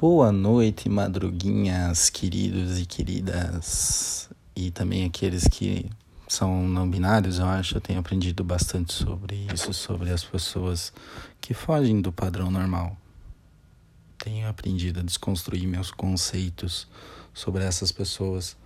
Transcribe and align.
Boa 0.00 0.32
noite, 0.32 0.88
madruguinhas, 0.88 2.08
queridos 2.08 2.80
e 2.80 2.86
queridas, 2.86 4.30
e 4.56 4.70
também 4.70 5.04
aqueles 5.04 5.46
que 5.46 5.90
são 6.26 6.66
não 6.66 6.88
binários, 6.90 7.38
eu 7.38 7.44
acho. 7.44 7.76
Eu 7.76 7.82
tenho 7.82 8.00
aprendido 8.00 8.42
bastante 8.42 8.94
sobre 8.94 9.46
isso, 9.52 9.74
sobre 9.74 10.08
as 10.08 10.24
pessoas 10.24 10.90
que 11.38 11.52
fogem 11.52 12.00
do 12.00 12.10
padrão 12.10 12.50
normal. 12.50 12.96
Tenho 14.16 14.48
aprendido 14.48 15.00
a 15.00 15.02
desconstruir 15.02 15.68
meus 15.68 15.90
conceitos 15.90 16.88
sobre 17.34 17.62
essas 17.62 17.92
pessoas 17.92 18.56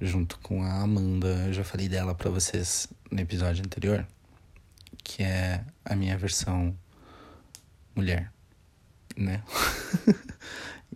junto 0.00 0.38
com 0.38 0.62
a 0.62 0.80
Amanda. 0.80 1.28
Eu 1.48 1.52
já 1.52 1.64
falei 1.64 1.86
dela 1.86 2.14
para 2.14 2.30
vocês 2.30 2.88
no 3.10 3.20
episódio 3.20 3.62
anterior, 3.62 4.06
que 5.04 5.22
é 5.22 5.66
a 5.84 5.94
minha 5.94 6.16
versão 6.16 6.74
mulher, 7.94 8.32
né? 9.14 9.44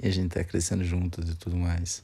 e 0.02 0.08
a 0.08 0.10
gente 0.10 0.30
tá 0.30 0.44
crescendo 0.44 0.84
juntos 0.84 1.28
e 1.30 1.34
tudo 1.34 1.56
mais. 1.56 2.02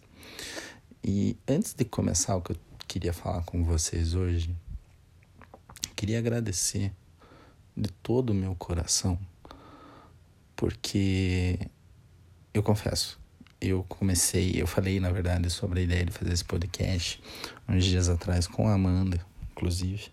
E 1.04 1.36
antes 1.48 1.74
de 1.74 1.84
começar 1.84 2.36
o 2.36 2.42
que 2.42 2.52
eu 2.52 2.56
queria 2.86 3.12
falar 3.12 3.42
com 3.42 3.64
vocês 3.64 4.14
hoje, 4.14 4.54
queria 5.96 6.18
agradecer 6.18 6.92
de 7.76 7.90
todo 8.02 8.30
o 8.30 8.34
meu 8.34 8.54
coração, 8.54 9.18
porque 10.54 11.58
eu 12.52 12.62
confesso, 12.62 13.18
eu 13.60 13.84
comecei, 13.84 14.52
eu 14.54 14.66
falei 14.66 15.00
na 15.00 15.10
verdade 15.10 15.48
sobre 15.50 15.80
a 15.80 15.82
ideia 15.82 16.04
de 16.04 16.12
fazer 16.12 16.32
esse 16.32 16.44
podcast 16.44 17.22
uns 17.68 17.84
dias 17.84 18.08
atrás 18.08 18.46
com 18.46 18.68
a 18.68 18.74
Amanda, 18.74 19.24
inclusive. 19.50 20.10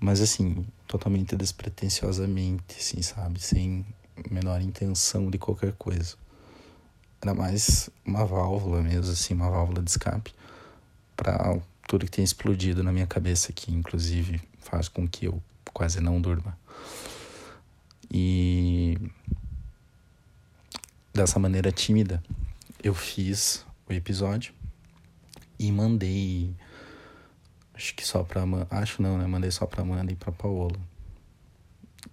Mas 0.00 0.20
assim, 0.20 0.66
totalmente 0.86 1.36
despretensiosamente, 1.36 2.76
assim, 2.78 3.02
sabe? 3.02 3.40
Sem 3.40 3.84
menor 4.30 4.60
intenção 4.60 5.30
de 5.30 5.38
qualquer 5.38 5.72
coisa. 5.72 6.16
Era 7.20 7.34
mais 7.34 7.90
uma 8.04 8.24
válvula 8.24 8.80
mesmo, 8.82 9.12
assim, 9.12 9.34
uma 9.34 9.50
válvula 9.50 9.82
de 9.82 9.90
escape 9.90 10.32
para 11.16 11.58
tudo 11.86 12.04
que 12.04 12.12
tem 12.12 12.24
explodido 12.24 12.82
na 12.82 12.92
minha 12.92 13.06
cabeça, 13.06 13.52
que 13.52 13.72
inclusive 13.72 14.40
faz 14.60 14.88
com 14.88 15.08
que 15.08 15.26
eu 15.26 15.42
quase 15.72 16.00
não 16.00 16.20
durma. 16.20 16.56
E 18.10 18.96
dessa 21.12 21.38
maneira 21.38 21.72
tímida, 21.72 22.22
eu 22.82 22.94
fiz 22.94 23.66
o 23.88 23.92
episódio 23.92 24.54
e 25.58 25.72
mandei 25.72 26.54
acho 27.74 27.94
que 27.94 28.06
só 28.06 28.22
pra 28.22 28.42
acho 28.70 29.02
não, 29.02 29.18
né? 29.18 29.26
Mandei 29.26 29.50
só 29.50 29.66
pra 29.66 29.82
Amanda 29.82 30.12
e 30.12 30.16
pra 30.16 30.30
Paola. 30.30 30.78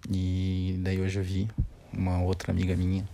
E 0.09 0.80
daí 0.80 1.00
hoje 1.00 1.19
eu 1.19 1.23
vi 1.23 1.50
uma 1.94 2.22
outra 2.22 2.52
amiga 2.52 2.75
minha, 2.75 3.08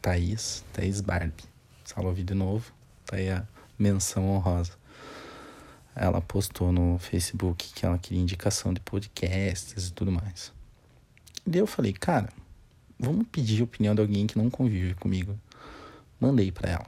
Thaís, 0.00 0.64
Thaís 0.72 1.00
Barbie. 1.00 1.44
Salva 1.84 2.12
de 2.14 2.34
novo, 2.34 2.72
tá 3.04 3.16
aí 3.16 3.30
a 3.30 3.46
menção 3.78 4.28
honrosa. 4.28 4.72
Ela 5.94 6.20
postou 6.20 6.72
no 6.72 6.98
Facebook 6.98 7.72
que 7.72 7.86
ela 7.86 7.96
queria 7.96 8.20
indicação 8.20 8.72
de 8.74 8.80
podcasts 8.80 9.88
e 9.88 9.92
tudo 9.92 10.12
mais. 10.12 10.52
E 11.46 11.50
daí 11.50 11.60
eu 11.60 11.66
falei, 11.66 11.92
cara, 11.92 12.28
vamos 12.98 13.26
pedir 13.28 13.60
a 13.60 13.64
opinião 13.64 13.94
de 13.94 14.00
alguém 14.00 14.26
que 14.26 14.36
não 14.36 14.50
convive 14.50 14.94
comigo. 14.94 15.38
Mandei 16.20 16.50
para 16.50 16.70
ela. 16.70 16.86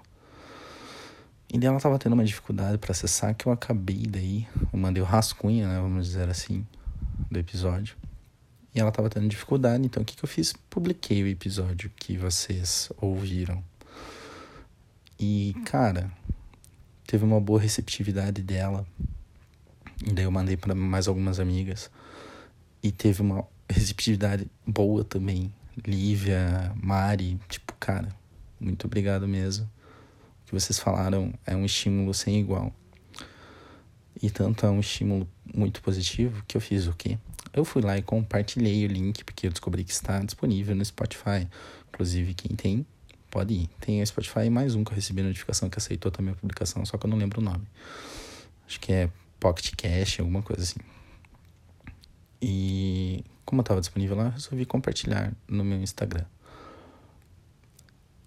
E 1.52 1.58
daí 1.58 1.68
ela 1.68 1.80
tava 1.80 1.98
tendo 1.98 2.12
uma 2.12 2.24
dificuldade 2.24 2.76
para 2.76 2.92
acessar 2.92 3.34
que 3.34 3.46
eu 3.46 3.52
acabei 3.52 4.06
daí, 4.06 4.46
eu 4.72 4.78
mandei 4.78 5.02
o 5.02 5.06
rascunho, 5.06 5.66
né, 5.66 5.80
vamos 5.80 6.06
dizer 6.06 6.28
assim, 6.28 6.66
do 7.30 7.38
episódio. 7.38 7.96
E 8.78 8.80
ela 8.80 8.92
tava 8.92 9.10
tendo 9.10 9.26
dificuldade, 9.26 9.84
então 9.84 10.04
o 10.04 10.06
que, 10.06 10.16
que 10.16 10.22
eu 10.22 10.28
fiz? 10.28 10.54
Publiquei 10.70 11.20
o 11.24 11.26
episódio 11.26 11.90
que 11.96 12.16
vocês 12.16 12.92
ouviram. 13.00 13.60
E, 15.18 15.52
cara, 15.64 16.08
teve 17.04 17.24
uma 17.24 17.40
boa 17.40 17.60
receptividade 17.60 18.40
dela. 18.40 18.86
E 20.06 20.12
daí 20.12 20.24
eu 20.24 20.30
mandei 20.30 20.56
para 20.56 20.76
mais 20.76 21.08
algumas 21.08 21.40
amigas. 21.40 21.90
E 22.80 22.92
teve 22.92 23.20
uma 23.20 23.44
receptividade 23.68 24.48
boa 24.64 25.02
também. 25.02 25.52
Lívia, 25.84 26.72
Mari, 26.80 27.36
tipo, 27.48 27.74
cara, 27.80 28.14
muito 28.60 28.86
obrigado 28.86 29.26
mesmo. 29.26 29.64
O 29.64 30.46
que 30.46 30.52
vocês 30.52 30.78
falaram 30.78 31.34
é 31.44 31.56
um 31.56 31.64
estímulo 31.64 32.14
sem 32.14 32.38
igual. 32.38 32.72
E 34.22 34.30
tanto 34.30 34.64
é 34.64 34.70
um 34.70 34.78
estímulo 34.78 35.28
muito 35.52 35.82
positivo 35.82 36.44
que 36.46 36.56
eu 36.56 36.60
fiz 36.60 36.86
o 36.86 36.94
quê? 36.94 37.18
Eu 37.58 37.64
fui 37.64 37.82
lá 37.82 37.98
e 37.98 38.02
compartilhei 38.02 38.84
o 38.84 38.88
link, 38.88 39.24
porque 39.24 39.48
eu 39.48 39.50
descobri 39.50 39.82
que 39.82 39.90
está 39.90 40.20
disponível 40.20 40.76
no 40.76 40.84
Spotify. 40.84 41.48
Inclusive, 41.88 42.32
quem 42.32 42.54
tem, 42.54 42.86
pode 43.28 43.52
ir. 43.52 43.70
Tem 43.80 44.00
o 44.00 44.06
Spotify 44.06 44.44
e 44.44 44.50
mais 44.50 44.76
um 44.76 44.84
que 44.84 44.92
eu 44.92 44.94
recebi 44.94 45.24
notificação 45.24 45.68
que 45.68 45.76
aceitou 45.76 46.12
também 46.12 46.32
a 46.32 46.36
publicação, 46.36 46.86
só 46.86 46.96
que 46.96 47.04
eu 47.04 47.10
não 47.10 47.18
lembro 47.18 47.40
o 47.40 47.44
nome. 47.44 47.66
Acho 48.64 48.78
que 48.78 48.92
é 48.92 49.10
Pocket 49.40 49.74
Cash, 49.74 50.20
alguma 50.20 50.40
coisa 50.40 50.62
assim. 50.62 50.78
E 52.40 53.24
como 53.44 53.60
estava 53.62 53.80
disponível 53.80 54.16
lá, 54.16 54.26
eu 54.26 54.30
resolvi 54.30 54.64
compartilhar 54.64 55.32
no 55.48 55.64
meu 55.64 55.82
Instagram. 55.82 56.26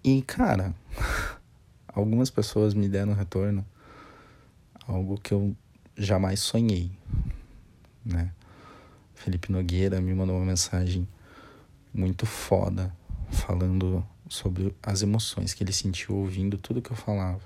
E, 0.04 0.20
cara, 0.20 0.74
algumas 1.88 2.28
pessoas 2.28 2.74
me 2.74 2.86
deram 2.86 3.14
retorno, 3.14 3.64
algo 4.86 5.18
que 5.18 5.32
eu 5.32 5.56
jamais 5.96 6.38
sonhei, 6.40 6.90
né? 8.04 8.30
Felipe 9.22 9.52
Nogueira 9.52 10.00
me 10.00 10.12
mandou 10.12 10.36
uma 10.36 10.44
mensagem 10.44 11.06
muito 11.94 12.26
foda 12.26 12.92
falando 13.30 14.04
sobre 14.28 14.74
as 14.82 15.00
emoções 15.02 15.54
que 15.54 15.62
ele 15.62 15.72
sentiu 15.72 16.16
ouvindo 16.16 16.58
tudo 16.58 16.82
que 16.82 16.90
eu 16.90 16.96
falava. 16.96 17.40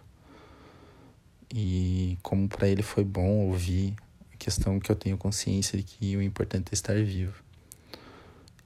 E 1.54 2.16
como 2.22 2.48
para 2.48 2.66
ele 2.66 2.82
foi 2.82 3.04
bom 3.04 3.46
ouvir 3.46 3.94
a 4.32 4.36
questão 4.38 4.80
que 4.80 4.90
eu 4.90 4.96
tenho 4.96 5.18
consciência 5.18 5.76
de 5.76 5.84
que 5.84 6.16
o 6.16 6.22
importante 6.22 6.68
é 6.72 6.74
estar 6.74 6.94
vivo. 6.94 7.44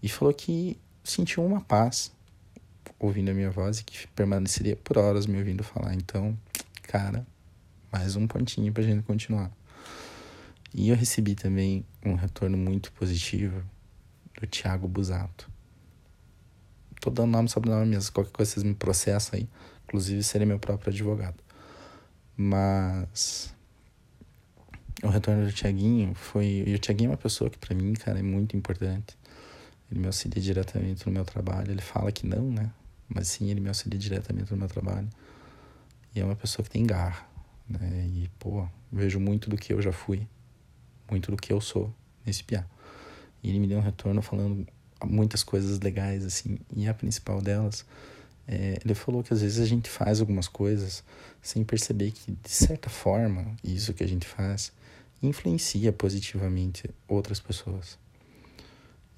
E 0.01 0.09
falou 0.09 0.33
que 0.33 0.79
sentiu 1.03 1.45
uma 1.45 1.61
paz 1.61 2.13
ouvindo 2.97 3.33
a 3.33 3.35
minha 3.35 3.51
voz 3.51 3.81
e 3.81 3.85
que 3.85 4.07
permaneceria 4.09 4.77
por 4.77 4.97
horas 4.99 5.27
me 5.27 5.37
ouvindo 5.37 5.65
falar. 5.65 5.95
Então, 5.95 6.39
cara, 6.85 7.27
mais 7.91 8.15
um 8.15 8.29
pontinho 8.29 8.73
pra 8.73 8.85
gente 8.85 9.03
continuar. 9.03 9.51
E 10.73 10.89
eu 10.89 10.97
recebi 10.97 11.35
também 11.35 11.85
um 12.05 12.15
retorno 12.15 12.57
muito 12.57 12.93
positivo 12.93 13.63
do 14.41 14.47
Thiago 14.47 14.87
Busato. 14.87 15.51
Tô 17.01 17.11
dando 17.11 17.33
nome 17.33 17.49
sobre 17.49 17.71
nome 17.71 17.87
mesmo, 17.87 18.13
qualquer 18.13 18.31
coisa 18.31 18.53
vocês 18.53 18.63
me 18.65 18.75
processam 18.75 19.39
aí. 19.39 19.49
Inclusive, 19.85 20.23
serei 20.23 20.47
meu 20.47 20.59
próprio 20.59 20.91
advogado. 20.91 21.43
Mas 22.37 23.53
o 25.03 25.09
retorno 25.09 25.45
do 25.45 25.53
Tiaguinho 25.53 26.15
foi. 26.15 26.65
E 26.67 26.75
o 26.75 26.79
Tiaguinho 26.79 27.09
é 27.09 27.11
uma 27.13 27.17
pessoa 27.17 27.51
que, 27.51 27.59
para 27.59 27.75
mim, 27.75 27.93
cara, 27.95 28.19
é 28.21 28.23
muito 28.23 28.57
importante. 28.57 29.19
Ele 29.91 30.01
me 30.01 30.07
auxilia 30.07 30.41
diretamente 30.41 31.05
no 31.07 31.13
meu 31.13 31.25
trabalho. 31.25 31.73
Ele 31.73 31.83
fala 31.83 32.13
que 32.13 32.27
não, 32.27 32.49
né? 32.51 32.71
Mas 33.09 33.27
sim, 33.29 33.51
ele 33.51 33.61
me 33.61 33.69
auxilia 33.69 33.99
diretamente 33.99 34.53
no 34.53 34.57
meu 34.57 34.69
trabalho. 34.69 35.09
E 36.15 36.21
é 36.21 36.25
uma 36.25 36.37
pessoa 36.37 36.63
que 36.63 36.71
tem 36.71 36.87
garra, 36.87 37.27
né? 37.69 38.09
E, 38.15 38.31
pô, 38.39 38.69
vejo 38.93 39.19
muito 39.19 39.51
do 39.51 39.57
que 39.57 39.73
eu 39.73 39.83
já 39.83 39.91
fui 39.91 40.29
muito 41.11 41.31
do 41.31 41.37
que 41.37 41.53
eu 41.53 41.61
sou 41.61 41.93
nesse 42.25 42.45
piá. 42.45 42.65
E 43.43 43.49
ele 43.49 43.59
me 43.59 43.67
deu 43.67 43.79
um 43.79 43.83
retorno 43.83 44.21
falando 44.23 44.67
muitas 45.05 45.43
coisas 45.43 45.81
legais, 45.81 46.25
assim, 46.25 46.59
e 46.75 46.87
a 46.89 46.95
principal 46.95 47.41
delas, 47.41 47.85
é, 48.47 48.79
ele 48.85 48.95
falou 48.95 49.23
que 49.23 49.33
às 49.33 49.41
vezes 49.41 49.61
a 49.61 49.65
gente 49.65 49.89
faz 49.89 50.21
algumas 50.21 50.49
coisas 50.49 51.05
sem 51.41 51.65
perceber 51.65 52.11
que, 52.11 52.33
de 52.33 52.51
certa 52.51 52.91
forma, 52.91 53.57
isso 53.63 53.95
que 53.95 54.03
a 54.03 54.09
gente 54.09 54.27
faz 54.27 54.73
influencia 55.23 55.93
positivamente 55.93 56.91
outras 57.07 57.41
pessoas. 57.41 57.99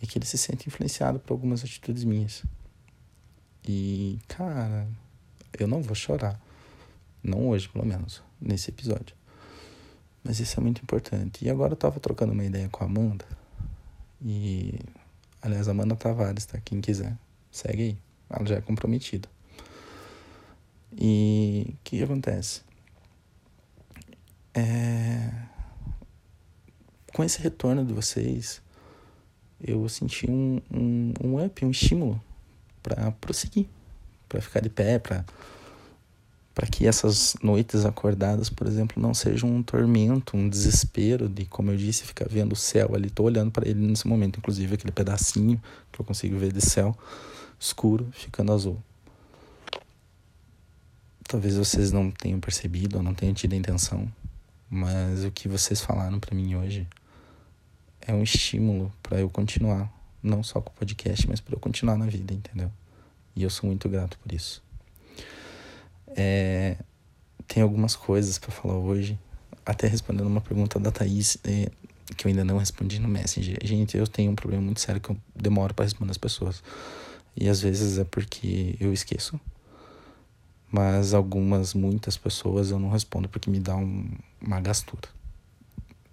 E 0.00 0.06
que 0.06 0.18
ele 0.18 0.26
se 0.26 0.36
sente 0.36 0.68
influenciado 0.68 1.18
por 1.18 1.32
algumas 1.32 1.64
atitudes 1.64 2.04
minhas. 2.04 2.42
E, 3.66 4.18
cara, 4.26 4.88
eu 5.58 5.66
não 5.66 5.80
vou 5.80 5.94
chorar. 5.94 6.40
Não 7.22 7.48
hoje, 7.48 7.68
pelo 7.68 7.86
menos, 7.86 8.20
nesse 8.40 8.70
episódio. 8.70 9.14
Mas 10.24 10.38
isso 10.40 10.58
é 10.58 10.62
muito 10.62 10.82
importante. 10.82 11.44
E 11.44 11.50
agora 11.50 11.72
eu 11.72 11.76
tava 11.76 11.98
trocando 11.98 12.32
uma 12.32 12.44
ideia 12.44 12.68
com 12.68 12.84
a 12.84 12.86
Amanda. 12.86 13.24
E. 14.24 14.78
Aliás, 15.40 15.68
Amanda 15.68 15.96
Tavares, 15.96 16.46
tá? 16.46 16.60
Quem 16.64 16.80
quiser, 16.80 17.16
segue 17.50 17.82
aí. 17.82 17.98
Ela 18.30 18.46
já 18.46 18.56
é 18.56 18.60
comprometida. 18.60 19.28
E 20.96 21.66
o 21.68 21.76
que, 21.82 21.98
que 21.98 22.02
acontece? 22.02 22.62
É... 24.54 25.30
Com 27.12 27.24
esse 27.24 27.40
retorno 27.40 27.84
de 27.84 27.92
vocês, 27.92 28.62
eu 29.60 29.88
senti 29.88 30.30
um, 30.30 30.60
um, 30.70 31.12
um 31.22 31.44
up, 31.44 31.64
um 31.64 31.70
estímulo 31.70 32.22
para 32.82 33.10
prosseguir, 33.12 33.66
para 34.28 34.40
ficar 34.40 34.60
de 34.60 34.68
pé, 34.68 34.98
para 34.98 35.24
para 36.54 36.66
que 36.66 36.86
essas 36.86 37.34
noites 37.42 37.84
acordadas, 37.86 38.50
por 38.50 38.66
exemplo, 38.66 39.00
não 39.00 39.14
sejam 39.14 39.50
um 39.50 39.62
tormento, 39.62 40.36
um 40.36 40.48
desespero 40.48 41.28
de, 41.28 41.46
como 41.46 41.70
eu 41.70 41.76
disse, 41.76 42.04
ficar 42.04 42.28
vendo 42.28 42.52
o 42.52 42.56
céu 42.56 42.94
ali. 42.94 43.06
Estou 43.06 43.26
olhando 43.26 43.50
para 43.50 43.66
ele 43.66 43.80
nesse 43.80 44.06
momento, 44.06 44.38
inclusive 44.38 44.74
aquele 44.74 44.92
pedacinho 44.92 45.60
que 45.90 46.00
eu 46.00 46.04
consigo 46.04 46.36
ver 46.38 46.52
de 46.52 46.60
céu 46.60 46.96
escuro 47.58 48.08
ficando 48.12 48.52
azul. 48.52 48.78
talvez 51.28 51.56
vocês 51.56 51.92
não 51.92 52.10
tenham 52.10 52.38
percebido 52.40 52.98
ou 52.98 53.02
não 53.02 53.14
tenham 53.14 53.32
tido 53.32 53.54
a 53.54 53.56
intenção, 53.56 54.12
mas 54.68 55.24
o 55.24 55.30
que 55.30 55.48
vocês 55.48 55.80
falaram 55.80 56.20
para 56.20 56.34
mim 56.34 56.54
hoje 56.56 56.86
é 58.00 58.12
um 58.12 58.22
estímulo 58.22 58.92
para 59.02 59.20
eu 59.20 59.30
continuar, 59.30 59.90
não 60.22 60.42
só 60.42 60.60
com 60.60 60.70
o 60.70 60.74
podcast, 60.74 61.26
mas 61.28 61.40
para 61.40 61.54
eu 61.54 61.60
continuar 61.60 61.96
na 61.96 62.06
vida, 62.06 62.34
entendeu? 62.34 62.70
E 63.34 63.42
eu 63.42 63.48
sou 63.48 63.68
muito 63.68 63.88
grato 63.88 64.18
por 64.18 64.32
isso. 64.32 64.62
É, 66.16 66.76
tem 67.46 67.62
algumas 67.62 67.96
coisas 67.96 68.38
para 68.38 68.50
falar 68.50 68.78
hoje, 68.78 69.18
até 69.64 69.86
respondendo 69.86 70.26
uma 70.26 70.40
pergunta 70.40 70.78
da 70.78 70.90
Thaís, 70.90 71.38
é, 71.44 71.70
que 72.16 72.26
eu 72.26 72.30
ainda 72.30 72.44
não 72.44 72.58
respondi 72.58 72.98
no 72.98 73.08
Messenger. 73.08 73.58
Gente, 73.62 73.96
eu 73.96 74.06
tenho 74.06 74.32
um 74.32 74.34
problema 74.34 74.62
muito 74.62 74.80
sério 74.80 75.00
que 75.00 75.10
eu 75.10 75.16
demoro 75.34 75.74
para 75.74 75.84
responder 75.84 76.10
as 76.10 76.18
pessoas. 76.18 76.62
E 77.36 77.48
às 77.48 77.60
vezes 77.60 77.98
é 77.98 78.04
porque 78.04 78.76
eu 78.78 78.92
esqueço. 78.92 79.40
Mas 80.70 81.12
algumas, 81.12 81.74
muitas 81.74 82.16
pessoas 82.16 82.70
eu 82.70 82.78
não 82.78 82.90
respondo 82.90 83.28
porque 83.28 83.50
me 83.50 83.60
dá 83.60 83.76
um, 83.76 84.08
uma 84.40 84.60
gastura. 84.60 85.08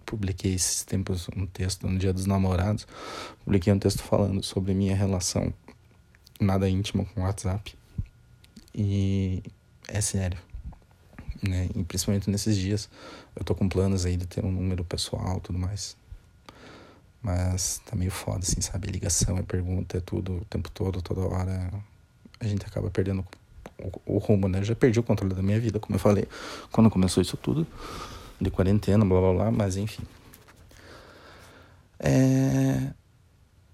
Publiquei 0.06 0.54
esses 0.54 0.84
tempos 0.84 1.30
um 1.36 1.46
texto 1.46 1.88
no 1.88 1.98
Dia 1.98 2.12
dos 2.12 2.26
Namorados. 2.26 2.88
Publiquei 3.44 3.72
um 3.72 3.80
texto 3.80 4.02
falando 4.02 4.44
sobre 4.44 4.74
minha 4.74 4.96
relação 4.96 5.54
nada 6.40 6.70
íntima 6.70 7.06
com 7.06 7.22
o 7.22 7.24
WhatsApp. 7.24 7.76
E 8.74 9.44
é 9.94 10.02
sério. 10.02 10.38
Né? 11.42 11.70
E 11.76 11.84
principalmente 11.84 12.30
nesses 12.30 12.56
dias, 12.56 12.90
eu 13.36 13.44
tô 13.44 13.56
com 13.56 13.68
planos 13.68 14.06
aí 14.06 14.18
de 14.18 14.28
ter 14.28 14.44
um 14.44 14.52
número 14.52 14.84
pessoal 14.84 15.38
e 15.38 15.42
tudo 15.42 15.58
mais. 15.58 15.96
Mas 17.22 17.82
tá 17.86 17.96
meio 17.96 18.12
foda, 18.12 18.40
assim, 18.40 18.62
sabe? 18.62 18.88
Ligação, 18.88 19.38
é 19.38 19.42
pergunta, 19.42 19.98
é 19.98 20.02
tudo 20.02 20.38
o 20.38 20.46
tempo 20.46 20.70
todo, 20.72 21.02
toda 21.02 21.22
hora. 21.22 21.72
A 22.40 22.48
gente 22.48 22.66
acaba 22.66 22.90
perdendo 22.90 23.26
o, 23.78 24.16
o 24.16 24.18
rumo, 24.18 24.48
né? 24.48 24.60
Eu 24.60 24.64
já 24.64 24.76
perdi 24.76 25.00
o 25.00 25.04
controle 25.04 25.34
da 25.34 25.42
minha 25.42 25.60
vida, 25.60 25.80
como 25.80 25.96
eu 25.96 26.00
falei, 26.00 26.28
quando 26.72 26.90
começou 26.90 27.22
isso 27.22 27.36
tudo, 27.36 27.68
de 28.40 28.50
quarentena, 28.50 29.04
blá 29.06 29.20
blá 29.20 29.34
blá, 29.34 29.52
mas 29.52 29.76
enfim. 29.76 30.04
É... 32.00 32.94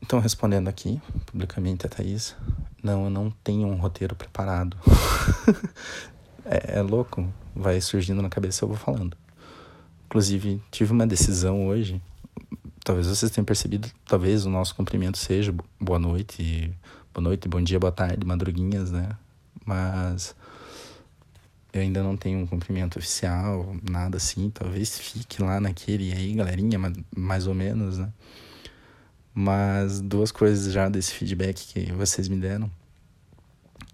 Então, 0.01 0.19
respondendo 0.19 0.67
aqui, 0.67 1.01
publicamente 1.25 1.85
a 1.85 1.89
Thaís, 1.89 2.35
não, 2.83 3.05
eu 3.05 3.09
não 3.09 3.31
tenho 3.43 3.67
um 3.67 3.75
roteiro 3.75 4.15
preparado. 4.15 4.77
é, 6.45 6.77
é 6.77 6.81
louco, 6.81 7.27
vai 7.55 7.81
surgindo 7.81 8.21
na 8.21 8.29
cabeça 8.29 8.63
eu 8.63 8.69
vou 8.69 8.77
falando. 8.77 9.17
Inclusive, 10.05 10.61
tive 10.69 10.91
uma 10.91 11.07
decisão 11.07 11.67
hoje. 11.67 12.01
Talvez 12.83 13.07
vocês 13.07 13.31
tenham 13.31 13.45
percebido, 13.45 13.89
talvez 14.05 14.45
o 14.45 14.49
nosso 14.49 14.75
cumprimento 14.75 15.17
seja 15.17 15.53
boa 15.81 15.97
noite, 15.97 16.71
boa 17.11 17.23
noite, 17.23 17.47
bom 17.47 17.59
dia, 17.59 17.79
boa 17.79 17.91
tarde, 17.91 18.23
madruguinhas, 18.23 18.91
né? 18.91 19.09
Mas 19.65 20.35
eu 21.73 21.81
ainda 21.81 22.03
não 22.03 22.15
tenho 22.15 22.39
um 22.39 22.45
cumprimento 22.45 22.99
oficial, 22.99 23.75
nada 23.89 24.17
assim. 24.17 24.51
Talvez 24.51 24.99
fique 24.99 25.41
lá 25.41 25.59
naquele 25.59 26.13
aí, 26.13 26.33
galerinha, 26.33 26.79
mais 27.13 27.47
ou 27.47 27.55
menos, 27.55 27.97
né? 27.97 28.13
Mas 29.37 29.99
duas 29.99 30.31
coisas 30.31 30.71
já 30.71 30.87
desse 30.87 31.11
feedback 31.11 31.73
que 31.73 31.91
vocês 31.91 32.29
me 32.29 32.37
deram. 32.37 32.71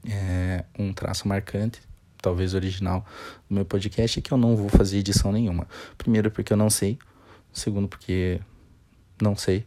É 0.08 0.64
um 0.78 0.94
traço 0.94 1.28
marcante, 1.28 1.82
talvez 2.22 2.54
original, 2.54 3.04
do 3.50 3.56
meu 3.56 3.66
podcast 3.66 4.20
é 4.20 4.22
que 4.22 4.32
eu 4.32 4.38
não 4.38 4.56
vou 4.56 4.70
fazer 4.70 5.00
edição 5.00 5.32
nenhuma. 5.32 5.68
Primeiro, 5.98 6.30
porque 6.30 6.54
eu 6.54 6.58
não 6.58 6.70
sei. 6.70 7.00
Segundo, 7.52 7.88
porque 7.88 8.40
não 9.20 9.36
sei. 9.36 9.66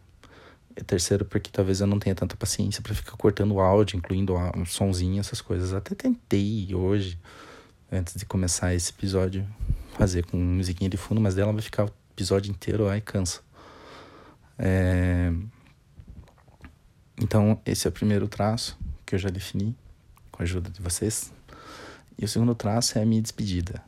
E 0.77 0.83
terceiro, 0.83 1.25
porque 1.25 1.51
talvez 1.51 1.81
eu 1.81 1.89
não 1.89 1.99
tenha 1.99 2.15
tanta 2.15 2.37
paciência 2.37 2.81
para 2.81 2.95
ficar 2.95 3.17
cortando 3.17 3.53
o 3.53 3.61
áudio, 3.61 3.97
incluindo 3.97 4.35
um 4.57 4.65
sonzinho, 4.65 5.19
essas 5.19 5.41
coisas. 5.41 5.73
Até 5.73 5.95
tentei 5.95 6.73
hoje, 6.73 7.19
antes 7.91 8.15
de 8.15 8.25
começar 8.25 8.75
esse 8.75 8.93
episódio, 8.93 9.45
fazer 9.99 10.25
com 10.25 10.37
musiquinha 10.37 10.89
de 10.89 10.97
fundo, 10.97 11.21
mas 11.21 11.35
dela 11.35 11.53
vai 11.53 11.63
ficar 11.63 11.85
o 11.85 11.91
episódio 12.13 12.51
inteiro, 12.51 12.89
aí 12.89 13.01
cansa. 13.01 13.41
É... 14.57 15.33
Então, 17.21 17.61
esse 17.65 17.87
é 17.87 17.91
o 17.91 17.93
primeiro 17.93 18.27
traço 18.27 18.79
que 19.07 19.15
eu 19.15 19.19
já 19.19 19.29
defini 19.29 19.75
com 20.31 20.43
a 20.43 20.45
ajuda 20.45 20.71
de 20.71 20.81
vocês. 20.81 21.33
E 22.19 22.25
o 22.25 22.29
segundo 22.29 22.55
traço 22.55 22.99
é 22.99 23.03
a 23.03 23.07
minha 23.07 23.23
despedida. 23.23 23.83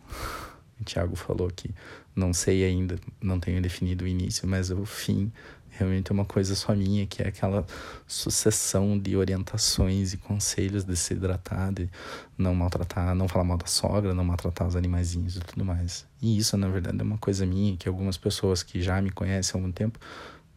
O 0.81 0.84
Thiago 0.84 1.17
falou 1.17 1.50
que 1.50 1.75
não 2.14 2.32
sei 2.32 2.64
ainda, 2.64 2.99
não 3.20 3.40
tenho 3.40 3.61
definido 3.61 4.05
o 4.05 4.08
início, 4.08 4.46
mas 4.49 4.70
o 4.70 4.84
fim 4.84 5.32
realmente 5.70 6.11
é 6.11 6.14
uma 6.14 6.25
coisa 6.25 6.55
só 6.55 6.75
minha, 6.75 7.06
que 7.06 7.23
é 7.23 7.28
aquela 7.28 7.67
sucessão 8.06 8.99
de 8.99 9.17
orientações 9.17 10.14
e 10.14 10.17
conselhos 10.17 10.84
de 10.84 10.96
se 10.96 11.14
hidratar, 11.14 11.72
de 11.72 11.88
não 12.37 12.55
maltratar, 12.55 13.14
não 13.14 13.29
falar 13.29 13.44
mal 13.44 13.58
da 13.58 13.67
sogra, 13.67 14.14
não 14.14 14.25
maltratar 14.25 14.67
os 14.67 14.76
animaizinhos 14.76 15.37
e 15.37 15.40
tudo 15.40 15.64
mais. 15.64 16.06
E 16.20 16.38
isso, 16.38 16.56
na 16.56 16.69
verdade, 16.69 16.99
é 16.99 17.02
uma 17.02 17.19
coisa 17.19 17.44
minha 17.44 17.76
que 17.76 17.88
algumas 17.88 18.17
pessoas 18.17 18.62
que 18.62 18.81
já 18.81 19.00
me 19.02 19.11
conhecem 19.11 19.52
há 19.55 19.62
algum 19.62 19.72
tempo 19.72 19.99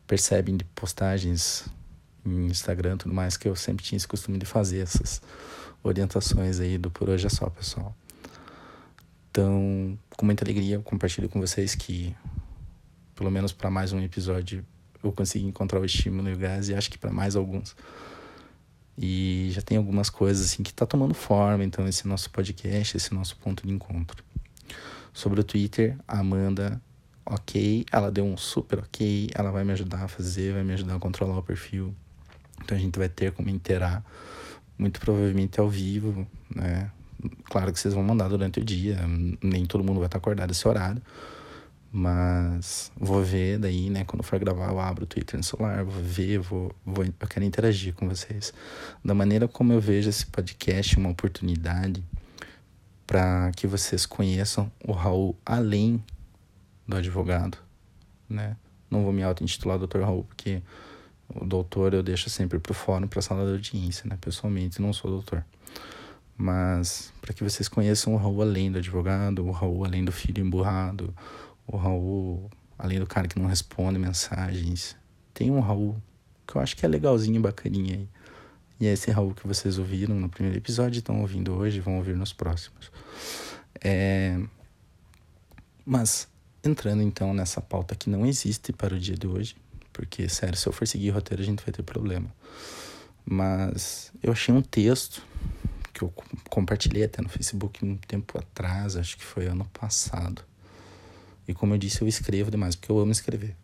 percebem 0.08 0.56
de 0.56 0.64
postagens 0.64 1.66
em 2.26 2.48
Instagram 2.48 2.96
e 2.96 2.98
tudo 2.98 3.14
mais, 3.14 3.38
que 3.38 3.48
eu 3.48 3.56
sempre 3.56 3.84
tinha 3.84 3.98
esse 3.98 4.08
costume 4.08 4.38
de 4.38 4.46
fazer 4.46 4.80
essas 4.80 5.22
orientações 5.84 6.60
aí 6.60 6.78
do 6.78 6.92
Por 6.92 7.10
Hoje 7.10 7.28
é 7.28 7.30
Só, 7.30 7.50
pessoal. 7.50 7.96
Então, 9.32 9.98
com 10.18 10.26
muita 10.26 10.44
alegria, 10.44 10.80
compartilho 10.80 11.30
com 11.30 11.40
vocês 11.40 11.76
que, 11.76 12.16
pelo 13.16 13.30
menos 13.30 13.52
para 13.52 13.70
mais 13.70 13.94
um 13.94 14.02
episódio, 14.02 14.66
eu 15.04 15.12
consegui 15.12 15.46
encontrar 15.46 15.80
o 15.80 15.86
estímulo 15.86 16.30
e 16.30 16.34
o 16.34 16.38
gás, 16.38 16.70
e 16.70 16.76
acho 16.76 16.90
que 16.90 16.98
para 16.98 17.12
mais 17.12 17.36
alguns. 17.36 17.76
E 18.98 19.50
já 19.52 19.62
tem 19.62 19.78
algumas 19.78 20.10
coisas 20.10 20.46
assim 20.46 20.62
que 20.62 20.74
tá 20.74 20.86
tomando 20.86 21.14
forma, 21.14 21.64
então 21.64 21.88
esse 21.88 22.08
nosso 22.08 22.30
podcast, 22.32 22.98
esse 22.98 23.14
nosso 23.14 23.38
ponto 23.38 23.66
de 23.66 23.72
encontro. 23.72 24.24
Sobre 25.14 25.40
o 25.40 25.44
Twitter, 25.44 25.98
a 26.08 26.20
Amanda, 26.20 26.82
ok, 27.26 27.86
ela 27.92 28.12
deu 28.12 28.26
um 28.26 28.36
super 28.36 28.80
ok, 28.80 29.30
ela 29.34 29.52
vai 29.52 29.64
me 29.64 29.72
ajudar 29.72 30.04
a 30.04 30.08
fazer, 30.08 30.54
vai 30.54 30.64
me 30.64 30.74
ajudar 30.74 30.96
a 30.96 31.00
controlar 31.00 31.38
o 31.38 31.44
perfil. 31.44 31.96
Então 32.64 32.78
a 32.78 32.80
gente 32.80 32.98
vai 32.98 33.10
ter 33.10 33.32
como 33.32 33.50
interar, 33.50 34.04
muito 34.78 35.00
provavelmente 35.00 35.60
ao 35.60 35.70
vivo, 35.70 36.28
né? 36.54 36.92
Claro 37.46 37.74
que 37.74 37.80
vocês 37.80 37.94
vão 37.94 38.04
mandar 38.04 38.30
durante 38.30 38.60
o 38.60 38.64
dia, 38.64 38.98
nem 39.44 39.66
todo 39.66 39.84
mundo 39.84 39.98
vai 39.98 40.06
estar 40.06 40.18
acordado 40.18 40.52
esse 40.52 40.68
horário. 40.68 41.02
Mas 41.92 42.92
vou 42.96 43.24
ver 43.24 43.58
daí, 43.58 43.90
né? 43.90 44.04
Quando 44.06 44.22
for 44.22 44.38
gravar, 44.38 44.70
eu 44.70 44.80
abro 44.80 45.04
o 45.04 45.08
Twitter 45.08 45.38
no 45.38 45.44
celular, 45.44 45.84
vou 45.84 46.02
ver, 46.04 46.38
vou, 46.38 46.72
vou, 46.86 47.04
eu 47.04 47.28
quero 47.28 47.44
interagir 47.44 47.94
com 47.96 48.08
vocês. 48.08 48.54
Da 49.04 49.16
maneira 49.16 49.48
como 49.48 49.74
eu 49.74 49.82
vejo 49.82 50.08
esse 50.10 50.26
podcast, 50.28 50.98
uma 50.98 51.10
oportunidade 51.10 52.04
para 53.08 53.52
que 53.56 53.66
vocês 53.66 54.06
conheçam 54.06 54.72
o 54.86 54.92
Raul 54.92 55.36
além 55.44 56.04
do 56.88 56.96
advogado, 56.96 57.58
né? 58.30 58.56
Não 58.90 59.04
vou 59.04 59.12
me 59.12 59.24
auto-intitular 59.24 59.80
Dr. 59.80 60.02
Raul, 60.02 60.24
porque 60.26 60.62
o 61.36 61.46
doutor 61.46 61.94
eu 61.94 62.02
deixo 62.02 62.30
sempre 62.30 62.60
para 62.60 62.72
o 62.72 62.76
fórum, 62.76 63.08
para 63.08 63.20
a 63.20 63.22
sala 63.22 63.46
de 63.46 63.52
audiência, 63.54 64.10
né? 64.10 64.18
Pessoalmente, 64.20 64.82
não 64.82 64.92
sou 64.92 65.12
doutor. 65.12 65.46
Mas 66.38 67.14
para 67.22 67.34
que 67.34 67.44
vocês 67.44 67.68
conheçam 67.68 68.14
o 68.14 68.18
Raul 68.18 68.42
além 68.42 68.72
do 68.72 68.78
advogado, 68.78 69.46
o 69.46 69.52
Raul 69.52 69.86
além 69.86 70.04
do 70.04 70.12
filho 70.12 70.44
emburrado, 70.44 71.14
o 71.68 71.78
Raul 71.78 72.50
além 72.78 73.00
do 73.00 73.06
cara 73.06 73.28
que 73.28 73.38
não 73.38 73.48
responde 73.48 74.00
mensagens. 74.00 74.96
Tem 75.34 75.52
um 75.52 75.60
Raul 75.60 76.02
que 76.48 76.56
eu 76.56 76.62
acho 76.62 76.76
que 76.76 76.86
é 76.86 76.90
legalzinho, 76.90 77.42
bacaninha 77.42 77.96
aí. 77.96 78.10
E 78.80 78.88
é 78.88 78.94
esse 78.94 79.12
Raul 79.12 79.34
que 79.34 79.46
vocês 79.46 79.78
ouviram 79.78 80.16
no 80.16 80.30
primeiro 80.30 80.58
episódio, 80.58 81.00
estão 81.00 81.20
ouvindo 81.22 81.54
hoje, 81.54 81.82
vão 81.82 81.98
ouvir 81.98 82.16
nos 82.16 82.32
próximos. 82.32 82.90
É... 83.84 84.40
Mas, 85.86 86.28
entrando 86.64 87.02
então 87.02 87.34
nessa 87.34 87.60
pauta 87.60 87.96
que 87.96 88.10
não 88.10 88.26
existe 88.26 88.72
para 88.72 88.96
o 88.96 89.00
dia 89.00 89.18
de 89.18 89.28
hoje, 89.28 89.56
porque, 90.00 90.30
sério, 90.30 90.58
se 90.58 90.66
eu 90.66 90.72
for 90.72 90.88
seguir 90.88 91.10
roteiro, 91.10 91.44
a 91.44 91.46
gente 91.46 91.62
vai 91.62 91.74
ter 91.74 91.84
problema. 91.84 92.34
Mas 93.26 94.14
eu 94.24 94.32
achei 94.32 94.56
um 94.56 94.62
texto 94.62 95.22
que 95.94 96.02
eu 96.02 96.14
compartilhei 96.50 97.04
até 97.04 97.22
no 97.22 97.28
Facebook 97.28 97.84
um 97.84 97.98
tempo 97.98 98.40
atrás, 98.40 98.96
acho 98.96 99.18
que 99.18 99.26
foi 99.26 99.48
ano 99.48 99.66
passado. 99.74 100.42
E 101.46 101.54
como 101.54 101.74
eu 101.74 101.78
disse, 101.78 102.02
eu 102.02 102.08
escrevo 102.08 102.50
demais, 102.50 102.78
porque 102.78 102.90
eu 102.90 102.98
amo 102.98 103.12
escrever. 103.12 103.58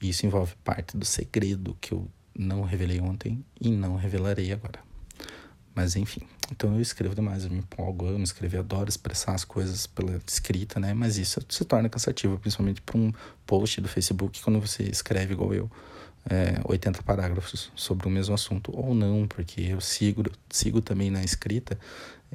Isso 0.00 0.24
envolve 0.24 0.54
parte 0.64 0.96
do 0.96 1.04
segredo 1.04 1.76
que 1.78 1.92
eu 1.92 2.08
não 2.34 2.62
revelei 2.62 2.98
ontem 2.98 3.44
e 3.60 3.68
não 3.68 3.96
revelarei 3.96 4.50
agora. 4.50 4.80
Mas 5.74 5.94
enfim, 5.94 6.26
então 6.50 6.74
eu 6.74 6.80
escrevo 6.80 7.14
demais, 7.14 7.44
eu 7.44 7.50
me 7.50 7.58
empolgo, 7.58 8.06
eu 8.06 8.14
amo 8.14 8.24
escrever, 8.24 8.58
adoro 8.58 8.88
expressar 8.88 9.34
as 9.34 9.44
coisas 9.44 9.86
pela 9.86 10.20
escrita, 10.26 10.78
né? 10.78 10.94
Mas 10.94 11.16
isso 11.16 11.40
se 11.48 11.64
torna 11.64 11.88
cansativo, 11.88 12.38
principalmente 12.38 12.80
para 12.80 12.96
um 12.96 13.12
post 13.46 13.80
do 13.80 13.88
Facebook, 13.88 14.40
quando 14.42 14.60
você 14.60 14.84
escreve 14.84 15.32
igual 15.32 15.52
eu, 15.52 15.70
é, 16.28 16.60
80 16.64 17.02
parágrafos 17.02 17.70
sobre 17.74 18.06
o 18.06 18.10
mesmo 18.10 18.34
assunto, 18.34 18.70
ou 18.76 18.94
não, 18.94 19.26
porque 19.26 19.60
eu 19.60 19.80
sigo, 19.80 20.24
sigo 20.48 20.80
também 20.80 21.10
na 21.10 21.22
escrita 21.22 21.78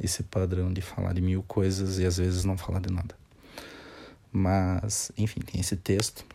esse 0.02 0.24
padrão 0.24 0.72
de 0.72 0.82
falar 0.82 1.14
de 1.14 1.22
mil 1.22 1.44
coisas 1.44 2.00
e 2.00 2.06
às 2.06 2.18
vezes 2.18 2.44
não 2.44 2.58
falar 2.58 2.80
de 2.80 2.92
nada. 2.92 3.16
Mas, 4.32 5.12
enfim, 5.18 5.42
tem 5.42 5.60
esse 5.60 5.76
texto. 5.76 6.26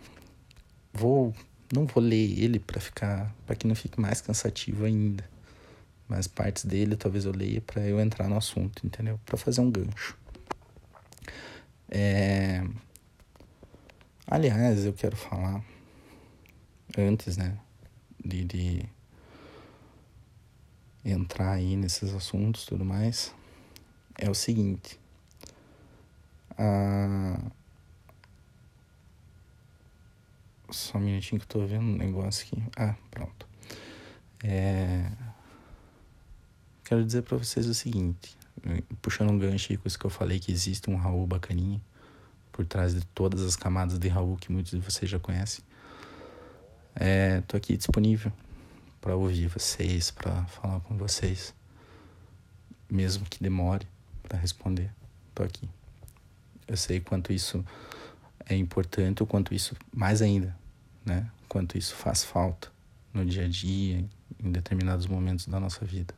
Vou, 0.92 1.34
não 1.72 1.86
vou 1.86 2.02
ler 2.02 2.38
ele 2.38 2.58
para 2.58 2.80
ficar, 2.80 3.34
para 3.46 3.56
que 3.56 3.66
não 3.66 3.74
fique 3.74 4.00
mais 4.00 4.20
cansativo 4.20 4.84
ainda 4.84 5.24
mas 6.08 6.26
partes 6.26 6.64
dele 6.64 6.96
talvez 6.96 7.24
eu 7.24 7.32
leia 7.32 7.60
para 7.60 7.82
eu 7.82 8.00
entrar 8.00 8.28
no 8.28 8.36
assunto, 8.36 8.86
entendeu? 8.86 9.18
Para 9.24 9.36
fazer 9.36 9.60
um 9.60 9.70
gancho. 9.70 10.16
É... 11.88 12.64
Aliás, 14.26 14.84
eu 14.84 14.92
quero 14.92 15.16
falar 15.16 15.64
antes, 16.98 17.36
né, 17.36 17.56
de, 18.24 18.44
de 18.44 18.88
entrar 21.04 21.52
aí 21.52 21.76
nesses 21.76 22.12
assuntos 22.12 22.64
tudo 22.64 22.84
mais, 22.84 23.32
é 24.18 24.28
o 24.28 24.34
seguinte. 24.34 24.98
A... 26.58 27.38
Só 30.70 30.98
um 30.98 31.02
minutinho 31.02 31.40
que 31.40 31.44
eu 31.44 31.48
tô 31.48 31.66
vendo 31.66 31.84
um 31.84 31.96
negócio 31.96 32.44
aqui. 32.44 32.62
Ah, 32.76 32.96
pronto. 33.10 33.46
É... 34.42 35.08
Quero 36.86 37.04
dizer 37.04 37.22
para 37.22 37.36
vocês 37.36 37.66
o 37.66 37.74
seguinte, 37.74 38.38
puxando 39.02 39.30
um 39.30 39.38
gancho 39.40 39.72
aí 39.72 39.76
com 39.76 39.88
isso 39.88 39.98
que 39.98 40.06
eu 40.06 40.10
falei, 40.10 40.38
que 40.38 40.52
existe 40.52 40.88
um 40.88 40.94
Raul 40.94 41.26
bacaninha 41.26 41.80
por 42.52 42.64
trás 42.64 42.94
de 42.94 43.04
todas 43.06 43.42
as 43.42 43.56
camadas 43.56 43.98
de 43.98 44.06
Raul 44.06 44.36
que 44.36 44.52
muitos 44.52 44.70
de 44.70 44.78
vocês 44.78 45.10
já 45.10 45.18
conhecem. 45.18 45.64
É, 46.94 47.40
tô 47.40 47.56
aqui 47.56 47.76
disponível 47.76 48.32
para 49.00 49.16
ouvir 49.16 49.48
vocês, 49.48 50.12
para 50.12 50.44
falar 50.44 50.78
com 50.78 50.96
vocês, 50.96 51.52
mesmo 52.88 53.24
que 53.24 53.42
demore 53.42 53.84
para 54.22 54.38
responder. 54.38 54.88
Tô 55.34 55.42
aqui. 55.42 55.68
Eu 56.68 56.76
sei 56.76 57.00
quanto 57.00 57.32
isso 57.32 57.64
é 58.48 58.54
importante, 58.54 59.24
o 59.24 59.26
quanto 59.26 59.52
isso 59.52 59.74
mais 59.92 60.22
ainda, 60.22 60.56
né? 61.04 61.28
Quanto 61.48 61.76
isso 61.76 61.96
faz 61.96 62.22
falta 62.22 62.70
no 63.12 63.26
dia 63.26 63.44
a 63.44 63.48
dia, 63.48 64.04
em 64.38 64.52
determinados 64.52 65.08
momentos 65.08 65.48
da 65.48 65.58
nossa 65.58 65.84
vida. 65.84 66.14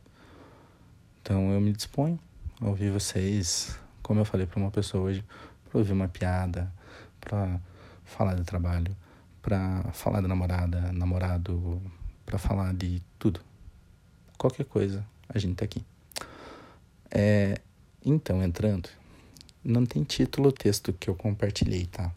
Então 1.29 1.53
eu 1.53 1.61
me 1.61 1.71
disponho 1.71 2.19
a 2.59 2.67
ouvir 2.67 2.89
vocês, 2.89 3.77
como 4.01 4.19
eu 4.19 4.25
falei 4.25 4.47
para 4.47 4.59
uma 4.59 4.71
pessoa 4.71 5.03
hoje, 5.03 5.23
para 5.69 5.77
ouvir 5.77 5.91
uma 5.93 6.07
piada, 6.07 6.73
para 7.21 7.61
falar 8.03 8.33
de 8.33 8.43
trabalho, 8.43 8.97
para 9.39 9.83
falar 9.93 10.21
da 10.21 10.27
namorada, 10.27 10.91
namorado, 10.91 11.79
para 12.25 12.39
falar 12.39 12.73
de 12.73 12.99
tudo. 13.19 13.41
Qualquer 14.39 14.65
coisa, 14.65 15.05
a 15.31 15.37
gente 15.37 15.53
tá 15.53 15.65
aqui. 15.65 15.85
É, 17.11 17.61
então, 18.03 18.41
entrando, 18.41 18.89
não 19.63 19.85
tem 19.85 20.03
título 20.03 20.49
o 20.49 20.51
texto 20.51 20.91
que 20.93 21.11
eu 21.11 21.13
compartilhei, 21.13 21.85
tá? 21.85 22.11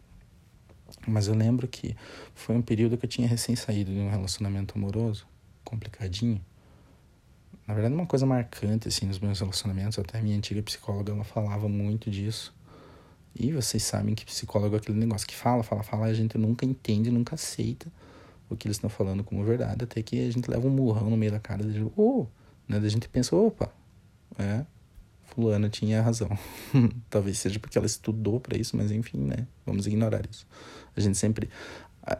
Mas 1.07 1.29
eu 1.29 1.35
lembro 1.35 1.69
que 1.69 1.95
foi 2.35 2.57
um 2.57 2.63
período 2.63 2.97
que 2.97 3.05
eu 3.05 3.11
tinha 3.11 3.29
recém 3.29 3.57
saído 3.57 3.93
de 3.93 3.99
um 3.99 4.09
relacionamento 4.09 4.79
amoroso, 4.79 5.27
complicadinho. 5.63 6.43
Na 7.67 7.75
verdade, 7.75 7.95
uma 7.95 8.07
coisa 8.07 8.27
marcante, 8.27 8.89
assim, 8.89 9.07
nos 9.07 9.19
meus 9.19 9.39
relacionamentos, 9.41 9.99
até 9.99 10.21
minha 10.21 10.37
antiga 10.37 10.63
psicóloga, 10.63 11.13
ela 11.13 11.25
falava 11.25 11.69
muito 11.69 12.11
disso. 12.11 12.53
E 13.35 13.53
vocês 13.53 13.83
sabem 13.83 14.15
que 14.15 14.25
psicólogo 14.25 14.75
é 14.75 14.79
aquele 14.79 14.99
negócio 14.99 15.27
que 15.27 15.35
fala, 15.35 15.63
fala, 15.63 15.83
fala, 15.83 16.07
a 16.07 16.15
gente 16.15 16.37
nunca 16.37 16.67
entende, 16.67 17.11
nunca 17.11 17.35
aceita 17.35 17.91
o 18.51 18.57
que 18.57 18.67
eles 18.67 18.77
estão 18.77 18.91
falando 18.91 19.25
como 19.25 19.43
verdade, 19.45 19.85
até 19.85 20.03
que 20.03 20.27
a 20.27 20.31
gente 20.31 20.51
leva 20.51 20.67
um 20.67 20.71
murrão 20.71 21.09
no 21.09 21.17
meio 21.17 21.33
da 21.33 21.41
cara 21.41 21.65
de 21.65 21.83
oh, 21.97 22.27
né? 22.69 22.79
Da 22.79 22.89
gente 22.89 23.09
pensa, 23.09 23.35
opa, 23.35 23.73
é, 24.39 24.65
fulana 25.25 25.69
tinha 25.69 26.03
razão. 26.03 26.29
Talvez 27.09 27.39
seja 27.39 27.59
porque 27.59 27.79
ela 27.79 27.87
estudou 27.87 28.39
para 28.39 28.59
isso, 28.59 28.77
mas 28.77 28.91
enfim, 28.91 29.19
né? 29.19 29.47
Vamos 29.65 29.87
ignorar 29.87 30.23
isso. 30.31 30.47
A 30.95 31.01
gente 31.01 31.17
sempre 31.17 31.49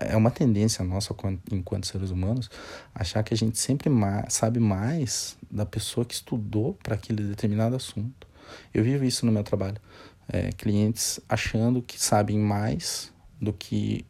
é 0.01 0.17
uma 0.17 0.31
tendência 0.31 0.85
nossa 0.85 1.15
enquanto 1.51 1.87
seres 1.87 2.11
humanos 2.11 2.49
achar 2.95 3.23
que 3.23 3.35
a 3.35 3.37
gente 3.37 3.59
sempre 3.59 3.89
mais, 3.91 4.33
sabe 4.33 4.61
mais 4.61 5.37
da 5.51 5.67
pessoa 5.67 6.05
que 6.05 6.15
estudou 6.15 6.75
para 6.83 6.95
aquele 6.95 7.23
determinado 7.25 7.75
assunto. 7.75 8.27
Eu 8.73 8.85
vivo 8.85 9.05
isso 9.05 9.27
no 9.27 9.33
meu 9.33 9.43
trabalho. 9.43 9.81
É, 10.29 10.53
clientes 10.53 11.21
achando 11.29 11.83
que 11.83 12.01
sabem 12.01 12.39
mais 12.39 13.13
do 13.41 13.53
que 13.53 14.07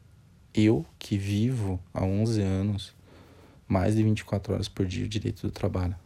eu 0.55 0.85
que 0.99 1.17
vivo 1.17 1.81
há 1.95 2.05
11 2.05 2.43
anos, 2.43 2.95
mais 3.67 3.97
de 3.97 4.02
24 4.02 4.52
horas 4.52 4.69
por 4.69 4.85
dia, 4.85 5.07
o 5.07 5.09
direito 5.09 5.47
do 5.47 5.50
trabalho. 5.50 5.97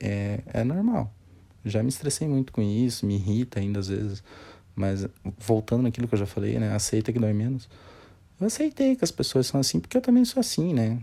É, 0.00 0.40
é 0.46 0.64
normal. 0.64 1.12
Já 1.64 1.82
me 1.82 1.90
estressei 1.90 2.26
muito 2.26 2.52
com 2.52 2.60
isso, 2.60 3.06
me 3.06 3.14
irrita 3.14 3.60
ainda 3.60 3.78
às 3.78 3.86
vezes, 3.86 4.22
mas 4.74 5.06
voltando 5.38 5.82
naquilo 5.84 6.08
que 6.08 6.14
eu 6.14 6.18
já 6.18 6.26
falei, 6.26 6.58
né? 6.58 6.74
Aceita 6.74 7.12
que 7.12 7.20
dói 7.20 7.32
menos. 7.32 7.68
Eu 8.42 8.48
aceitei 8.48 8.96
que 8.96 9.04
as 9.04 9.12
pessoas 9.12 9.46
são 9.46 9.60
assim, 9.60 9.78
porque 9.78 9.96
eu 9.96 10.00
também 10.00 10.24
sou 10.24 10.40
assim, 10.40 10.74
né? 10.74 11.00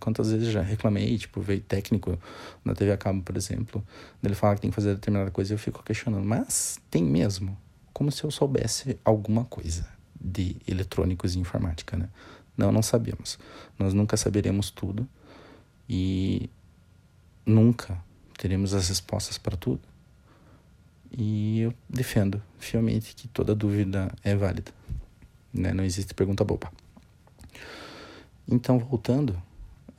Quantas 0.00 0.32
vezes 0.32 0.48
já 0.48 0.62
reclamei, 0.62 1.16
tipo, 1.16 1.40
veio 1.40 1.60
técnico 1.60 2.18
na 2.64 2.74
TV 2.74 2.92
a 2.92 2.96
cabo, 2.96 3.22
por 3.22 3.36
exemplo, 3.36 3.84
ele 4.22 4.34
fala 4.34 4.56
que 4.56 4.62
tem 4.62 4.70
que 4.70 4.74
fazer 4.74 4.94
determinada 4.94 5.30
coisa 5.30 5.52
e 5.52 5.54
eu 5.54 5.58
fico 5.58 5.82
questionando, 5.82 6.24
mas 6.24 6.78
tem 6.90 7.04
mesmo? 7.04 7.56
Como 7.92 8.10
se 8.10 8.24
eu 8.24 8.30
soubesse 8.30 8.98
alguma 9.04 9.44
coisa 9.44 9.88
de 10.20 10.56
eletrônicos 10.66 11.34
e 11.34 11.38
informática, 11.38 11.96
né? 11.96 12.08
Não, 12.56 12.72
não 12.72 12.82
sabemos. 12.82 13.38
Nós 13.78 13.94
nunca 13.94 14.16
saberemos 14.16 14.70
tudo 14.70 15.08
e 15.88 16.50
nunca 17.44 17.96
teremos 18.36 18.74
as 18.74 18.88
respostas 18.88 19.38
para 19.38 19.56
tudo. 19.56 19.82
E 21.16 21.60
eu 21.60 21.74
defendo 21.88 22.42
fielmente 22.58 23.14
que 23.14 23.28
toda 23.28 23.54
dúvida 23.54 24.12
é 24.24 24.34
válida, 24.34 24.72
né? 25.60 25.72
Não 25.72 25.84
existe 25.84 26.14
pergunta 26.14 26.44
boba. 26.44 26.70
Então, 28.48 28.78
voltando, 28.78 29.40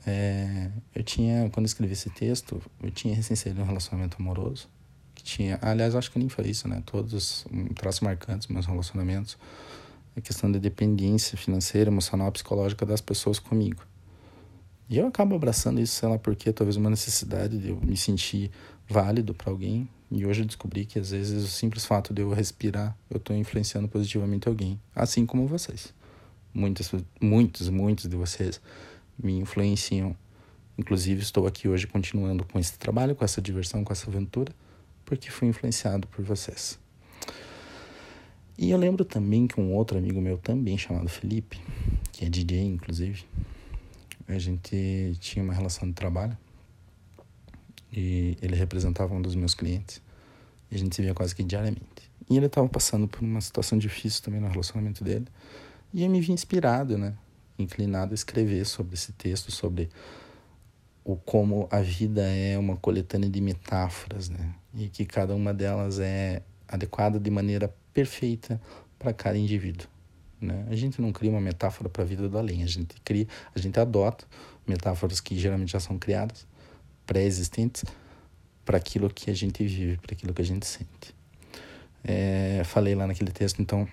é, 0.06 0.70
eu 0.94 1.02
tinha, 1.02 1.50
quando 1.50 1.66
escrevi 1.66 1.92
esse 1.92 2.10
texto, 2.10 2.62
eu 2.82 2.90
tinha 2.90 3.14
recém 3.14 3.36
saído 3.36 3.60
um 3.60 3.64
relacionamento 3.64 4.16
amoroso, 4.18 4.68
que 5.14 5.22
tinha, 5.22 5.58
aliás, 5.60 5.94
acho 5.94 6.10
que 6.10 6.18
nem 6.18 6.28
foi 6.28 6.46
isso, 6.48 6.66
né? 6.66 6.82
Todos 6.86 7.44
um 7.52 7.68
marcantes 8.02 8.48
meus 8.48 8.66
relacionamentos 8.66 9.36
a 10.18 10.20
questão 10.20 10.50
da 10.50 10.58
dependência 10.58 11.38
financeira, 11.38 11.90
emocional, 11.90 12.30
psicológica 12.32 12.84
das 12.84 13.00
pessoas 13.00 13.38
comigo. 13.38 13.82
E 14.88 14.98
eu 14.98 15.06
acabo 15.06 15.34
abraçando 15.34 15.80
isso, 15.80 15.94
sei 15.94 16.08
lá 16.08 16.18
porque, 16.18 16.52
talvez 16.52 16.76
uma 16.76 16.90
necessidade 16.90 17.58
de 17.58 17.68
eu 17.68 17.76
me 17.80 17.96
sentir 17.96 18.50
válido 18.88 19.34
para 19.34 19.50
alguém. 19.50 19.88
E 20.10 20.24
hoje 20.24 20.40
eu 20.42 20.46
descobri 20.46 20.86
que 20.86 20.98
às 20.98 21.10
vezes 21.10 21.44
o 21.44 21.48
simples 21.48 21.84
fato 21.84 22.14
de 22.14 22.22
eu 22.22 22.30
respirar, 22.30 22.96
eu 23.10 23.18
estou 23.18 23.36
influenciando 23.36 23.86
positivamente 23.88 24.48
alguém, 24.48 24.80
assim 24.94 25.26
como 25.26 25.46
vocês. 25.46 25.92
Muitos, 26.52 26.90
muitos, 27.20 27.68
muitos 27.68 28.08
de 28.08 28.16
vocês 28.16 28.58
me 29.22 29.38
influenciam. 29.38 30.16
Inclusive, 30.78 31.20
estou 31.20 31.46
aqui 31.46 31.68
hoje 31.68 31.86
continuando 31.86 32.44
com 32.44 32.58
esse 32.58 32.78
trabalho, 32.78 33.14
com 33.14 33.24
essa 33.24 33.42
diversão, 33.42 33.84
com 33.84 33.92
essa 33.92 34.08
aventura, 34.08 34.54
porque 35.04 35.30
fui 35.30 35.48
influenciado 35.48 36.06
por 36.06 36.24
vocês. 36.24 36.78
E 38.56 38.70
eu 38.70 38.78
lembro 38.78 39.04
também 39.04 39.46
que 39.46 39.60
um 39.60 39.74
outro 39.74 39.98
amigo 39.98 40.20
meu 40.20 40.38
também, 40.38 40.78
chamado 40.78 41.08
Felipe, 41.08 41.60
que 42.12 42.24
é 42.24 42.28
DJ 42.30 42.62
inclusive, 42.62 43.24
a 44.26 44.38
gente 44.38 45.16
tinha 45.20 45.44
uma 45.44 45.52
relação 45.52 45.86
de 45.86 45.94
trabalho 45.94 46.36
e 47.92 48.36
ele 48.42 48.54
representava 48.54 49.14
um 49.14 49.22
dos 49.22 49.34
meus 49.34 49.54
clientes 49.54 50.02
e 50.70 50.74
a 50.74 50.78
gente 50.78 50.94
se 50.94 51.02
via 51.02 51.14
quase 51.14 51.34
que 51.34 51.42
diariamente. 51.42 52.10
E 52.28 52.36
ele 52.36 52.46
estava 52.46 52.68
passando 52.68 53.08
por 53.08 53.22
uma 53.22 53.40
situação 53.40 53.78
difícil 53.78 54.22
também 54.22 54.40
no 54.40 54.48
relacionamento 54.48 55.02
dele 55.02 55.26
e 55.92 56.04
eu 56.04 56.10
me 56.10 56.20
vi 56.20 56.32
inspirado, 56.32 56.98
né, 56.98 57.14
inclinado 57.58 58.12
a 58.12 58.14
escrever 58.14 58.64
sobre 58.66 58.94
esse 58.94 59.12
texto, 59.12 59.50
sobre 59.50 59.88
o 61.04 61.16
como 61.16 61.66
a 61.70 61.80
vida 61.80 62.22
é 62.22 62.58
uma 62.58 62.76
coletânea 62.76 63.30
de 63.30 63.40
metáforas, 63.40 64.28
né, 64.28 64.54
e 64.74 64.88
que 64.88 65.06
cada 65.06 65.34
uma 65.34 65.54
delas 65.54 65.98
é 65.98 66.42
adequada 66.68 67.18
de 67.18 67.30
maneira 67.30 67.74
perfeita 67.94 68.60
para 68.98 69.12
cada 69.14 69.38
indivíduo. 69.38 69.88
Né? 70.40 70.66
A 70.70 70.76
gente 70.76 71.00
não 71.00 71.10
cria 71.10 71.30
uma 71.30 71.40
metáfora 71.40 71.88
para 71.88 72.02
a 72.02 72.06
vida 72.06 72.28
do 72.28 72.38
além, 72.38 72.62
a 72.62 72.66
gente 72.66 72.94
cria, 73.02 73.26
a 73.54 73.58
gente 73.58 73.80
adota 73.80 74.26
metáforas 74.66 75.20
que 75.20 75.36
geralmente 75.38 75.72
já 75.72 75.80
são 75.80 75.98
criadas, 75.98 76.46
pré-existentes, 77.08 77.84
para 78.66 78.76
aquilo 78.76 79.08
que 79.08 79.30
a 79.30 79.34
gente 79.34 79.64
vive, 79.64 79.96
para 79.96 80.12
aquilo 80.12 80.34
que 80.34 80.42
a 80.42 80.44
gente 80.44 80.66
sente. 80.66 81.16
É, 82.04 82.60
falei 82.66 82.94
lá 82.94 83.06
naquele 83.06 83.32
texto, 83.32 83.62
então, 83.62 83.88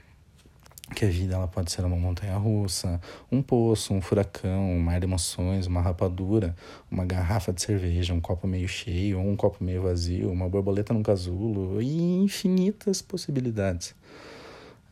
que 0.93 1.05
a 1.05 1.07
vida 1.07 1.36
ela 1.36 1.48
pode 1.48 1.72
ser 1.72 1.86
uma 1.86 1.95
montanha 1.95 2.36
russa, 2.36 3.00
um 3.31 3.41
poço, 3.41 3.93
um 3.93 4.01
furacão, 4.01 4.69
um 4.69 4.79
mar 4.79 5.00
de 5.00 5.05
emoções, 5.05 5.65
uma 5.65 5.81
rapadura, 5.81 6.53
uma 6.91 7.05
garrafa 7.05 7.53
de 7.53 7.62
cerveja, 7.62 8.13
um 8.13 8.19
copo 8.19 8.45
meio 8.45 8.67
cheio, 8.67 9.17
um 9.17 9.36
copo 9.38 9.63
meio 9.63 9.81
vazio, 9.81 10.29
uma 10.29 10.50
borboleta 10.50 10.93
num 10.93 11.01
casulo 11.01 11.81
e 11.81 12.17
infinitas 12.17 13.01
possibilidades. 13.01 13.95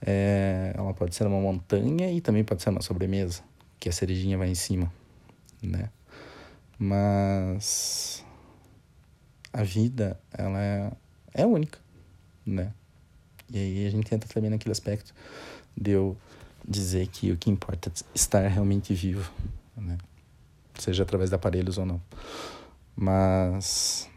É, 0.02 0.74
ela 0.78 0.94
pode 0.94 1.14
ser 1.14 1.28
uma 1.28 1.42
montanha 1.42 2.10
e 2.10 2.22
também 2.22 2.44
pode 2.44 2.64
ser 2.64 2.70
uma 2.70 2.82
sobremesa, 2.82 3.44
que 3.82 3.90
a 3.90 3.92
cerejinha 3.92 4.38
vai 4.38 4.50
em 4.50 4.56
cima, 4.56 4.92
né? 5.62 5.90
Mas 6.78 8.26
a 9.52 9.64
vida, 9.64 10.20
ela 10.32 10.62
é, 10.62 10.92
é 11.34 11.46
única, 11.46 11.80
né? 12.46 12.74
E 13.52 13.58
aí 13.58 13.88
a 13.88 13.90
gente 13.90 14.14
entra 14.14 14.28
também 14.28 14.50
naquele 14.50 14.72
aspecto 14.72 15.14
de 15.78 15.92
eu 15.92 16.18
dizer 16.68 17.08
que 17.08 17.32
o 17.32 17.38
que 17.38 17.50
importa 17.50 17.90
é 17.90 17.92
estar 18.16 18.48
realmente 18.48 18.94
vivo, 18.94 19.32
né? 19.76 19.98
seja 20.80 21.04
através 21.04 21.30
de 21.30 21.36
aparelhos 21.36 21.78
ou 21.78 21.86
não. 21.86 22.02
Mas 22.96 24.10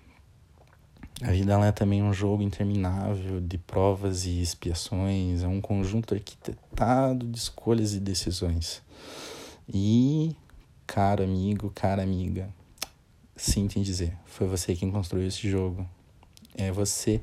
a 1.23 1.31
vida 1.31 1.53
ela 1.53 1.67
é 1.67 1.73
também 1.73 2.03
um 2.03 2.13
jogo 2.13 2.43
interminável 2.43 3.41
de 3.41 3.59
provas 3.59 4.27
e 4.27 4.41
expiações, 4.41 5.43
é 5.43 5.49
um 5.49 5.61
conjunto 5.61 6.15
arquitetado 6.15 7.27
de 7.27 7.39
escolhas 7.39 7.95
e 7.95 8.01
decisões. 8.01 8.83
E, 9.69 10.37
caro 10.87 11.23
amigo, 11.23 11.71
cara 11.75 12.03
amiga, 12.03 12.49
sinto 13.37 13.79
em 13.79 13.83
dizer, 13.83 14.17
foi 14.25 14.47
você 14.47 14.75
quem 14.75 14.91
construiu 14.91 15.27
esse 15.27 15.49
jogo. 15.49 15.87
É 16.55 16.73
você 16.73 17.21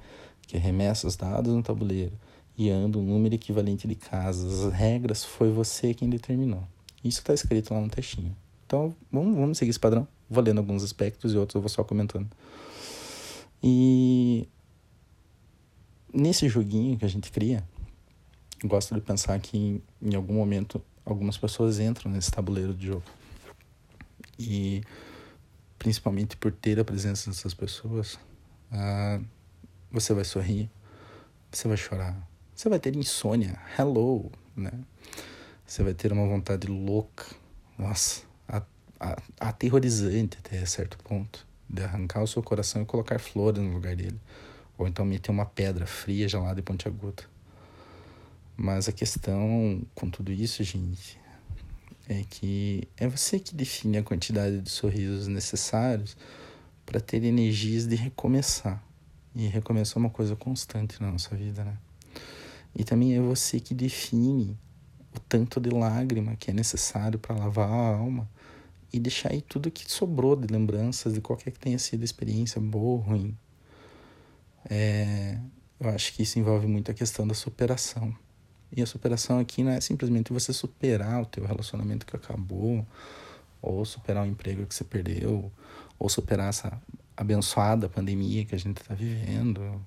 que 0.48 0.58
arremessa 0.58 1.08
os 1.08 1.15
dados 1.15 1.53
no 1.53 1.63
tabuleiro 1.63 2.13
e 2.58 2.70
anda 2.70 2.98
um 2.98 3.03
número 3.03 3.34
equivalente 3.34 3.88
de 3.88 3.96
casas. 3.96 4.65
As 4.65 4.74
regras 4.74 5.24
foi 5.24 5.50
você 5.50 5.93
quem 5.93 6.10
determinou. 6.10 6.63
Isso 7.03 7.20
está 7.20 7.34
escrito 7.34 7.74
lá 7.74 7.82
no 7.82 7.89
textinho. 7.89 8.36
Então, 8.65 8.96
vamos, 9.12 9.36
vamos 9.36 9.58
seguir 9.58 9.72
esse 9.72 9.79
padrão. 9.79 10.08
Vou 10.29 10.43
lendo 10.43 10.60
alguns 10.60 10.84
aspectos 10.84 11.34
e 11.34 11.38
outros 11.38 11.55
eu 11.55 11.62
vou 11.62 11.70
só 11.70 11.84
comentando. 11.84 12.27
E 13.62 14.48
nesse 16.13 16.48
joguinho 16.48 16.98
que 16.98 17.05
a 17.05 17.10
gente 17.10 17.32
cria, 17.32 17.63
gosto 18.63 18.93
de 18.93 19.01
pensar 19.01 19.39
que 19.39 19.58
em, 19.58 19.82
em 20.01 20.15
algum 20.15 20.36
momento 20.36 20.82
algumas 21.05 21.38
pessoas 21.38 21.79
entram 21.79 22.12
nesse 22.12 22.32
tabuleiro 22.32 22.74
de 22.74 22.88
jogo. 22.88 23.03
E 24.38 24.82
principalmente 25.77 26.38
por 26.38 26.51
ter 26.51 26.80
a 26.80 26.86
presença 26.86 27.30
dessas 27.30 27.53
pessoas, 27.53 28.18
ah, 28.72 29.20
você 29.92 30.13
vai 30.13 30.24
sorrir, 30.24 30.70
você 31.51 31.68
vai 31.68 31.77
chorar, 31.77 32.27
você 32.56 32.70
vai 32.70 32.80
ter 32.80 32.96
insônia, 32.96 33.60
hello, 33.77 34.32
né? 34.56 34.72
Você 35.65 35.84
vai 35.84 35.94
ter 35.94 36.12
uma 36.12 36.27
vontade 36.27 36.68
louca, 36.68 37.25
nossa, 37.77 38.24
aterrorizante 39.39 40.38
até 40.38 40.65
certo 40.65 40.98
ponto, 41.00 41.46
de 41.70 41.84
arrancar 41.84 42.22
o 42.22 42.27
seu 42.27 42.42
coração 42.42 42.82
e 42.82 42.86
colocar 42.86 43.20
flores 43.20 43.62
no 43.62 43.74
lugar 43.74 43.96
dele. 43.96 44.20
Ou 44.77 44.88
então 44.88 45.06
meter 45.06 45.32
uma 45.32 45.46
pedra 45.46 45.86
fria, 45.86 46.27
gelada 46.27 46.60
e 46.60 46.63
pontiaguda. 46.63 47.24
Mas 48.56 48.88
a 48.88 48.92
questão 48.92 49.82
com 49.96 50.10
tudo 50.10 50.32
isso, 50.32 50.63
gente, 50.63 51.20
é 52.08 52.24
que 52.30 52.88
é 52.98 53.08
você 53.08 53.40
que 53.40 53.56
define 53.56 53.98
a 53.98 54.04
quantidade 54.04 54.60
de 54.60 54.70
sorrisos 54.70 55.28
necessários 55.28 56.18
para 56.86 57.00
ter 57.00 57.24
energias 57.24 57.88
de 57.88 57.96
recomeçar. 57.96 58.84
E 59.36 59.48
recomeçar 59.48 59.98
é 59.98 60.00
uma 60.00 60.10
coisa 60.10 60.36
constante 60.36 61.02
na 61.02 61.12
nossa 61.12 61.36
vida, 61.36 61.64
né? 61.64 61.78
E 62.76 62.84
também 62.84 63.16
é 63.16 63.22
você 63.22 63.60
que 63.60 63.74
define 63.74 64.58
o 65.16 65.20
tanto 65.20 65.60
de 65.60 65.70
lágrima 65.70 66.36
que 66.36 66.52
é 66.52 66.54
necessário 66.54 67.20
para 67.20 67.36
lavar 67.36 67.70
a 67.70 67.98
alma 67.98 68.30
e 68.92 69.00
deixar 69.00 69.32
aí 69.32 69.42
tudo 69.42 69.72
que 69.72 69.92
sobrou 69.92 70.36
de 70.36 70.48
lembranças 70.48 71.14
de 71.14 71.22
qualquer 71.22 71.52
que 71.52 71.60
tenha 71.60 71.80
sido 71.80 72.04
experiência 72.04 72.60
boa 72.60 72.84
ou 72.84 72.98
ruim. 72.98 73.38
É, 74.70 75.38
eu 75.80 75.90
acho 75.90 76.14
que 76.14 76.24
isso 76.24 76.38
envolve 76.38 76.68
muito 76.68 76.92
a 76.92 76.94
questão 76.94 77.28
da 77.28 77.34
superação. 77.34 78.16
E 78.75 78.82
a 78.82 78.86
superação 78.86 79.39
aqui 79.39 79.63
não 79.63 79.72
é 79.72 79.80
simplesmente 79.80 80.34
você 80.34 80.51
superar 80.51 81.22
o 81.22 81.25
teu 81.25 81.46
relacionamento 81.46 82.06
que 82.06 82.15
acabou, 82.15 82.86
ou 83.62 83.86
superar 83.86 84.24
o 84.24 84.27
emprego 84.27 84.65
que 84.65 84.74
você 84.74 84.84
perdeu, 84.84 85.51
ou 86.00 86.10
superar 86.10 86.50
essa 86.50 86.82
abençoada 87.15 87.88
pandemia 87.88 88.46
que 88.46 88.56
a 88.56 88.58
gente 88.58 88.82
está 88.82 88.96
vivendo. 88.96 89.80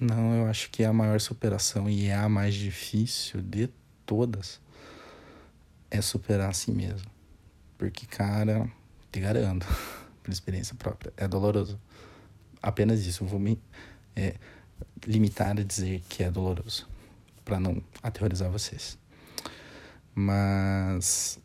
Não, 0.00 0.34
eu 0.34 0.46
acho 0.46 0.70
que 0.70 0.82
é 0.82 0.86
a 0.86 0.92
maior 0.92 1.20
superação 1.20 1.88
e 1.88 2.06
é 2.06 2.14
a 2.14 2.28
mais 2.28 2.54
difícil 2.54 3.40
de 3.40 3.70
todas 4.04 4.60
é 5.90 6.00
superar 6.00 6.50
a 6.50 6.52
si 6.52 6.70
mesmo. 6.70 7.08
Porque, 7.78 8.06
cara, 8.06 8.70
te 9.10 9.20
garanto, 9.20 9.66
por 10.22 10.30
experiência 10.30 10.74
própria, 10.74 11.12
é 11.16 11.26
doloroso. 11.28 11.78
Apenas 12.62 13.04
isso. 13.06 13.24
Eu 13.24 13.28
vou 13.28 13.38
me 13.38 13.60
é, 14.14 14.34
limitar 15.06 15.58
a 15.58 15.62
dizer 15.62 16.02
que 16.08 16.22
é 16.22 16.30
doloroso, 16.30 16.88
para 17.46 17.60
não 17.60 17.80
aterrorizar 18.02 18.50
vocês. 18.50 18.98
Mas. 20.14 21.38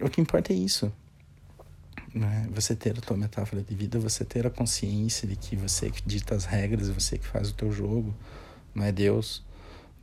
O 0.00 0.10
que 0.10 0.20
importa 0.20 0.52
é 0.52 0.56
isso. 0.56 0.92
Né? 2.14 2.46
Você 2.52 2.76
ter 2.76 2.96
a 2.98 3.00
tua 3.00 3.16
metáfora 3.16 3.62
de 3.62 3.74
vida, 3.74 3.98
você 3.98 4.24
ter 4.24 4.46
a 4.46 4.50
consciência 4.50 5.26
de 5.26 5.34
que 5.34 5.56
você 5.56 5.90
que 5.90 6.02
dita 6.06 6.34
as 6.34 6.44
regras, 6.44 6.88
você 6.88 7.18
que 7.18 7.26
faz 7.26 7.50
o 7.50 7.54
teu 7.54 7.72
jogo, 7.72 8.14
não 8.74 8.84
é 8.84 8.92
Deus, 8.92 9.44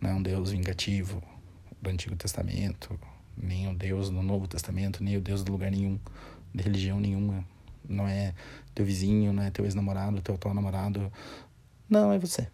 não 0.01 0.09
é 0.09 0.13
um 0.13 0.21
Deus 0.21 0.51
vingativo 0.51 1.21
do 1.81 1.89
Antigo 1.89 2.15
Testamento, 2.15 2.99
nem 3.37 3.69
o 3.69 3.75
Deus 3.75 4.09
do 4.09 4.21
Novo 4.21 4.47
Testamento, 4.47 5.03
nem 5.03 5.17
o 5.17 5.21
Deus 5.21 5.43
de 5.43 5.51
lugar 5.51 5.69
nenhum, 5.69 5.99
de 6.53 6.63
religião 6.63 6.99
nenhuma. 6.99 7.45
Não 7.87 8.07
é 8.07 8.33
teu 8.73 8.83
vizinho, 8.85 9.31
não 9.31 9.43
é 9.43 9.51
teu 9.51 9.63
ex-namorado, 9.65 10.21
teu 10.21 10.35
atual 10.35 10.55
namorado. 10.55 11.11
Não, 11.87 12.11
é 12.11 12.17
você. 12.17 12.47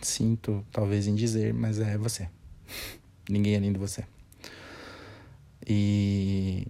Sinto 0.00 0.64
talvez 0.72 1.06
em 1.06 1.14
dizer, 1.14 1.52
mas 1.52 1.78
é 1.78 1.98
você. 1.98 2.28
Ninguém 3.28 3.56
além 3.56 3.72
de 3.72 3.78
você. 3.78 4.04
E. 5.66 6.66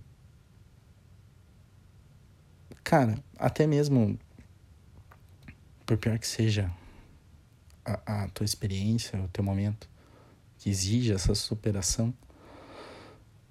Cara, 2.83 3.23
até 3.39 3.67
mesmo, 3.67 4.19
por 5.85 5.99
pior 5.99 6.19
que 6.19 6.27
seja 6.27 6.71
a, 7.85 8.25
a 8.25 8.29
tua 8.29 8.45
experiência, 8.45 9.21
o 9.21 9.29
teu 9.29 9.45
momento, 9.45 9.89
que 10.59 10.71
exige 10.71 11.13
essa 11.13 11.35
superação, 11.35 12.13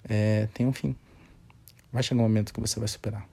é, 0.04 0.48
tem 0.54 0.66
um 0.66 0.74
fim. 0.74 0.96
Vai 1.92 2.04
chegar 2.04 2.20
um 2.20 2.24
momento 2.24 2.54
que 2.54 2.60
você 2.60 2.80
vai 2.80 2.88
superar. 2.88 3.28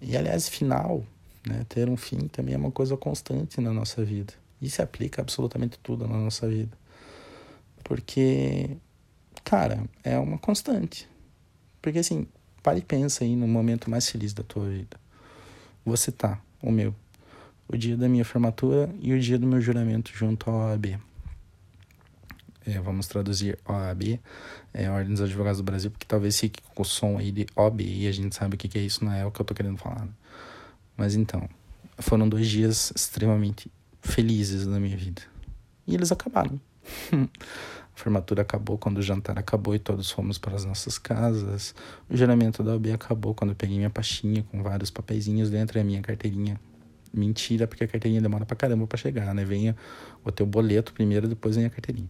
E, 0.00 0.16
aliás, 0.16 0.48
final, 0.48 1.04
né, 1.46 1.64
ter 1.68 1.88
um 1.88 1.96
fim 1.96 2.28
também 2.28 2.54
é 2.54 2.58
uma 2.58 2.70
coisa 2.70 2.96
constante 2.96 3.60
na 3.60 3.72
nossa 3.72 4.04
vida. 4.04 4.34
E 4.60 4.68
se 4.68 4.82
aplica 4.82 5.22
absolutamente 5.22 5.78
tudo 5.78 6.06
na 6.06 6.16
nossa 6.16 6.48
vida. 6.48 6.76
Porque, 7.84 8.76
cara, 9.44 9.84
é 10.02 10.18
uma 10.18 10.38
constante. 10.38 11.08
Porque, 11.80 11.98
assim, 12.00 12.26
pare 12.62 12.80
e 12.80 12.82
pensa 12.82 13.24
aí 13.24 13.36
no 13.36 13.46
momento 13.46 13.90
mais 13.90 14.08
feliz 14.08 14.32
da 14.32 14.42
tua 14.42 14.68
vida. 14.68 14.98
Você 15.84 16.10
tá, 16.10 16.40
o 16.60 16.70
meu, 16.70 16.94
o 17.68 17.76
dia 17.76 17.96
da 17.96 18.08
minha 18.08 18.24
formatura 18.24 18.92
e 19.00 19.12
o 19.12 19.20
dia 19.20 19.38
do 19.38 19.46
meu 19.46 19.60
juramento 19.60 20.10
junto 20.12 20.50
ao 20.50 20.70
OAB 20.70 20.98
é, 22.68 22.78
vamos 22.80 23.06
traduzir 23.06 23.58
OAB, 23.66 24.20
é, 24.74 24.90
Ordem 24.90 25.12
dos 25.12 25.22
Advogados 25.22 25.58
do 25.58 25.64
Brasil, 25.64 25.90
porque 25.90 26.06
talvez 26.06 26.38
fique 26.38 26.60
com 26.74 26.82
o 26.82 26.84
som 26.84 27.16
aí 27.16 27.32
de 27.32 27.46
OB 27.56 27.82
e 27.82 28.06
a 28.06 28.12
gente 28.12 28.34
sabe 28.36 28.56
o 28.56 28.58
que, 28.58 28.68
que 28.68 28.78
é 28.78 28.82
isso, 28.82 29.02
não 29.02 29.12
é 29.12 29.24
o 29.24 29.30
que 29.30 29.40
eu 29.40 29.44
tô 29.44 29.54
querendo 29.54 29.78
falar. 29.78 30.04
Né? 30.04 30.10
Mas 30.94 31.14
então, 31.14 31.48
foram 31.98 32.28
dois 32.28 32.46
dias 32.46 32.92
extremamente 32.94 33.70
felizes 34.00 34.66
na 34.66 34.78
minha 34.78 34.96
vida. 34.96 35.22
E 35.86 35.94
eles 35.94 36.12
acabaram. 36.12 36.60
A 37.12 38.00
formatura 38.00 38.42
acabou 38.42 38.78
quando 38.78 38.98
o 38.98 39.02
jantar 39.02 39.36
acabou 39.38 39.74
e 39.74 39.78
todos 39.80 40.08
fomos 40.08 40.38
para 40.38 40.54
as 40.54 40.64
nossas 40.64 40.98
casas. 40.98 41.74
O 42.08 42.16
juramento 42.16 42.62
da 42.62 42.72
OAB 42.72 42.92
acabou 42.94 43.34
quando 43.34 43.50
eu 43.50 43.56
peguei 43.56 43.76
minha 43.76 43.90
pastinha 43.90 44.44
com 44.44 44.62
vários 44.62 44.88
papeizinhos 44.88 45.50
dentro 45.50 45.78
e 45.78 45.80
a 45.80 45.84
minha 45.84 46.00
carteirinha. 46.00 46.60
Mentira, 47.12 47.66
porque 47.66 47.82
a 47.82 47.88
carteirinha 47.88 48.22
demora 48.22 48.46
pra 48.46 48.54
caramba 48.54 48.86
pra 48.86 48.96
chegar, 48.96 49.34
né? 49.34 49.44
Vem 49.44 49.74
o 50.24 50.30
teu 50.30 50.46
boleto 50.46 50.92
primeiro, 50.92 51.26
depois 51.26 51.56
vem 51.56 51.64
a 51.64 51.70
carteirinha. 51.70 52.08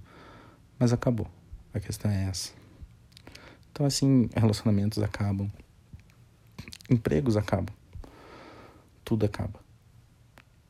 Mas 0.79 0.93
acabou. 0.93 1.27
A 1.73 1.81
questão 1.81 2.11
é 2.11 2.25
essa. 2.25 2.53
Então, 3.73 3.87
assim, 3.87 4.29
relacionamentos 4.35 5.03
acabam, 5.03 5.49
empregos 6.91 7.37
acabam, 7.37 7.75
tudo 9.05 9.25
acaba. 9.25 9.61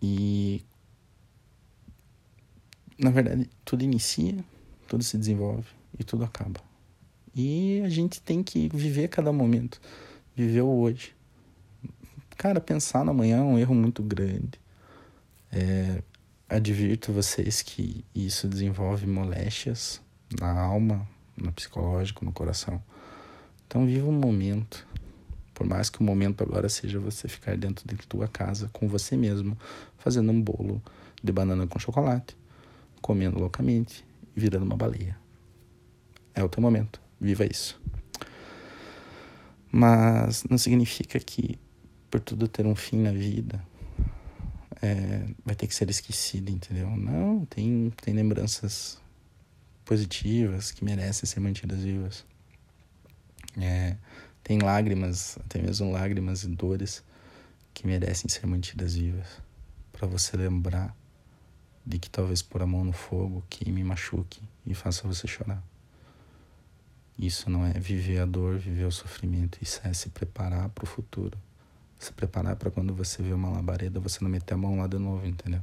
E, 0.02 0.62
na 2.98 3.11
verdade, 3.11 3.48
tudo 3.64 3.84
inicia, 3.84 4.44
tudo 4.88 5.04
se 5.04 5.16
desenvolve 5.16 5.68
e 5.98 6.02
tudo 6.02 6.24
acaba. 6.24 6.61
E 7.34 7.80
a 7.84 7.88
gente 7.88 8.20
tem 8.20 8.42
que 8.42 8.68
viver 8.74 9.08
cada 9.08 9.32
momento, 9.32 9.80
viver 10.34 10.62
o 10.62 10.80
hoje. 10.80 11.14
Cara, 12.37 12.61
pensar 12.61 13.04
no 13.04 13.12
amanhã 13.12 13.38
é 13.38 13.42
um 13.42 13.58
erro 13.58 13.74
muito 13.74 14.02
grande. 14.02 14.61
É, 15.52 16.02
advirto 16.48 17.12
vocês 17.12 17.62
que 17.62 18.04
isso 18.14 18.48
desenvolve 18.48 19.06
moléstias 19.06 20.00
na 20.40 20.61
alma, 20.61 21.06
no 21.37 21.52
psicológico, 21.52 22.24
no 22.24 22.32
coração. 22.32 22.82
Então 23.66 23.87
viva 23.87 24.08
o 24.08 24.12
momento. 24.12 24.87
Por 25.54 25.66
mais 25.66 25.90
que 25.90 26.00
o 26.00 26.04
momento 26.04 26.42
agora 26.42 26.68
seja 26.68 26.98
você 26.98 27.28
ficar 27.28 27.56
dentro 27.56 27.87
de 27.87 27.96
tua 28.06 28.28
casa 28.28 28.70
com 28.72 28.88
você 28.88 29.16
mesmo, 29.16 29.56
fazendo 29.98 30.30
um 30.30 30.40
bolo 30.40 30.82
de 31.22 31.32
banana 31.32 31.66
com 31.66 31.78
chocolate, 31.78 32.37
comendo 33.08 33.38
loucamente 33.38 34.04
e 34.36 34.40
virando 34.40 34.66
uma 34.66 34.76
baleia. 34.76 35.18
É 36.34 36.44
o 36.44 36.48
teu 36.48 36.60
momento. 36.60 37.00
Viva 37.18 37.46
isso. 37.46 37.80
Mas 39.72 40.44
não 40.44 40.58
significa 40.58 41.18
que 41.18 41.58
por 42.10 42.20
tudo 42.20 42.46
ter 42.46 42.66
um 42.66 42.74
fim 42.74 42.98
na 42.98 43.10
vida, 43.10 43.64
é, 44.82 45.26
vai 45.42 45.54
ter 45.54 45.66
que 45.66 45.74
ser 45.74 45.88
esquecido, 45.88 46.50
entendeu? 46.50 46.90
Não, 46.90 47.46
tem, 47.46 47.90
tem 48.02 48.12
lembranças 48.12 49.00
positivas 49.86 50.70
que 50.70 50.84
merecem 50.84 51.26
ser 51.26 51.40
mantidas 51.40 51.80
vivas. 51.80 52.26
É, 53.58 53.96
tem 54.44 54.58
lágrimas, 54.58 55.38
até 55.38 55.62
mesmo 55.62 55.90
lágrimas 55.90 56.42
e 56.42 56.48
dores 56.48 57.02
que 57.72 57.86
merecem 57.86 58.28
ser 58.28 58.46
mantidas 58.46 58.96
vivas, 58.96 59.26
para 59.92 60.06
você 60.06 60.36
lembrar 60.36 60.94
de 61.88 61.98
que 61.98 62.11
talvez 62.11 62.42
pôr 62.42 62.61
a 62.61 62.66
mão 62.66 62.85
no 62.85 62.92
fogo 62.92 63.42
queime, 63.48 63.83
machuque 63.83 64.42
e 64.66 64.74
faça 64.74 65.09
você 65.09 65.27
chorar. 65.27 65.62
Isso 67.18 67.48
não 67.48 67.64
é 67.64 67.72
viver 67.72 68.20
a 68.20 68.27
dor, 68.27 68.59
viver 68.59 68.85
o 68.85 68.92
sofrimento, 68.92 69.59
isso 69.62 69.81
é 69.83 69.92
se 69.94 70.11
preparar 70.11 70.68
para 70.68 70.85
o 70.85 70.87
futuro. 70.87 71.38
Se 71.98 72.12
preparar 72.12 72.57
para 72.57 72.70
quando 72.70 72.94
você 72.94 73.22
vê 73.22 73.33
uma 73.33 73.48
labareda, 73.48 73.98
você 73.98 74.22
não 74.22 74.31
meter 74.31 74.53
a 74.53 74.57
mão 74.59 74.77
lá 74.77 74.87
de 74.87 74.98
novo, 74.98 75.27
entendeu? 75.27 75.62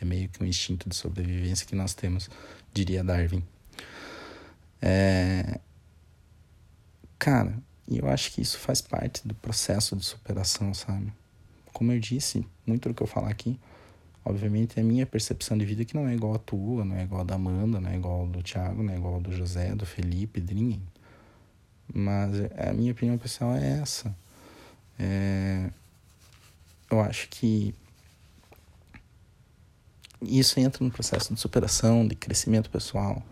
É 0.00 0.04
meio 0.04 0.28
que 0.28 0.40
um 0.40 0.46
instinto 0.46 0.88
de 0.88 0.94
sobrevivência 0.94 1.66
que 1.66 1.74
nós 1.74 1.94
temos, 1.94 2.30
diria 2.72 3.02
Darwin. 3.02 3.42
É... 4.80 5.58
Cara, 7.18 7.58
eu 7.88 8.08
acho 8.08 8.32
que 8.32 8.40
isso 8.40 8.56
faz 8.58 8.80
parte 8.80 9.26
do 9.26 9.34
processo 9.34 9.96
de 9.96 10.04
superação, 10.04 10.72
sabe? 10.72 11.12
Como 11.72 11.90
eu 11.90 11.98
disse, 11.98 12.46
muito 12.64 12.88
do 12.88 12.94
que 12.94 13.02
eu 13.02 13.06
falar 13.06 13.30
aqui, 13.30 13.58
obviamente 14.26 14.78
é 14.78 14.82
a 14.82 14.84
minha 14.84 15.06
percepção 15.06 15.56
de 15.56 15.64
vida 15.64 15.84
que 15.84 15.94
não 15.94 16.08
é 16.08 16.14
igual 16.14 16.34
a 16.34 16.38
tua, 16.38 16.84
não 16.84 16.96
é 16.96 17.04
igual 17.04 17.20
a 17.20 17.24
da 17.24 17.36
Amanda, 17.36 17.80
não 17.80 17.88
é 17.88 17.96
igual 17.96 18.24
a 18.24 18.26
do 18.26 18.42
Thiago, 18.42 18.82
não 18.82 18.92
é 18.92 18.96
igual 18.96 19.16
a 19.16 19.18
do 19.20 19.32
José, 19.32 19.74
do 19.74 19.86
Felipe, 19.86 20.40
de 20.40 20.54
ninguém. 20.54 20.82
Mas 21.94 22.32
a 22.58 22.72
minha 22.72 22.92
opinião 22.92 23.16
pessoal 23.16 23.54
é 23.54 23.80
essa. 23.80 24.14
É... 24.98 25.70
Eu 26.90 27.00
acho 27.00 27.28
que 27.28 27.74
isso 30.20 30.58
entra 30.58 30.84
no 30.84 30.90
processo 30.90 31.32
de 31.32 31.40
superação, 31.40 32.06
de 32.06 32.14
crescimento 32.14 32.68
pessoal. 32.68 33.22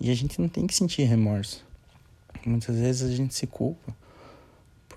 E 0.00 0.10
a 0.10 0.14
gente 0.14 0.40
não 0.40 0.48
tem 0.48 0.66
que 0.66 0.74
sentir 0.74 1.02
remorso. 1.04 1.64
Muitas 2.44 2.76
vezes 2.76 3.10
a 3.10 3.14
gente 3.14 3.34
se 3.34 3.46
culpa 3.46 3.94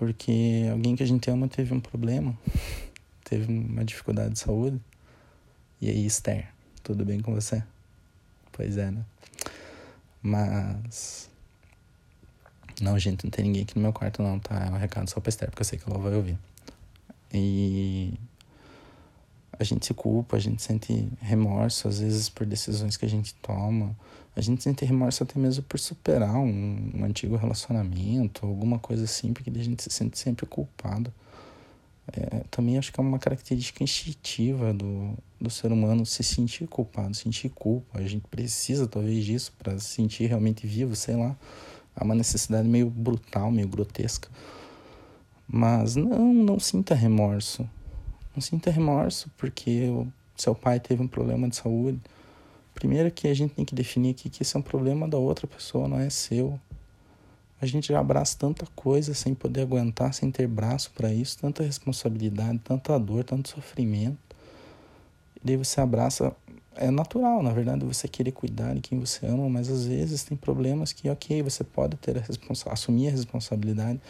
porque 0.00 0.66
alguém 0.72 0.96
que 0.96 1.02
a 1.02 1.06
gente 1.06 1.30
ama 1.30 1.46
teve 1.46 1.74
um 1.74 1.78
problema, 1.78 2.34
teve 3.22 3.52
uma 3.52 3.84
dificuldade 3.84 4.32
de 4.32 4.38
saúde. 4.38 4.80
E 5.80 5.88
aí, 5.88 6.04
Esther, 6.04 6.46
tudo 6.82 7.06
bem 7.06 7.20
com 7.20 7.34
você? 7.34 7.62
Pois 8.52 8.76
é, 8.76 8.90
né? 8.90 9.02
Mas. 10.22 11.30
Não, 12.82 12.98
gente, 12.98 13.24
não 13.24 13.30
tem 13.30 13.46
ninguém 13.46 13.62
aqui 13.62 13.76
no 13.76 13.82
meu 13.82 13.92
quarto, 13.92 14.22
não, 14.22 14.38
tá? 14.38 14.66
É 14.66 14.70
um 14.70 14.76
recado 14.76 15.08
só 15.08 15.20
pra 15.20 15.30
Esther, 15.30 15.48
porque 15.48 15.62
eu 15.62 15.64
sei 15.64 15.78
que 15.78 15.88
ela 15.88 15.98
vai 15.98 16.14
ouvir. 16.14 16.38
E 17.32 18.12
a 19.58 19.64
gente 19.64 19.86
se 19.86 19.94
culpa, 19.94 20.36
a 20.36 20.40
gente 20.40 20.62
sente 20.62 21.08
remorso 21.20 21.88
às 21.88 22.00
vezes 22.00 22.28
por 22.28 22.46
decisões 22.46 22.98
que 22.98 23.06
a 23.06 23.08
gente 23.08 23.34
toma. 23.36 23.96
A 24.36 24.40
gente 24.42 24.62
sente 24.62 24.84
remorso 24.84 25.22
até 25.22 25.38
mesmo 25.38 25.62
por 25.62 25.78
superar 25.78 26.36
um, 26.36 26.90
um 26.94 27.04
antigo 27.04 27.36
relacionamento, 27.36 28.44
alguma 28.44 28.78
coisa 28.78 29.04
assim, 29.04 29.32
porque 29.32 29.48
a 29.48 29.64
gente 29.64 29.82
se 29.82 29.90
sente 29.90 30.18
sempre 30.18 30.44
culpado. 30.44 31.10
É, 32.12 32.42
também 32.50 32.76
acho 32.78 32.92
que 32.92 33.00
é 33.00 33.02
uma 33.02 33.18
característica 33.18 33.84
instintiva 33.84 34.72
do, 34.72 35.16
do 35.40 35.50
ser 35.50 35.70
humano 35.70 36.04
se 36.04 36.22
sentir 36.22 36.66
culpado, 36.66 37.14
sentir 37.14 37.50
culpa. 37.50 37.98
A 37.98 38.06
gente 38.06 38.26
precisa 38.28 38.86
talvez 38.86 39.24
disso 39.24 39.52
para 39.58 39.78
se 39.78 39.86
sentir 39.86 40.26
realmente 40.26 40.66
vivo, 40.66 40.96
sei 40.96 41.16
lá. 41.16 41.36
É 41.94 42.02
uma 42.02 42.14
necessidade 42.14 42.68
meio 42.68 42.88
brutal, 42.88 43.50
meio 43.50 43.68
grotesca. 43.68 44.28
Mas 45.46 45.96
não, 45.96 46.32
não 46.32 46.58
sinta 46.58 46.94
remorso. 46.94 47.68
Não 48.34 48.40
sinta 48.40 48.70
remorso 48.70 49.30
porque 49.36 49.88
o 49.88 50.06
seu 50.36 50.54
pai 50.54 50.80
teve 50.80 51.02
um 51.02 51.08
problema 51.08 51.48
de 51.48 51.56
saúde. 51.56 52.00
Primeiro 52.74 53.10
que 53.10 53.28
a 53.28 53.34
gente 53.34 53.54
tem 53.54 53.64
que 53.64 53.74
definir 53.74 54.10
aqui 54.10 54.30
que 54.30 54.42
esse 54.42 54.56
é 54.56 54.58
um 54.58 54.62
problema 54.62 55.08
da 55.08 55.18
outra 55.18 55.46
pessoa, 55.46 55.88
não 55.88 55.98
é 55.98 56.08
seu. 56.08 56.58
A 57.60 57.66
gente 57.66 57.88
já 57.88 58.00
abraça 58.00 58.36
tanta 58.38 58.66
coisa 58.74 59.12
sem 59.12 59.34
poder 59.34 59.62
aguentar, 59.62 60.14
sem 60.14 60.30
ter 60.30 60.46
braço 60.46 60.90
para 60.94 61.12
isso, 61.12 61.38
tanta 61.38 61.62
responsabilidade, 61.62 62.58
tanta 62.60 62.98
dor, 62.98 63.22
tanto 63.22 63.50
sofrimento. 63.50 64.18
E 65.36 65.40
daí 65.44 65.56
você 65.56 65.80
abraça 65.80 66.34
é 66.76 66.90
natural, 66.90 67.42
na 67.42 67.52
verdade, 67.52 67.84
você 67.84 68.06
querer 68.06 68.32
cuidar 68.32 68.74
de 68.74 68.80
quem 68.80 68.98
você 68.98 69.26
ama, 69.26 69.48
mas 69.48 69.68
às 69.68 69.86
vezes 69.86 70.22
tem 70.22 70.36
problemas 70.36 70.92
que, 70.92 71.10
ok, 71.10 71.42
você 71.42 71.64
pode 71.64 71.96
ter 71.96 72.16
a 72.16 72.20
responsa 72.20 72.70
assumir 72.72 73.08
a 73.08 73.10
responsabilidade 73.10 74.00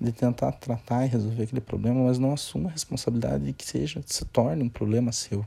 de 0.00 0.12
tentar 0.12 0.52
tratar 0.52 1.04
e 1.06 1.08
resolver 1.08 1.42
aquele 1.42 1.60
problema, 1.60 2.04
mas 2.04 2.18
não 2.18 2.32
assuma 2.32 2.68
a 2.68 2.72
responsabilidade 2.72 3.44
de 3.44 3.52
que 3.52 3.64
seja, 3.64 4.02
se 4.06 4.24
torne 4.26 4.62
um 4.62 4.68
problema 4.68 5.12
seu. 5.12 5.44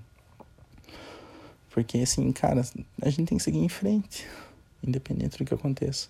Porque, 1.70 2.00
assim, 2.00 2.32
cara, 2.32 2.62
a 3.02 3.10
gente 3.10 3.30
tem 3.30 3.38
que 3.38 3.44
seguir 3.44 3.60
em 3.60 3.70
frente, 3.70 4.28
independente 4.86 5.38
do 5.38 5.46
que 5.46 5.54
aconteça. 5.54 6.10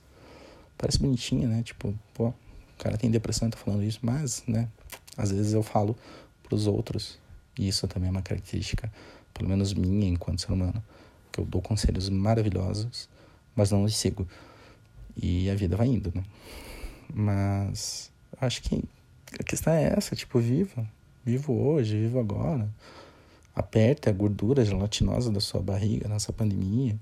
Parece 0.77 0.99
bonitinho, 0.99 1.47
né? 1.47 1.63
Tipo, 1.63 1.93
pô, 2.13 2.29
o 2.29 2.33
cara 2.77 2.97
tem 2.97 3.09
depressão 3.09 3.47
e 3.47 3.51
tá 3.51 3.57
falando 3.57 3.83
isso, 3.83 3.99
mas, 4.01 4.43
né, 4.47 4.67
às 5.17 5.31
vezes 5.31 5.53
eu 5.53 5.63
falo 5.63 5.95
pros 6.43 6.67
outros, 6.67 7.19
e 7.57 7.67
isso 7.67 7.88
também 7.88 8.09
é 8.09 8.12
uma 8.12 8.21
característica 8.21 8.91
pelo 9.33 9.49
menos 9.49 9.73
minha 9.73 10.07
enquanto 10.07 10.41
ser 10.41 10.51
humano, 10.51 10.81
que 11.31 11.39
eu 11.39 11.45
dou 11.45 11.62
conselhos 11.62 12.09
maravilhosos, 12.09 13.09
mas 13.55 13.71
não 13.71 13.83
os 13.83 13.95
sigo. 13.95 14.27
E 15.15 15.49
a 15.49 15.55
vida 15.55 15.75
vai 15.75 15.88
indo, 15.88 16.12
né? 16.13 16.23
Mas 17.13 18.12
acho 18.39 18.62
que 18.62 18.83
a 19.39 19.43
questão 19.43 19.73
é 19.73 19.93
essa, 19.97 20.15
tipo, 20.15 20.39
viva. 20.39 20.88
Vivo 21.25 21.53
hoje, 21.53 21.97
vivo 21.97 22.19
agora. 22.19 22.69
Aperte 23.55 24.09
a 24.09 24.12
gordura 24.12 24.65
gelatinosa 24.65 25.31
da 25.31 25.39
sua 25.39 25.62
barriga 25.62 26.07
nessa 26.07 26.33
pandemia. 26.33 26.97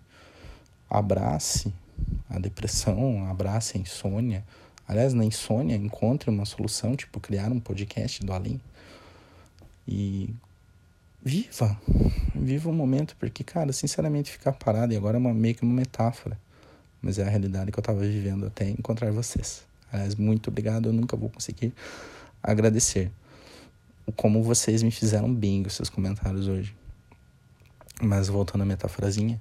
Abrace 0.90 1.74
a 2.30 2.40
depressão, 2.40 3.30
abrace 3.30 3.78
a 3.78 3.82
insônia. 3.82 4.44
Aliás, 4.88 5.14
na 5.14 5.24
insônia, 5.24 5.76
encontre 5.76 6.30
uma 6.30 6.46
solução, 6.46 6.96
tipo, 6.96 7.20
criar 7.20 7.52
um 7.52 7.60
podcast 7.60 8.24
do 8.26 8.34
além. 8.34 8.60
E 9.88 10.34
viva. 11.24 11.80
Viva 12.36 12.70
o 12.70 12.74
momento, 12.74 13.16
porque, 13.20 13.44
cara, 13.44 13.72
sinceramente, 13.72 14.32
ficar 14.32 14.54
parado 14.54 14.94
e 14.94 14.98
agora 14.98 15.18
é 15.18 15.20
uma, 15.20 15.34
meio 15.34 15.56
que 15.56 15.64
uma 15.64 15.74
metáfora. 15.74 16.38
Mas 17.02 17.18
é 17.18 17.24
a 17.24 17.30
realidade 17.30 17.72
que 17.72 17.80
eu 17.80 17.84
tava 17.84 18.02
vivendo 18.02 18.46
até 18.46 18.70
encontrar 18.70 19.12
vocês. 19.12 19.64
Aliás, 19.92 20.16
muito 20.16 20.50
obrigado. 20.50 20.88
Eu 20.90 20.94
nunca 20.94 21.18
vou 21.18 21.30
conseguir 21.30 21.74
agradecer 22.42 23.12
como 24.16 24.44
vocês 24.44 24.84
me 24.84 24.92
fizeram 24.92 25.34
bem 25.34 25.64
os 25.66 25.74
seus 25.74 25.90
comentários 25.90 26.48
hoje. 26.48 26.76
Mas 28.02 28.28
voltando 28.28 28.62
à 28.62 28.66
metáforazinha, 28.66 29.40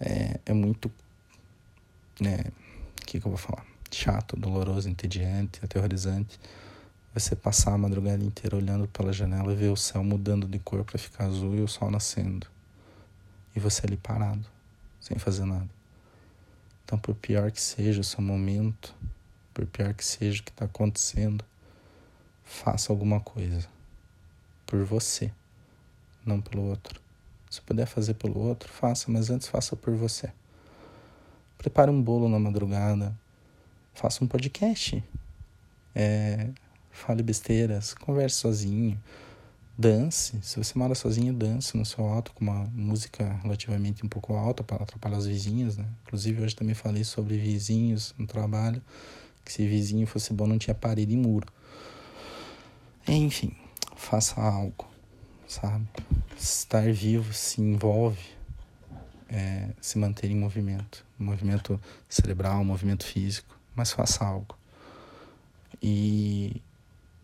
é, 0.00 0.40
é 0.46 0.52
muito. 0.52 0.90
Né, 2.20 2.44
o 3.00 3.06
que, 3.06 3.20
que 3.20 3.26
eu 3.26 3.30
vou 3.30 3.38
falar? 3.38 3.64
Chato, 3.90 4.36
doloroso, 4.36 4.88
entediante, 4.88 5.60
aterrorizante 5.64 6.38
você 7.14 7.36
passar 7.36 7.74
a 7.74 7.78
madrugada 7.78 8.24
inteira 8.24 8.56
olhando 8.56 8.88
pela 8.88 9.12
janela 9.12 9.52
e 9.52 9.56
ver 9.56 9.68
o 9.68 9.76
céu 9.76 10.02
mudando 10.02 10.46
de 10.48 10.58
cor 10.58 10.82
para 10.82 10.98
ficar 10.98 11.26
azul 11.26 11.54
e 11.54 11.60
o 11.60 11.68
sol 11.68 11.90
nascendo. 11.90 12.46
E 13.54 13.60
você 13.60 13.86
ali 13.86 13.98
parado, 13.98 14.46
sem 14.98 15.18
fazer 15.18 15.44
nada. 15.44 15.68
Então, 16.84 16.98
por 16.98 17.14
pior 17.14 17.50
que 17.50 17.60
seja 17.60 18.00
o 18.00 18.04
seu 18.04 18.22
momento, 18.22 18.94
por 19.52 19.66
pior 19.66 19.92
que 19.92 20.04
seja 20.04 20.40
o 20.40 20.44
que 20.44 20.50
está 20.50 20.64
acontecendo, 20.64 21.44
faça 22.44 22.90
alguma 22.90 23.20
coisa. 23.20 23.68
Por 24.64 24.82
você, 24.82 25.30
não 26.24 26.40
pelo 26.40 26.62
outro. 26.62 26.98
Se 27.50 27.60
puder 27.60 27.84
fazer 27.84 28.14
pelo 28.14 28.38
outro, 28.38 28.72
faça, 28.72 29.10
mas 29.10 29.28
antes 29.28 29.48
faça 29.48 29.76
por 29.76 29.94
você. 29.94 30.32
Prepare 31.62 31.92
um 31.92 32.02
bolo 32.02 32.28
na 32.28 32.40
madrugada, 32.40 33.16
faça 33.94 34.24
um 34.24 34.26
podcast. 34.26 35.00
É, 35.94 36.48
fale 36.90 37.22
besteiras, 37.22 37.94
converse 37.94 38.34
sozinho, 38.34 39.00
dance. 39.78 40.36
Se 40.42 40.56
você 40.58 40.76
mora 40.76 40.96
sozinho, 40.96 41.32
dance 41.32 41.76
no 41.76 41.86
seu 41.86 42.04
alto 42.04 42.32
com 42.32 42.42
uma 42.42 42.64
música 42.74 43.38
relativamente 43.44 44.04
um 44.04 44.08
pouco 44.08 44.34
alta 44.34 44.64
para 44.64 44.82
atrapalhar 44.82 45.18
os 45.18 45.26
vizinhos, 45.26 45.76
né? 45.76 45.86
Inclusive 46.04 46.42
hoje 46.42 46.56
também 46.56 46.74
falei 46.74 47.04
sobre 47.04 47.38
vizinhos 47.38 48.12
no 48.18 48.26
trabalho, 48.26 48.82
que 49.44 49.52
se 49.52 49.64
vizinho 49.64 50.04
fosse 50.04 50.32
bom 50.32 50.48
não 50.48 50.58
tinha 50.58 50.74
parede 50.74 51.14
e 51.14 51.16
muro. 51.16 51.46
Enfim, 53.06 53.54
faça 53.94 54.40
algo, 54.40 54.88
sabe? 55.46 55.86
Estar 56.36 56.92
vivo 56.92 57.32
se 57.32 57.60
envolve 57.60 58.41
é, 59.32 59.70
se 59.80 59.98
manter 59.98 60.30
em 60.30 60.36
movimento, 60.36 61.04
movimento 61.18 61.80
cerebral, 62.06 62.62
movimento 62.62 63.04
físico, 63.04 63.58
mas 63.74 63.90
faça 63.90 64.22
algo. 64.22 64.56
E 65.82 66.60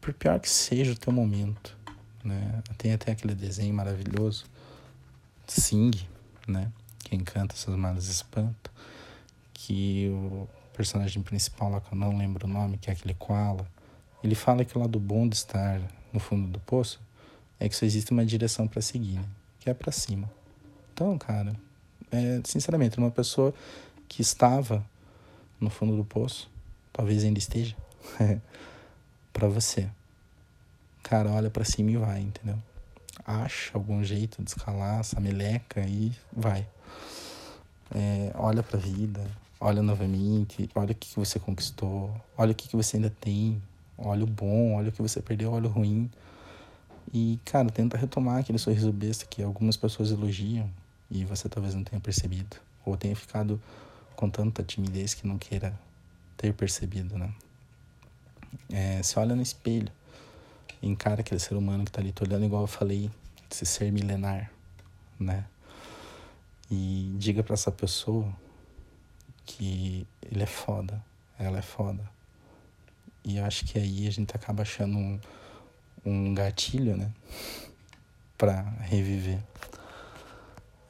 por 0.01 0.14
pior 0.14 0.40
que 0.40 0.49
seja 0.49 0.92
o 0.92 0.97
teu 0.97 1.12
momento, 1.12 1.77
né? 2.25 2.62
Tem 2.79 2.94
até 2.94 3.12
aquele 3.12 3.35
desenho 3.35 3.75
maravilhoso, 3.75 4.47
Sing, 5.47 5.90
né? 6.47 6.73
Quem 7.01 7.21
canta 7.21 7.55
essas 7.55 7.75
malas 7.77 8.09
espanta, 8.09 8.71
que 9.53 10.09
o 10.11 10.49
personagem 10.75 11.23
principal 11.23 11.71
lá 11.71 11.81
que 11.81 11.92
eu 11.92 11.99
não 11.99 12.16
lembro 12.16 12.47
o 12.47 12.51
nome, 12.51 12.79
que 12.79 12.88
é 12.88 12.92
aquele 12.94 13.14
koala, 13.14 13.68
ele 14.25 14.35
fala 14.35 14.64
que 14.64 14.77
o 14.77 14.81
lado 14.81 14.99
bom 14.99 15.29
de 15.29 15.37
estar 15.37 15.81
no 16.12 16.18
fundo 16.18 16.49
do 16.49 16.61
poço 16.61 17.01
é 17.61 17.68
que 17.68 17.77
só 17.77 17.85
existe 17.85 18.12
uma 18.12 18.25
direção 18.25 18.66
para 18.66 18.81
seguir, 18.81 19.16
né? 19.16 19.25
que 19.61 19.68
é 19.68 19.75
para 19.75 19.92
cima. 19.92 20.31
Então, 20.92 21.16
cara, 21.18 21.55
é, 22.11 22.40
sinceramente, 22.44 22.99
uma 22.99 23.11
pessoa 23.11 23.55
que 24.09 24.23
estava 24.23 24.85
no 25.61 25.71
fundo 25.71 25.97
do 25.97 26.05
poço, 26.05 26.51
talvez 26.92 27.25
ainda 27.25 27.38
esteja, 27.38 27.77
para 29.33 29.49
você 29.49 29.88
cara, 31.09 31.31
olha 31.31 31.49
para 31.49 31.64
cima 31.64 31.90
e 31.90 31.97
vai, 31.97 32.21
entendeu? 32.21 32.59
Acha 33.25 33.71
algum 33.73 34.05
jeito 34.05 34.42
de 34.42 34.51
escalar 34.51 35.01
essa 35.01 35.18
meleca 35.18 35.81
e 35.81 36.12
vai. 36.31 36.66
É, 37.94 38.31
olha 38.35 38.62
pra 38.62 38.79
vida, 38.79 39.25
olha 39.59 39.81
novamente, 39.81 40.68
olha 40.75 40.92
o 40.92 40.94
que, 40.94 41.09
que 41.09 41.16
você 41.16 41.38
conquistou, 41.38 42.14
olha 42.37 42.53
o 42.53 42.55
que, 42.55 42.68
que 42.68 42.77
você 42.77 42.97
ainda 42.99 43.09
tem, 43.09 43.61
olha 43.97 44.23
o 44.23 44.27
bom, 44.27 44.75
olha 44.75 44.90
o 44.90 44.92
que 44.92 45.01
você 45.01 45.23
perdeu, 45.23 45.51
olha 45.51 45.66
o 45.66 45.73
ruim. 45.73 46.11
E, 47.12 47.40
cara, 47.42 47.71
tenta 47.71 47.97
retomar 47.97 48.40
aquele 48.40 48.59
sorriso 48.59 48.92
besta 48.92 49.25
que 49.25 49.42
algumas 49.42 49.79
pessoas 49.79 50.11
elogiam 50.11 50.68
e 51.11 51.25
você 51.25 51.49
talvez 51.49 51.75
não 51.75 51.85
tenha 51.85 52.01
percebido. 52.01 52.57
Ou 52.85 52.97
tenha 52.97 53.14
ficado 53.16 53.61
com 54.16 54.29
tanta 54.29 54.62
timidez 54.62 55.14
que 55.14 55.27
não 55.27 55.38
queira 55.38 55.79
ter 56.37 56.53
percebido, 56.55 57.18
né? 57.18 57.33
É, 58.71 59.03
se 59.03 59.18
olha 59.18 59.35
no 59.35 59.42
espelho, 59.42 59.92
encara 60.83 61.21
aquele 61.21 61.40
ser 61.40 61.55
humano 61.55 61.85
que 61.85 61.92
tá 61.92 62.01
ali 62.01 62.12
te 62.12 62.23
olhando, 62.23 62.44
igual 62.44 62.62
eu 62.62 62.68
falei, 62.68 63.11
esse 63.51 63.66
ser 63.66 63.90
milenar, 63.92 64.51
né? 65.18 65.44
E 66.71 67.14
diga 67.16 67.42
para 67.42 67.55
essa 67.55 67.73
pessoa 67.73 68.31
que 69.44 70.07
ele 70.31 70.42
é 70.42 70.47
foda, 70.47 71.03
ela 71.38 71.59
é 71.59 71.62
foda. 71.62 72.09
E 73.25 73.38
eu 73.38 73.44
acho 73.44 73.64
que 73.64 73.79
aí 73.79 74.07
a 74.07 74.11
gente 74.11 74.35
acaba 74.35 74.62
achando 74.62 74.97
um, 74.97 75.21
um 76.05 76.35
gatilho, 76.35 76.97
né? 76.97 77.12
Pra 78.37 78.62
reviver. 78.83 79.42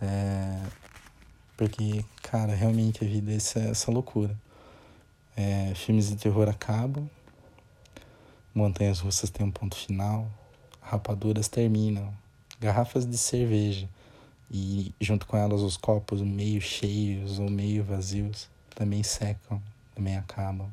É, 0.00 0.62
porque, 1.56 2.04
cara, 2.22 2.54
realmente 2.54 3.04
a 3.04 3.06
vida 3.06 3.32
é 3.32 3.36
essa, 3.36 3.90
loucura. 3.90 4.36
É, 5.36 5.72
filmes 5.74 6.08
de 6.08 6.16
terror 6.16 6.48
acabam, 6.48 7.08
montanhas 8.54 9.00
russas 9.00 9.30
têm 9.30 9.46
um 9.46 9.50
ponto 9.50 9.76
final, 9.76 10.28
rapaduras 10.80 11.48
terminam, 11.48 12.12
garrafas 12.60 13.08
de 13.08 13.16
cerveja 13.16 13.88
e 14.50 14.92
junto 15.00 15.26
com 15.26 15.36
elas 15.36 15.60
os 15.60 15.76
copos 15.76 16.22
meio 16.22 16.60
cheios 16.60 17.38
ou 17.38 17.50
meio 17.50 17.84
vazios 17.84 18.48
também 18.74 19.02
secam, 19.02 19.60
também 19.94 20.16
acabam. 20.16 20.68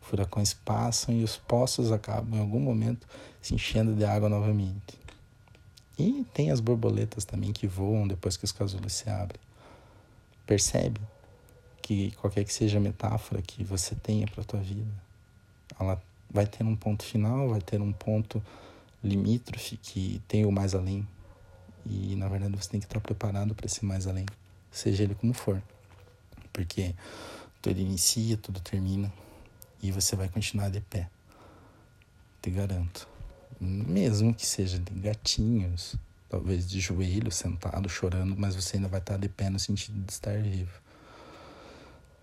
Furacões 0.00 0.54
passam 0.54 1.14
e 1.14 1.22
os 1.22 1.36
poços 1.36 1.92
acabam 1.92 2.38
em 2.38 2.40
algum 2.40 2.60
momento 2.60 3.06
se 3.42 3.54
enchendo 3.54 3.94
de 3.94 4.04
água 4.04 4.28
novamente. 4.28 4.98
E 5.98 6.24
tem 6.32 6.50
as 6.50 6.60
borboletas 6.60 7.24
também 7.24 7.52
que 7.52 7.66
voam 7.66 8.06
depois 8.06 8.36
que 8.36 8.44
os 8.44 8.52
casulos 8.52 8.92
se 8.92 9.10
abrem. 9.10 9.40
Percebe 10.46 11.00
que 11.82 12.12
qualquer 12.12 12.44
que 12.44 12.52
seja 12.52 12.78
a 12.78 12.80
metáfora 12.80 13.42
que 13.42 13.64
você 13.64 13.94
tenha 13.94 14.26
para 14.28 14.42
a 14.42 14.44
tua 14.44 14.60
vida, 14.60 14.90
ela 15.78 16.00
vai 16.30 16.46
ter 16.46 16.62
um 16.62 16.76
ponto 16.76 17.02
final, 17.02 17.48
vai 17.48 17.60
ter 17.60 17.80
um 17.80 17.92
ponto 17.92 18.42
limítrofe 19.02 19.76
que 19.76 20.22
tem 20.28 20.44
o 20.44 20.52
mais 20.52 20.74
além. 20.74 21.06
E 21.84 22.14
na 22.16 22.28
verdade 22.28 22.54
você 22.56 22.70
tem 22.70 22.80
que 22.80 22.86
estar 22.86 23.00
preparado 23.00 23.54
para 23.54 23.66
esse 23.66 23.84
mais 23.84 24.06
além, 24.06 24.26
seja 24.70 25.02
ele 25.02 25.14
como 25.14 25.32
for. 25.32 25.60
Porque 26.52 26.94
tudo 27.60 27.80
inicia, 27.80 28.36
tudo 28.36 28.60
termina 28.60 29.12
e 29.82 29.90
você 29.90 30.14
vai 30.14 30.28
continuar 30.28 30.70
de 30.70 30.80
pé. 30.80 31.08
Te 32.40 32.50
garanto. 32.50 33.17
Mesmo 33.60 34.32
que 34.32 34.46
seja 34.46 34.78
de 34.78 34.92
gatinhos, 34.94 35.96
talvez 36.28 36.68
de 36.68 36.78
joelho, 36.80 37.30
sentado, 37.30 37.88
chorando, 37.88 38.36
mas 38.38 38.54
você 38.54 38.76
ainda 38.76 38.88
vai 38.88 39.00
estar 39.00 39.16
de 39.16 39.28
pé 39.28 39.50
no 39.50 39.58
sentido 39.58 39.98
de 40.04 40.12
estar 40.12 40.36
vivo. 40.40 40.80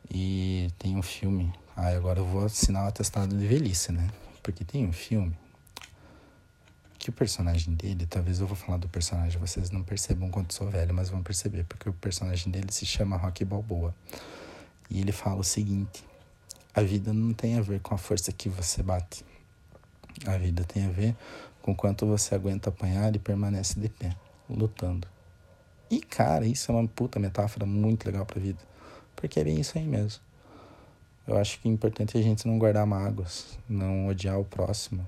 E 0.10 0.70
tem 0.80 0.96
um 0.96 1.02
filme. 1.02 1.54
Ah, 1.76 1.90
agora 1.90 2.20
eu 2.20 2.26
vou 2.26 2.46
assinar 2.46 2.86
o 2.86 2.88
atestado 2.88 3.36
de 3.36 3.46
velhice, 3.46 3.92
né? 3.92 4.10
Porque 4.42 4.64
tem 4.64 4.86
um 4.86 4.94
filme 4.94 5.36
que 7.06 7.10
o 7.12 7.14
personagem 7.14 7.74
dele, 7.76 8.08
talvez 8.08 8.40
eu 8.40 8.48
vou 8.48 8.56
falar 8.56 8.80
do 8.80 8.90
personagem, 8.90 9.40
vocês 9.40 9.70
não 9.70 9.84
percebam 9.84 10.28
quanto 10.32 10.56
sou 10.56 10.70
velho, 10.72 10.92
mas 10.92 11.08
vão 11.08 11.22
perceber, 11.22 11.64
porque 11.66 11.88
o 11.88 11.94
personagem 11.94 12.52
dele 12.52 12.72
se 12.72 12.84
chama 12.84 13.16
Rocky 13.16 13.46
Balboa. 13.46 13.94
E 14.90 15.02
ele 15.02 15.12
fala 15.12 15.42
o 15.42 15.44
seguinte: 15.44 16.04
a 16.74 16.82
vida 16.82 17.14
não 17.14 17.32
tem 17.32 17.58
a 17.58 17.62
ver 17.62 17.80
com 17.80 17.94
a 17.94 17.98
força 17.98 18.32
que 18.32 18.50
você 18.50 18.82
bate. 18.82 19.24
A 20.26 20.38
vida 20.38 20.64
tem 20.64 20.86
a 20.86 20.90
ver 20.90 21.16
com 21.62 21.76
quanto 21.76 22.06
você 22.06 22.36
aguenta 22.36 22.70
apanhar 22.70 23.16
e 23.16 23.20
permanece 23.20 23.80
de 23.80 23.90
pé, 23.90 24.16
lutando. 24.50 25.08
E 25.90 26.00
cara, 26.00 26.46
isso 26.46 26.72
é 26.72 26.76
uma 26.76 26.88
puta 26.88 27.20
metáfora 27.20 27.66
muito 27.66 28.06
legal 28.06 28.26
pra 28.26 28.40
vida. 28.40 28.60
Porque 29.16 29.40
é 29.40 29.44
bem 29.44 29.60
isso 29.60 29.78
aí 29.78 29.86
mesmo. 29.86 30.22
Eu 31.28 31.38
acho 31.38 31.60
que 31.60 31.68
é 31.68 31.72
importante 31.72 32.18
a 32.18 32.22
gente 32.22 32.48
não 32.48 32.60
guardar 32.60 32.86
mágoas, 32.86 33.58
não 33.68 34.08
odiar 34.08 34.40
o 34.40 34.46
próximo, 34.46 35.08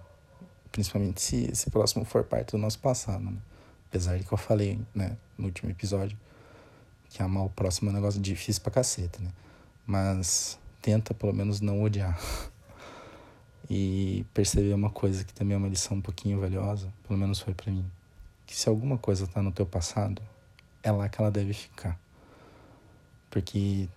principalmente 0.71 1.21
se 1.21 1.49
esse 1.51 1.69
próximo 1.69 2.03
for 2.03 2.23
parte 2.23 2.51
do 2.51 2.57
nosso 2.57 2.79
passado, 2.79 3.23
né? 3.23 3.37
Apesar 3.87 4.17
de 4.17 4.23
que 4.23 4.33
eu 4.33 4.37
falei, 4.37 4.79
né, 4.93 5.15
no 5.37 5.45
último 5.45 5.69
episódio, 5.69 6.17
que 7.09 7.21
amar 7.21 7.45
o 7.45 7.49
próximo 7.49 7.89
é 7.89 7.93
um 7.93 7.95
negócio 7.95 8.19
difícil 8.19 8.61
pra 8.63 8.71
caceta, 8.71 9.19
né? 9.21 9.31
Mas 9.85 10.59
tenta 10.81 11.13
pelo 11.13 11.33
menos 11.33 11.61
não 11.61 11.83
odiar. 11.83 12.19
E 13.69 14.25
perceber 14.33 14.73
uma 14.73 14.89
coisa 14.89 15.23
que 15.23 15.33
também 15.33 15.55
é 15.55 15.57
uma 15.57 15.67
lição 15.67 15.97
um 15.97 16.01
pouquinho 16.01 16.39
valiosa, 16.39 16.91
pelo 17.05 17.19
menos 17.19 17.39
foi 17.39 17.53
para 17.53 17.71
mim, 17.71 17.85
que 18.45 18.55
se 18.55 18.69
alguma 18.69 18.97
coisa 18.97 19.27
tá 19.27 19.41
no 19.41 19.51
teu 19.51 19.65
passado, 19.65 20.21
é 20.81 20.91
lá 20.91 21.09
que 21.09 21.19
ela 21.19 21.29
deve 21.29 21.53
ficar. 21.53 21.99
Porque 23.29 23.89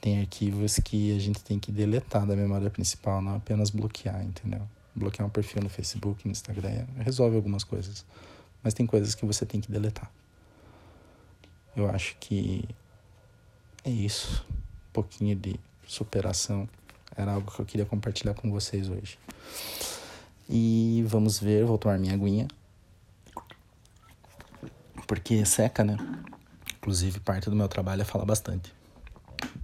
tem 0.00 0.20
arquivos 0.20 0.76
que 0.80 1.16
a 1.16 1.20
gente 1.20 1.40
tem 1.40 1.58
que 1.58 1.70
deletar 1.70 2.26
da 2.26 2.34
memória 2.34 2.68
principal, 2.68 3.22
não 3.22 3.36
apenas 3.36 3.70
bloquear, 3.70 4.24
entendeu? 4.24 4.62
Bloquear 4.94 5.26
um 5.26 5.30
perfil 5.30 5.62
no 5.62 5.68
Facebook, 5.68 6.26
no 6.26 6.32
Instagram, 6.32 6.84
resolve 6.98 7.36
algumas 7.36 7.62
coisas. 7.62 8.04
Mas 8.62 8.74
tem 8.74 8.86
coisas 8.86 9.14
que 9.14 9.24
você 9.24 9.46
tem 9.46 9.60
que 9.60 9.70
deletar. 9.70 10.10
Eu 11.76 11.88
acho 11.88 12.16
que 12.18 12.68
é 13.84 13.90
isso. 13.90 14.44
Um 14.50 14.92
pouquinho 14.92 15.34
de 15.36 15.58
superação. 15.86 16.68
Era 17.16 17.32
algo 17.32 17.50
que 17.50 17.60
eu 17.60 17.66
queria 17.66 17.86
compartilhar 17.86 18.34
com 18.34 18.50
vocês 18.50 18.88
hoje. 18.88 19.18
E 20.48 21.04
vamos 21.06 21.38
ver, 21.38 21.64
vou 21.64 21.78
tomar 21.78 21.98
minha 21.98 22.14
aguinha. 22.14 22.48
Porque 25.06 25.44
seca, 25.44 25.84
né? 25.84 25.96
Inclusive, 26.78 27.20
parte 27.20 27.48
do 27.48 27.56
meu 27.56 27.68
trabalho 27.68 28.02
é 28.02 28.04
falar 28.04 28.24
bastante. 28.24 28.72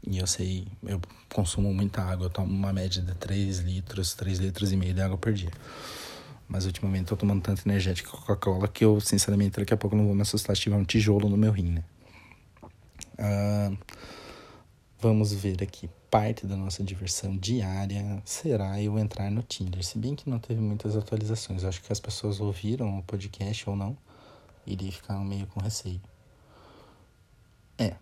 E 0.07 0.19
eu 0.19 0.27
sei, 0.27 0.67
eu 0.85 1.01
consumo 1.33 1.73
muita 1.73 2.03
água, 2.03 2.27
eu 2.27 2.31
tomo 2.31 2.53
uma 2.53 2.73
média 2.73 3.03
de 3.03 3.15
3 3.15 3.59
litros, 3.59 4.15
3 4.15 4.39
litros 4.39 4.73
e 4.73 4.77
meio 4.77 4.95
de 4.95 5.03
água 5.03 5.19
por 5.19 5.33
dia. 5.33 5.51
Mas 6.49 6.65
ultimamente 6.65 7.03
eu 7.03 7.09
tô 7.09 7.17
tomando 7.17 7.43
tanto 7.43 7.69
energético 7.69 8.11
Coca-Cola 8.11 8.69
que 8.69 8.85
eu, 8.85 9.01
sinceramente, 9.01 9.59
daqui 9.59 9.75
a 9.75 9.77
pouco 9.77 9.95
não 9.95 10.07
vou 10.07 10.15
me 10.15 10.23
assustar 10.23 10.57
se 10.57 10.63
tiver 10.63 10.77
um 10.77 10.85
tijolo 10.85 11.29
no 11.29 11.37
meu 11.37 11.53
rim, 11.53 11.71
né? 11.71 11.85
Uh, 13.19 13.77
vamos 14.99 15.33
ver 15.33 15.63
aqui. 15.63 15.91
Parte 16.11 16.47
da 16.47 16.57
nossa 16.57 16.83
diversão 16.83 17.37
diária 17.37 18.23
será 18.25 18.81
eu 18.81 18.99
entrar 18.99 19.31
no 19.31 19.43
Tinder. 19.43 19.85
Se 19.85 19.99
bem 19.99 20.15
que 20.15 20.31
não 20.31 20.39
teve 20.39 20.61
muitas 20.61 20.97
atualizações. 20.97 21.65
Acho 21.65 21.83
que 21.83 21.93
as 21.93 22.01
pessoas 22.01 22.41
ouviram 22.41 22.99
o 22.99 23.03
podcast 23.03 23.69
ou 23.69 23.77
não. 23.77 23.97
Iria 24.67 24.93
ficar 24.93 25.19
meio 25.19 25.47
com 25.49 25.61
receio. 25.61 26.01
É, 27.77 27.95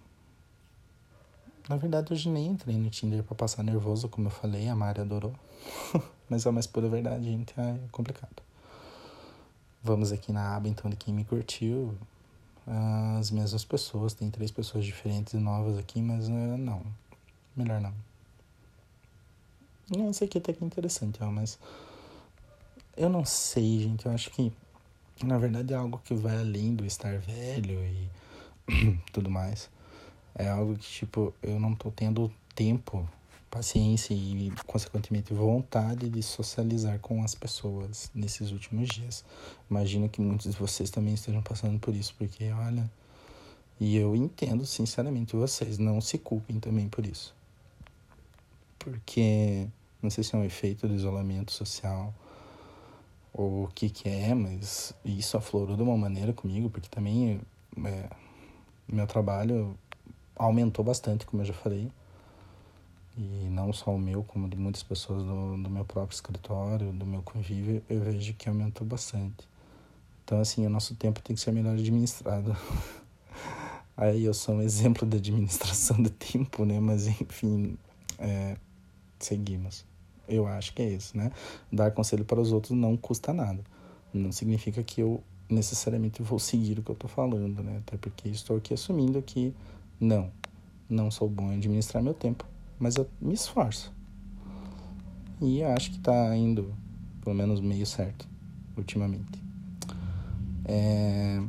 na 1.69 1.77
verdade, 1.77 2.13
hoje 2.13 2.29
nem 2.29 2.47
entrei 2.47 2.77
no 2.77 2.89
Tinder 2.89 3.25
pra 3.25 3.35
passar 3.35 3.65
nervoso, 3.65 4.09
como 4.09 4.29
eu 4.29 4.31
falei, 4.31 4.69
a 4.69 4.75
Mari 4.77 5.01
adorou. 5.01 5.35
Mas 6.31 6.47
é 6.47 6.49
a 6.49 6.53
mais 6.53 6.67
pura 6.67 6.89
verdade, 6.89 7.25
gente, 7.25 7.53
é 7.59 7.77
complicado. 7.91 8.43
Vamos 9.83 10.13
aqui 10.13 10.33
na 10.33 10.55
aba, 10.57 10.69
então, 10.69 10.89
de 10.89 10.97
quem 10.97 11.13
me 11.13 11.25
curtiu. 11.25 11.97
As 13.19 13.31
mesmas 13.33 13.65
pessoas, 13.65 14.15
tem 14.15 14.31
três 14.31 14.51
pessoas 14.51 14.85
diferentes 14.85 15.35
e 15.35 15.39
novas 15.39 15.79
aqui, 15.79 16.01
mas 16.03 16.29
uh, 16.29 16.33
não. 16.33 16.83
Melhor 17.57 17.81
não. 17.81 17.95
Esse 20.11 20.25
aqui 20.25 20.39
até 20.39 20.53
que 20.53 20.63
é 20.63 20.67
interessante, 20.67 21.23
ó, 21.23 21.31
mas... 21.31 21.59
Eu 22.97 23.09
não 23.09 23.25
sei, 23.25 23.81
gente, 23.81 24.07
eu 24.07 24.13
acho 24.13 24.31
que... 24.31 24.53
Na 25.23 25.39
verdade 25.39 25.73
é 25.73 25.77
algo 25.77 26.01
que 26.05 26.15
vai 26.15 26.39
além 26.39 26.75
do 26.75 26.85
estar 26.85 27.19
velho 27.19 27.85
e 27.85 28.09
tudo 29.13 29.31
mais 29.31 29.71
é 30.39 30.49
algo 30.49 30.77
que, 30.77 30.87
tipo, 30.87 31.35
eu 31.43 31.59
não 31.59 31.75
tô 31.75 31.91
tendo 31.91 32.31
tempo, 32.55 33.09
paciência 33.51 34.13
e, 34.13 34.53
consequentemente, 34.67 35.33
vontade 35.33 36.11
de 36.11 36.23
socializar 36.23 36.99
com 36.99 37.25
as 37.25 37.35
pessoas 37.35 38.11
nesses 38.15 38.51
últimos 38.53 38.89
dias. 38.89 39.25
Imagino 39.71 40.09
que 40.09 40.21
muitos 40.21 40.53
de 40.53 40.59
vocês 40.59 40.91
também 40.91 41.15
estejam 41.15 41.43
passando 41.43 41.79
por 41.79 41.95
isso, 41.95 42.15
porque, 42.19 42.51
olha. 42.51 42.89
E 43.81 43.97
eu 43.97 44.15
entendo, 44.15 44.65
sinceramente, 44.67 45.37
vocês. 45.37 45.79
Não 45.79 46.01
se 46.01 46.19
culpem 46.19 46.61
também 46.61 46.89
por 46.89 47.07
isso. 47.07 47.35
Porque, 48.87 49.67
não 50.01 50.11
sei 50.11 50.23
se 50.23 50.37
é 50.37 50.39
um 50.39 50.45
efeito 50.45 50.87
do 50.87 50.95
isolamento 50.95 51.51
social 51.51 52.15
ou 53.33 53.65
o 53.65 53.69
que 53.69 53.91
que 53.91 54.09
é, 54.09 54.33
mas 54.33 54.95
isso 55.05 55.37
aflorou 55.37 55.77
de 55.77 55.83
uma 55.83 55.97
maneira 55.97 56.33
comigo, 56.33 56.71
porque 56.71 56.89
também 56.89 57.41
é, 57.85 58.09
meu 58.89 59.09
trabalho 59.09 59.77
aumentou 60.37 60.85
bastante, 60.85 61.27
como 61.27 61.43
eu 61.43 61.47
já 61.47 61.53
falei. 61.53 61.91
e 63.19 63.49
não 63.51 63.73
só 63.73 63.91
o 63.93 63.99
meu, 63.99 64.23
como 64.23 64.49
de 64.49 64.57
muitas 64.57 64.85
pessoas 64.85 65.25
do, 65.25 65.61
do 65.61 65.69
meu 65.69 65.85
próprio 65.85 66.15
escritório, 66.15 66.93
do 66.93 67.05
meu 67.05 67.23
convívio, 67.23 67.83
eu 67.91 68.01
vejo 68.01 68.35
que 68.35 68.49
aumentou 68.49 68.87
bastante. 68.87 69.49
Então, 70.25 70.41
assim, 70.41 70.65
o 70.65 70.71
nosso 70.71 70.95
tempo 70.95 71.21
tem 71.21 71.35
que 71.35 71.43
ser 71.43 71.51
melhor 71.51 71.75
administrado. 71.75 72.57
Aí 73.97 74.25
eu 74.25 74.35
sou 74.35 74.57
um 74.57 74.63
exemplo 74.63 75.09
de 75.09 75.17
administração 75.17 76.01
do 76.01 76.11
tempo, 76.11 76.65
né? 76.65 76.79
Mas, 76.79 77.07
enfim, 77.09 77.77
é, 78.19 78.57
seguimos. 79.19 79.85
Eu 80.29 80.47
acho 80.47 80.73
que 80.75 80.83
é 80.83 80.91
isso, 80.91 81.17
né? 81.17 81.31
Dar 81.71 81.91
conselho 81.93 82.25
para 82.25 82.41
os 82.41 82.53
outros 82.53 82.77
não 82.77 82.97
custa 82.97 83.33
nada. 83.33 83.63
Não 84.13 84.33
significa 84.33 84.83
que 84.83 85.01
eu 85.01 85.23
necessariamente 85.49 86.23
vou 86.23 86.39
seguir 86.39 86.79
o 86.79 86.83
que 86.83 86.91
eu 86.91 86.95
estou 86.95 87.09
falando, 87.09 87.63
né? 87.63 87.81
Até 87.87 87.97
porque 87.97 88.29
estou 88.29 88.57
aqui 88.57 88.75
assumindo 88.75 89.23
que 89.23 89.55
não, 90.01 90.31
não 90.89 91.11
sou 91.11 91.29
bom 91.29 91.53
em 91.53 91.57
administrar 91.57 92.03
meu 92.03 92.15
tempo 92.15 92.45
mas 92.79 92.97
eu 92.97 93.09
me 93.21 93.35
esforço. 93.35 93.93
E 95.41 95.63
acho 95.63 95.91
que 95.93 95.99
tá 95.99 96.35
indo 96.37 96.73
pelo 97.23 97.35
menos 97.35 97.61
meio 97.61 97.87
certo 97.87 98.29
ultimamente. 98.77 99.43
É... 100.65 101.43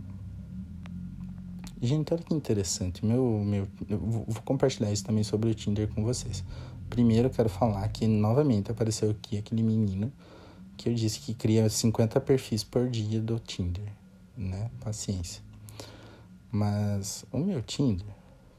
Gente, 1.81 2.13
olha 2.13 2.23
que 2.23 2.33
interessante. 2.33 3.05
Meu, 3.05 3.43
meu, 3.45 3.67
eu 3.87 3.99
vou 3.99 4.25
compartilhar 4.43 4.91
isso 4.91 5.03
também 5.03 5.23
sobre 5.23 5.49
o 5.49 5.53
Tinder 5.53 5.87
com 5.87 6.03
vocês. 6.03 6.43
Primeiro, 6.89 7.29
quero 7.29 7.49
falar 7.49 7.87
que 7.89 8.07
novamente 8.07 8.71
apareceu 8.71 9.11
aqui 9.11 9.37
aquele 9.37 9.61
menino 9.61 10.11
que 10.77 10.89
eu 10.89 10.93
disse 10.93 11.19
que 11.19 11.33
cria 11.33 11.69
50 11.69 12.19
perfis 12.21 12.63
por 12.63 12.89
dia 12.89 13.19
do 13.19 13.39
Tinder, 13.39 13.91
né? 14.37 14.69
Paciência. 14.79 15.41
Mas 16.51 17.25
o 17.31 17.39
meu 17.39 17.61
Tinder, 17.61 18.07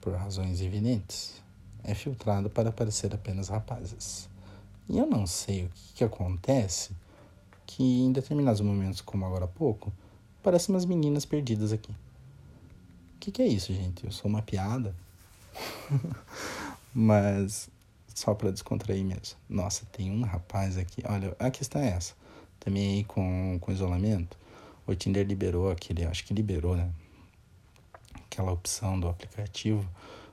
por 0.01 0.15
razões 0.15 0.61
evidentes, 0.61 1.43
é 1.83 1.95
filtrado 1.95 2.51
para 2.51 2.69
aparecer 2.69 3.15
apenas 3.15 3.49
rapazes. 3.49 4.29
E 4.89 4.99
eu 4.99 5.07
não 5.07 5.27
sei 5.27 5.65
o 5.65 5.69
que, 5.69 5.93
que 5.95 6.05
acontece 6.05 6.91
que 7.67 7.83
em 7.83 8.13
determinados 8.13 8.61
momentos, 8.61 9.01
como 9.01 9.25
agora 9.25 9.45
há 9.45 9.49
pouco, 9.49 9.93
parecem 10.43 10.75
umas 10.75 10.85
meninas 10.85 11.25
perdidas 11.25 11.73
aqui. 11.73 11.93
O 11.93 13.19
que, 13.21 13.31
que 13.31 13.43
é 13.43 13.47
isso, 13.47 13.73
gente? 13.73 14.05
Eu 14.05 14.11
sou 14.11 14.29
uma 14.29 14.43
piada? 14.43 14.95
Mas 16.95 17.69
só 18.19 18.35
para 18.35 18.51
descontrair 18.51 19.05
mesmo. 19.05 19.39
Nossa, 19.49 19.87
tem 19.87 20.11
um 20.11 20.23
rapaz 20.23 20.77
aqui. 20.77 21.03
Olha, 21.09 21.37
a 21.39 21.51
questão 21.51 21.81
é 21.81 21.91
essa. 21.91 22.15
Também 22.59 22.97
aí 22.97 23.05
com, 23.05 23.59
com 23.61 23.71
isolamento, 23.71 24.37
o 24.87 24.95
Tinder 24.95 25.25
liberou 25.25 25.71
aquele, 25.71 26.05
acho 26.05 26.25
que 26.25 26.35
liberou, 26.35 26.77
né? 26.77 26.91
Aquela 28.15 28.51
opção 28.51 28.99
do 28.99 29.09
aplicativo 29.09 29.89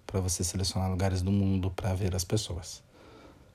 para 0.08 0.20
você 0.20 0.44
selecionar 0.44 0.90
lugares 0.90 1.22
do 1.22 1.32
mundo 1.32 1.70
para 1.70 1.94
ver 1.94 2.16
as 2.16 2.24
pessoas. 2.24 2.84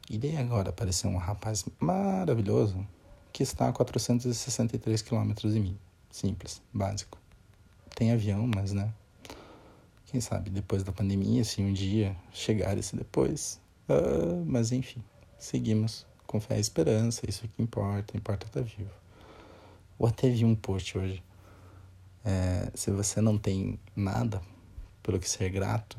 E 0.08 0.16
daí 0.16 0.36
agora 0.36 0.70
apareceu 0.70 1.10
um 1.10 1.16
rapaz 1.16 1.64
maravilhoso 1.78 2.86
que 3.32 3.42
está 3.42 3.68
a 3.68 3.72
463 3.72 5.02
quilômetros 5.02 5.54
de 5.54 5.60
mim. 5.60 5.76
Simples, 6.10 6.62
básico. 6.72 7.18
Tem 7.96 8.12
avião, 8.12 8.48
mas 8.54 8.72
né? 8.72 8.92
Quem 10.06 10.20
sabe 10.20 10.50
depois 10.50 10.82
da 10.82 10.92
pandemia, 10.92 11.44
se 11.44 11.60
um 11.60 11.72
dia 11.72 12.16
chegar 12.32 12.78
esse 12.78 12.94
depois. 12.96 13.60
Uh, 13.90 14.44
mas 14.46 14.70
enfim, 14.70 15.02
seguimos 15.36 16.06
com 16.28 16.40
fé 16.40 16.58
e 16.58 16.60
esperança. 16.60 17.28
Isso 17.28 17.48
que 17.48 17.60
importa, 17.60 18.16
importa 18.16 18.46
estar 18.46 18.62
vivo. 18.62 18.90
Ou 19.98 20.06
até 20.06 20.30
vi 20.30 20.44
um 20.44 20.54
post 20.54 20.96
hoje. 20.96 21.22
É, 22.24 22.70
se 22.74 22.90
você 22.92 23.20
não 23.20 23.36
tem 23.36 23.80
nada 23.96 24.40
pelo 25.02 25.18
que 25.18 25.28
ser 25.28 25.50
grato, 25.50 25.98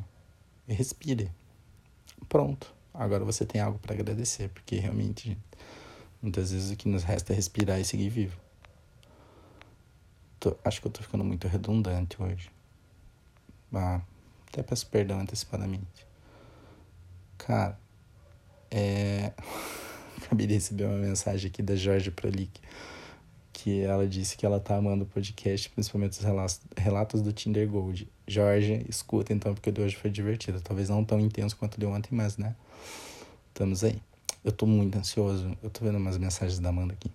respire. 0.68 1.30
Pronto. 2.30 2.74
Agora 2.94 3.26
você 3.26 3.46
tem 3.46 3.60
algo 3.60 3.78
para 3.80 3.94
agradecer, 3.94 4.50
porque 4.50 4.78
realmente, 4.78 5.38
muitas 6.22 6.52
vezes 6.52 6.72
o 6.72 6.78
que 6.78 6.88
nos 6.88 7.04
resta 7.04 7.34
é 7.34 7.36
respirar 7.36 7.80
e 7.80 7.86
seguir 7.86 8.10
vivo. 8.10 8.38
Tô, 10.40 10.56
acho 10.64 10.80
que 10.80 10.88
eu 10.88 10.92
tô 10.92 11.02
ficando 11.02 11.24
muito 11.24 11.48
redundante 11.48 12.22
hoje. 12.22 12.50
Ah, 13.74 14.02
até 14.48 14.64
peço 14.64 14.88
perdão 14.88 15.20
antecipadamente. 15.20 16.11
Cara, 17.46 17.80
é. 18.70 19.34
Acabei 20.24 20.48
de 20.48 20.54
receber 20.54 20.86
uma 20.86 20.98
mensagem 20.98 21.50
aqui 21.50 21.62
da 21.62 21.76
Jorge 21.76 22.12
Prolic 22.12 22.62
que 23.64 23.82
ela 23.82 24.08
disse 24.08 24.36
que 24.38 24.44
ela 24.44 24.60
tá 24.60 24.76
amando 24.76 25.04
o 25.04 25.08
podcast, 25.08 25.70
principalmente 25.70 26.14
os 26.14 26.24
relatos, 26.24 26.62
relatos 26.76 27.22
do 27.22 27.32
Tinder 27.32 27.70
Gold. 27.70 28.10
Jorge, 28.28 28.84
escuta 28.90 29.34
então, 29.34 29.54
porque 29.54 29.70
o 29.70 29.74
de 29.74 29.82
hoje 29.82 29.96
foi 29.96 30.10
divertido. 30.10 30.60
Talvez 30.62 30.90
não 30.90 31.06
tão 31.06 31.20
intenso 31.20 31.56
quanto 31.56 31.76
o 31.76 31.80
de 31.80 31.86
ontem, 31.86 32.10
mas 32.12 32.38
né? 32.38 32.56
Estamos 33.50 33.84
aí. 33.84 34.02
Eu 34.44 34.52
tô 34.52 34.66
muito 34.66 34.98
ansioso. 34.98 35.56
Eu 35.62 35.70
tô 35.70 35.86
vendo 35.86 35.98
umas 36.00 36.18
mensagens 36.18 36.60
da 36.60 36.70
Amanda 36.70 36.94
aqui. 36.94 37.12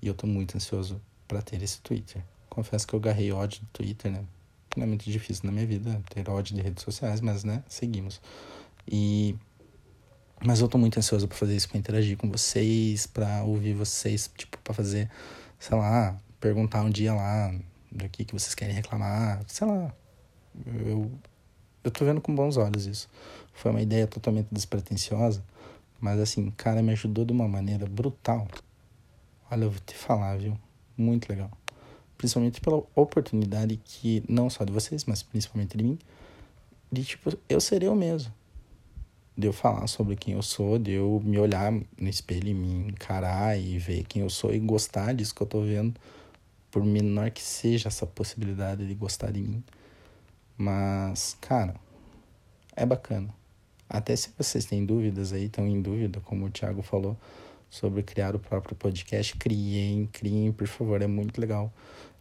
E 0.00 0.06
eu 0.06 0.14
tô 0.14 0.28
muito 0.28 0.56
ansioso 0.56 1.00
para 1.26 1.42
ter 1.42 1.60
esse 1.60 1.80
Twitter. 1.80 2.22
Confesso 2.48 2.86
que 2.86 2.94
eu 2.94 3.00
agarrei 3.00 3.32
ódio 3.32 3.60
do 3.62 3.66
Twitter, 3.72 4.12
né? 4.12 4.24
Não 4.76 4.84
é 4.84 4.86
muito 4.86 5.10
difícil 5.10 5.46
na 5.46 5.50
minha 5.50 5.66
vida 5.66 6.00
ter 6.08 6.28
ódio 6.28 6.54
de 6.54 6.62
redes 6.62 6.84
sociais, 6.84 7.20
mas 7.20 7.42
né, 7.42 7.64
seguimos. 7.68 8.20
E 8.86 9.36
mas 10.44 10.60
eu 10.60 10.68
tô 10.68 10.76
muito 10.76 10.98
ansioso 10.98 11.26
para 11.26 11.36
fazer 11.36 11.56
isso, 11.56 11.68
para 11.68 11.78
interagir 11.78 12.18
com 12.18 12.30
vocês, 12.30 13.06
para 13.06 13.42
ouvir 13.44 13.72
vocês, 13.72 14.30
tipo, 14.36 14.58
para 14.58 14.74
fazer 14.74 15.10
sei 15.64 15.78
lá, 15.78 16.14
perguntar 16.38 16.82
um 16.82 16.90
dia 16.90 17.14
lá 17.14 17.54
do 17.90 18.06
que, 18.10 18.24
que 18.24 18.34
vocês 18.34 18.54
querem 18.54 18.74
reclamar, 18.74 19.42
sei 19.46 19.66
lá. 19.66 19.94
Eu, 20.66 21.10
eu 21.82 21.90
tô 21.90 22.04
vendo 22.04 22.20
com 22.20 22.34
bons 22.34 22.58
olhos 22.58 22.84
isso. 22.84 23.08
Foi 23.54 23.70
uma 23.70 23.80
ideia 23.80 24.06
totalmente 24.06 24.48
despretensiosa, 24.52 25.42
mas 25.98 26.20
assim, 26.20 26.50
cara, 26.50 26.82
me 26.82 26.92
ajudou 26.92 27.24
de 27.24 27.32
uma 27.32 27.48
maneira 27.48 27.86
brutal. 27.86 28.46
Olha, 29.50 29.64
eu 29.64 29.70
vou 29.70 29.80
te 29.86 29.94
falar, 29.94 30.36
viu? 30.36 30.58
Muito 30.98 31.30
legal. 31.30 31.50
Principalmente 32.18 32.60
pela 32.60 32.82
oportunidade 32.94 33.80
que, 33.82 34.22
não 34.28 34.50
só 34.50 34.64
de 34.64 34.72
vocês, 34.72 35.06
mas 35.06 35.22
principalmente 35.22 35.78
de 35.78 35.82
mim, 35.84 35.98
de 36.92 37.04
tipo, 37.04 37.32
eu 37.48 37.60
serei 37.60 37.88
eu 37.88 37.94
mesmo 37.94 38.30
de 39.36 39.48
eu 39.48 39.52
falar 39.52 39.86
sobre 39.88 40.14
quem 40.16 40.34
eu 40.34 40.42
sou, 40.42 40.78
de 40.78 40.92
eu 40.92 41.20
me 41.24 41.38
olhar 41.38 41.72
no 41.72 42.08
espelho 42.08 42.48
e 42.48 42.54
me 42.54 42.88
encarar 42.88 43.58
e 43.58 43.78
ver 43.78 44.04
quem 44.04 44.22
eu 44.22 44.30
sou 44.30 44.54
e 44.54 44.58
gostar 44.58 45.12
disso 45.12 45.34
que 45.34 45.42
eu 45.42 45.46
tô 45.46 45.62
vendo, 45.62 45.94
por 46.70 46.84
menor 46.84 47.30
que 47.30 47.42
seja 47.42 47.88
essa 47.88 48.06
possibilidade 48.06 48.86
de 48.86 48.94
gostar 48.94 49.32
de 49.32 49.40
mim. 49.40 49.62
Mas, 50.56 51.36
cara, 51.40 51.74
é 52.76 52.86
bacana. 52.86 53.28
Até 53.88 54.14
se 54.14 54.30
vocês 54.38 54.64
têm 54.64 54.84
dúvidas 54.84 55.32
aí, 55.32 55.46
estão 55.46 55.66
em 55.66 55.80
dúvida, 55.80 56.20
como 56.20 56.46
o 56.46 56.50
Thiago 56.50 56.82
falou, 56.82 57.16
sobre 57.68 58.02
criar 58.02 58.36
o 58.36 58.38
próprio 58.38 58.76
podcast, 58.76 59.36
criem, 59.36 60.08
criem, 60.12 60.52
por 60.52 60.66
favor, 60.66 61.02
é 61.02 61.06
muito 61.06 61.40
legal. 61.40 61.72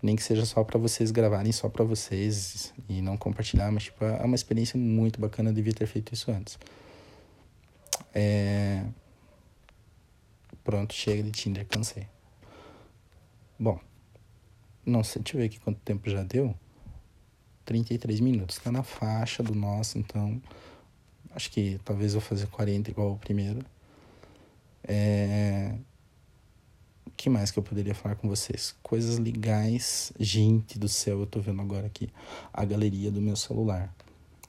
Nem 0.02 0.16
que 0.16 0.24
seja 0.24 0.46
só 0.46 0.64
para 0.64 0.80
vocês 0.80 1.12
gravarem, 1.12 1.52
só 1.52 1.70
para 1.70 1.86
vocês 1.86 2.74
e 2.90 3.02
não 3.02 3.16
compartilhar, 3.16 3.72
mas 3.72 3.84
tipo, 3.84 4.04
é 4.04 4.24
uma 4.24 4.36
experiência 4.36 4.80
muito 4.80 5.22
bacana, 5.22 5.54
devia 5.54 5.74
ter 5.74 5.86
feito 5.86 6.14
isso 6.14 6.32
antes. 6.32 6.58
É... 8.14 8.86
Pronto, 10.64 10.94
chega 10.94 11.24
de 11.24 11.32
Tinder, 11.32 11.68
cansei. 11.68 12.08
Bom, 13.60 13.80
não 14.86 15.04
sei, 15.04 15.22
deixa 15.22 15.38
eu 15.38 15.42
ver 15.42 15.48
aqui 15.48 15.60
quanto 15.60 15.80
tempo 15.80 16.10
já 16.10 16.24
deu. 16.24 16.56
33 17.66 18.20
minutos. 18.20 18.58
Tá 18.58 18.72
na 18.72 18.84
faixa 18.84 19.42
do 19.42 19.56
nosso, 19.56 19.98
então. 19.98 20.42
Acho 21.36 21.50
que 21.50 21.80
talvez 21.84 22.14
eu 22.14 22.20
vou 22.20 22.28
fazer 22.28 22.48
40 22.48 22.92
igual 22.92 23.14
o 23.14 23.18
primeiro. 23.18 23.66
É... 24.84 25.76
O 27.06 27.12
que 27.16 27.30
mais 27.30 27.52
que 27.52 27.60
eu 27.60 27.64
poderia 27.64 27.96
falar 27.96 28.16
com 28.16 28.28
vocês? 28.28 28.76
Coisas 28.84 29.18
legais. 29.18 30.12
Gente 30.20 30.78
do 30.78 30.90
céu, 30.90 31.22
eu 31.22 31.28
tô 31.28 31.40
vendo 31.40 31.62
agora 31.62 31.88
aqui 31.88 32.10
a 32.54 32.66
galeria 32.66 33.12
do 33.12 33.22
meu 33.22 33.36
celular. 33.36 33.94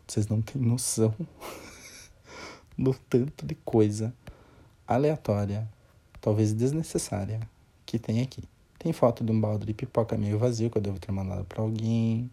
Vocês 0.07 0.26
não 0.26 0.42
têm 0.42 0.61
noção. 0.61 1.14
no 2.77 2.95
tanto 2.95 3.47
de 3.47 3.55
coisa 3.55 4.15
aleatória, 4.87 5.68
talvez 6.20 6.53
desnecessária, 6.53 7.41
que 7.87 7.99
tem 7.99 8.20
aqui. 8.20 8.43
Tem 8.79 8.93
foto 8.93 9.25
de 9.25 9.33
um 9.33 9.41
balde 9.41 9.64
de 9.64 9.72
pipoca 9.72 10.16
meio 10.16 10.39
vazio 10.39 10.70
que 10.70 10.77
eu 10.77 10.83
devo 10.83 10.99
ter 10.99 11.11
mandado 11.11 11.45
para 11.45 11.62
alguém. 11.62 12.31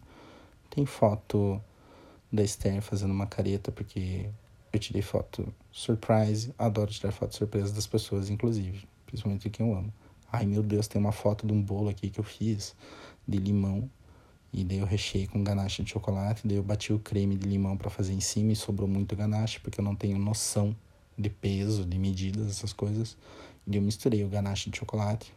Tem 0.68 0.84
foto 0.84 1.60
da 2.30 2.42
Esther 2.42 2.82
fazendo 2.82 3.10
uma 3.10 3.26
careta 3.26 3.72
porque 3.72 4.28
eu 4.72 4.78
tirei 4.78 5.02
foto 5.02 5.46
surprise. 5.70 6.54
Adoro 6.58 6.90
tirar 6.90 7.12
foto 7.12 7.34
surpresa 7.34 7.72
das 7.72 7.86
pessoas, 7.86 8.28
inclusive, 8.28 8.86
principalmente 9.06 9.42
de 9.42 9.50
quem 9.50 9.66
eu 9.66 9.74
amo. 9.74 9.92
Ai 10.30 10.46
meu 10.46 10.62
Deus, 10.62 10.88
tem 10.88 11.00
uma 11.00 11.12
foto 11.12 11.46
de 11.46 11.52
um 11.52 11.62
bolo 11.62 11.88
aqui 11.88 12.10
que 12.10 12.20
eu 12.20 12.24
fiz 12.24 12.74
de 13.26 13.38
limão 13.38 13.88
e 14.52 14.64
daí 14.64 14.78
eu 14.78 14.86
recheei 14.86 15.26
com 15.26 15.42
ganache 15.42 15.82
de 15.82 15.90
chocolate, 15.90 16.46
daí 16.46 16.56
eu 16.56 16.62
bati 16.62 16.92
o 16.92 16.98
creme 16.98 17.36
de 17.36 17.48
limão 17.48 17.76
para 17.76 17.88
fazer 17.88 18.12
em 18.12 18.20
cima 18.20 18.52
e 18.52 18.56
sobrou 18.56 18.86
muito 18.86 19.16
ganache, 19.16 19.58
porque 19.60 19.80
eu 19.80 19.84
não 19.84 19.96
tenho 19.96 20.18
noção 20.18 20.76
de 21.16 21.30
peso, 21.30 21.84
de 21.86 21.98
medidas, 21.98 22.50
essas 22.50 22.72
coisas. 22.72 23.16
E 23.66 23.76
eu 23.76 23.80
misturei 23.80 24.22
o 24.24 24.28
ganache 24.28 24.68
de 24.68 24.76
chocolate. 24.76 25.32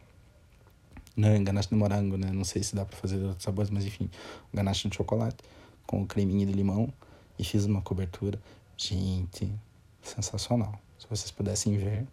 Não, 1.16 1.42
ganache 1.42 1.70
de 1.70 1.74
morango, 1.74 2.18
né? 2.18 2.30
Não 2.30 2.44
sei 2.44 2.62
se 2.62 2.74
dá 2.74 2.84
para 2.84 2.96
fazer 2.96 3.22
outros 3.24 3.44
sabores, 3.44 3.70
mas 3.70 3.86
enfim, 3.86 4.10
o 4.52 4.56
ganache 4.56 4.88
de 4.88 4.94
chocolate 4.94 5.38
com 5.86 6.02
o 6.02 6.06
creminho 6.06 6.46
de 6.46 6.52
limão 6.52 6.92
e 7.38 7.44
fiz 7.44 7.64
uma 7.64 7.80
cobertura. 7.80 8.38
Gente, 8.76 9.50
sensacional. 10.02 10.78
se 10.98 11.06
vocês 11.08 11.30
pudessem 11.30 11.78
ver. 11.78 12.06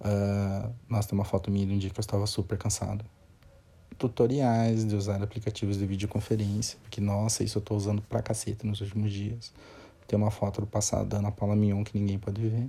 Uh, 0.00 0.72
nossa, 0.88 1.08
tem 1.08 1.18
uma 1.18 1.24
foto 1.24 1.50
minha 1.50 1.66
de 1.66 1.72
um 1.72 1.78
dia 1.78 1.90
que 1.90 1.98
eu 1.98 2.02
estava 2.02 2.26
super 2.26 2.56
cansado. 2.56 3.04
Tutoriais 4.02 4.84
de 4.84 4.96
usar 4.96 5.22
aplicativos 5.22 5.78
de 5.78 5.86
videoconferência, 5.86 6.76
que 6.90 7.00
nossa, 7.00 7.44
isso 7.44 7.58
eu 7.58 7.60
estou 7.60 7.76
usando 7.76 8.02
pra 8.02 8.20
caceta 8.20 8.66
nos 8.66 8.80
últimos 8.80 9.12
dias. 9.12 9.52
Tem 10.08 10.18
uma 10.18 10.32
foto 10.32 10.60
do 10.60 10.66
passado 10.66 11.08
da 11.08 11.18
Ana 11.18 11.30
Paula 11.30 11.54
Mion 11.54 11.84
que 11.84 11.96
ninguém 11.96 12.18
pode 12.18 12.42
ver. 12.42 12.68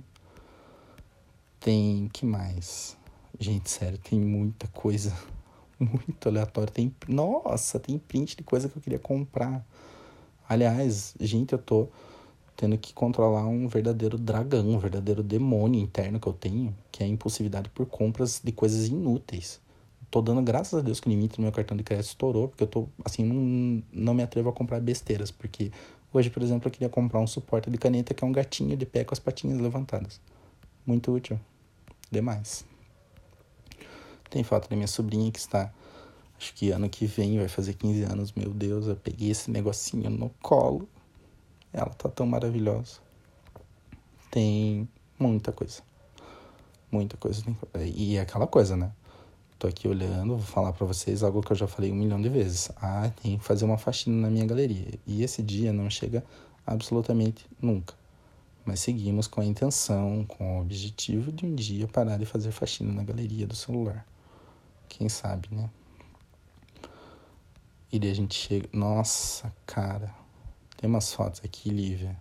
Tem. 1.58 2.08
que 2.12 2.24
mais? 2.24 2.96
Gente, 3.36 3.68
sério, 3.68 3.98
tem 3.98 4.20
muita 4.20 4.68
coisa 4.68 5.12
muito 5.76 6.28
aleatória. 6.28 6.72
Tem. 6.72 6.94
Nossa, 7.08 7.80
tem 7.80 7.98
print 7.98 8.36
de 8.36 8.44
coisa 8.44 8.68
que 8.68 8.78
eu 8.78 8.82
queria 8.82 9.00
comprar. 9.00 9.66
Aliás, 10.48 11.16
gente, 11.18 11.52
eu 11.52 11.58
tô 11.58 11.88
tendo 12.56 12.78
que 12.78 12.94
controlar 12.94 13.44
um 13.44 13.66
verdadeiro 13.66 14.16
dragão, 14.16 14.68
um 14.68 14.78
verdadeiro 14.78 15.20
demônio 15.20 15.80
interno 15.80 16.20
que 16.20 16.28
eu 16.28 16.32
tenho, 16.32 16.72
que 16.92 17.02
é 17.02 17.06
a 17.06 17.08
impulsividade 17.08 17.68
por 17.70 17.86
compras 17.86 18.40
de 18.40 18.52
coisas 18.52 18.86
inúteis. 18.86 19.63
Tô 20.14 20.22
dando 20.22 20.40
graças 20.42 20.78
a 20.78 20.80
Deus 20.80 21.00
que 21.00 21.08
o 21.08 21.10
limite 21.10 21.38
do 21.38 21.42
meu 21.42 21.50
cartão 21.50 21.76
de 21.76 21.82
crédito 21.82 22.06
estourou, 22.06 22.46
porque 22.46 22.62
eu 22.62 22.68
tô, 22.68 22.88
assim, 23.04 23.24
não, 23.24 23.82
não 23.92 24.14
me 24.14 24.22
atrevo 24.22 24.48
a 24.48 24.52
comprar 24.52 24.78
besteiras, 24.78 25.32
porque 25.32 25.72
hoje, 26.12 26.30
por 26.30 26.40
exemplo, 26.40 26.68
eu 26.68 26.70
queria 26.70 26.88
comprar 26.88 27.18
um 27.18 27.26
suporte 27.26 27.68
de 27.68 27.76
caneta 27.76 28.14
que 28.14 28.22
é 28.22 28.26
um 28.28 28.30
gatinho 28.30 28.76
de 28.76 28.86
pé 28.86 29.02
com 29.02 29.12
as 29.12 29.18
patinhas 29.18 29.58
levantadas. 29.58 30.20
Muito 30.86 31.12
útil. 31.12 31.40
Demais. 32.12 32.64
Tem 34.30 34.44
foto 34.44 34.70
da 34.70 34.76
minha 34.76 34.86
sobrinha 34.86 35.32
que 35.32 35.40
está, 35.40 35.74
acho 36.38 36.54
que 36.54 36.70
ano 36.70 36.88
que 36.88 37.06
vem 37.06 37.36
vai 37.36 37.48
fazer 37.48 37.74
15 37.74 38.04
anos, 38.04 38.32
meu 38.34 38.50
Deus, 38.50 38.86
eu 38.86 38.94
peguei 38.94 39.32
esse 39.32 39.50
negocinho 39.50 40.08
no 40.10 40.30
colo 40.40 40.88
ela 41.72 41.90
tá 41.90 42.08
tão 42.08 42.24
maravilhosa. 42.24 43.00
Tem 44.30 44.88
muita 45.18 45.50
coisa. 45.50 45.82
Muita 46.88 47.16
coisa. 47.16 47.42
E 47.96 48.16
é 48.16 48.20
aquela 48.20 48.46
coisa, 48.46 48.76
né? 48.76 48.92
Aqui 49.66 49.88
olhando, 49.88 50.36
vou 50.36 50.46
falar 50.46 50.72
para 50.72 50.86
vocês 50.86 51.22
algo 51.22 51.40
que 51.42 51.52
eu 51.52 51.56
já 51.56 51.66
falei 51.66 51.90
um 51.90 51.94
milhão 51.94 52.20
de 52.20 52.28
vezes. 52.28 52.70
Ah, 52.76 53.10
tem 53.22 53.38
que 53.38 53.44
fazer 53.44 53.64
uma 53.64 53.78
faxina 53.78 54.16
na 54.16 54.30
minha 54.30 54.46
galeria. 54.46 54.98
E 55.06 55.22
esse 55.22 55.42
dia 55.42 55.72
não 55.72 55.88
chega 55.88 56.24
absolutamente 56.66 57.46
nunca. 57.60 57.94
Mas 58.64 58.80
seguimos 58.80 59.26
com 59.26 59.40
a 59.40 59.44
intenção, 59.44 60.24
com 60.26 60.58
o 60.58 60.60
objetivo 60.62 61.30
de 61.30 61.44
um 61.44 61.54
dia 61.54 61.86
parar 61.86 62.18
de 62.18 62.26
fazer 62.26 62.50
faxina 62.50 62.92
na 62.92 63.02
galeria 63.02 63.46
do 63.46 63.54
celular. 63.54 64.06
Quem 64.88 65.08
sabe, 65.08 65.48
né? 65.50 65.68
E 67.92 67.98
daí 67.98 68.10
a 68.10 68.14
gente 68.14 68.34
chega. 68.34 68.68
Nossa, 68.72 69.54
cara. 69.66 70.14
Tem 70.76 70.90
umas 70.90 71.12
fotos 71.12 71.40
aqui, 71.44 71.70
Lívia, 71.70 72.16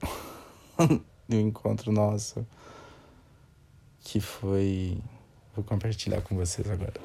do 1.28 1.36
encontro 1.36 1.90
nosso, 1.90 2.46
que 4.00 4.20
foi. 4.20 5.00
Vou 5.54 5.62
compartilhar 5.62 6.22
com 6.22 6.34
vocês 6.34 6.70
agora. 6.70 6.98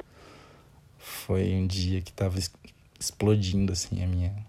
Foi 0.98 1.54
um 1.54 1.68
dia 1.68 2.02
que 2.02 2.14
tava 2.14 2.40
explodindo, 2.98 3.74
assim, 3.74 4.02
a 4.02 4.08
minha. 4.08 4.46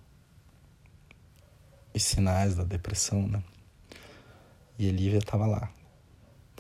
Os 1.93 2.05
sinais 2.05 2.55
da 2.55 2.63
depressão, 2.63 3.27
né? 3.27 3.43
E 4.79 4.89
a 4.89 4.93
Lívia 4.93 5.21
tava 5.21 5.47
lá, 5.47 5.73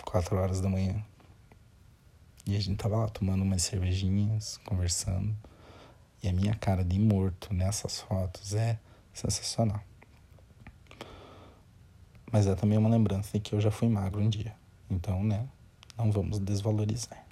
quatro 0.04 0.36
horas 0.36 0.60
da 0.60 0.68
manhã. 0.68 1.00
E 2.44 2.56
a 2.56 2.60
gente 2.60 2.76
tava 2.76 2.96
lá 2.96 3.08
tomando 3.08 3.42
umas 3.42 3.62
cervejinhas, 3.62 4.58
conversando. 4.64 5.36
E 6.20 6.28
a 6.28 6.32
minha 6.32 6.56
cara 6.56 6.82
de 6.82 6.98
morto 6.98 7.54
nessas 7.54 8.00
fotos 8.00 8.54
é 8.54 8.80
sensacional. 9.12 9.80
Mas 12.32 12.48
é 12.48 12.56
também 12.56 12.76
uma 12.76 12.88
lembrança 12.88 13.30
de 13.34 13.40
que 13.40 13.54
eu 13.54 13.60
já 13.60 13.70
fui 13.70 13.88
magro 13.88 14.20
um 14.20 14.28
dia. 14.28 14.56
Então, 14.90 15.22
né, 15.22 15.46
não 15.96 16.10
vamos 16.10 16.40
desvalorizar. 16.40 17.27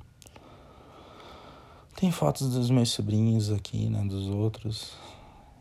Tem 1.97 2.13
fotos 2.13 2.53
dos 2.53 2.69
meus 2.69 2.91
sobrinhos 2.91 3.51
aqui, 3.51 3.89
né, 3.89 4.05
dos 4.05 4.29
outros. 4.29 4.93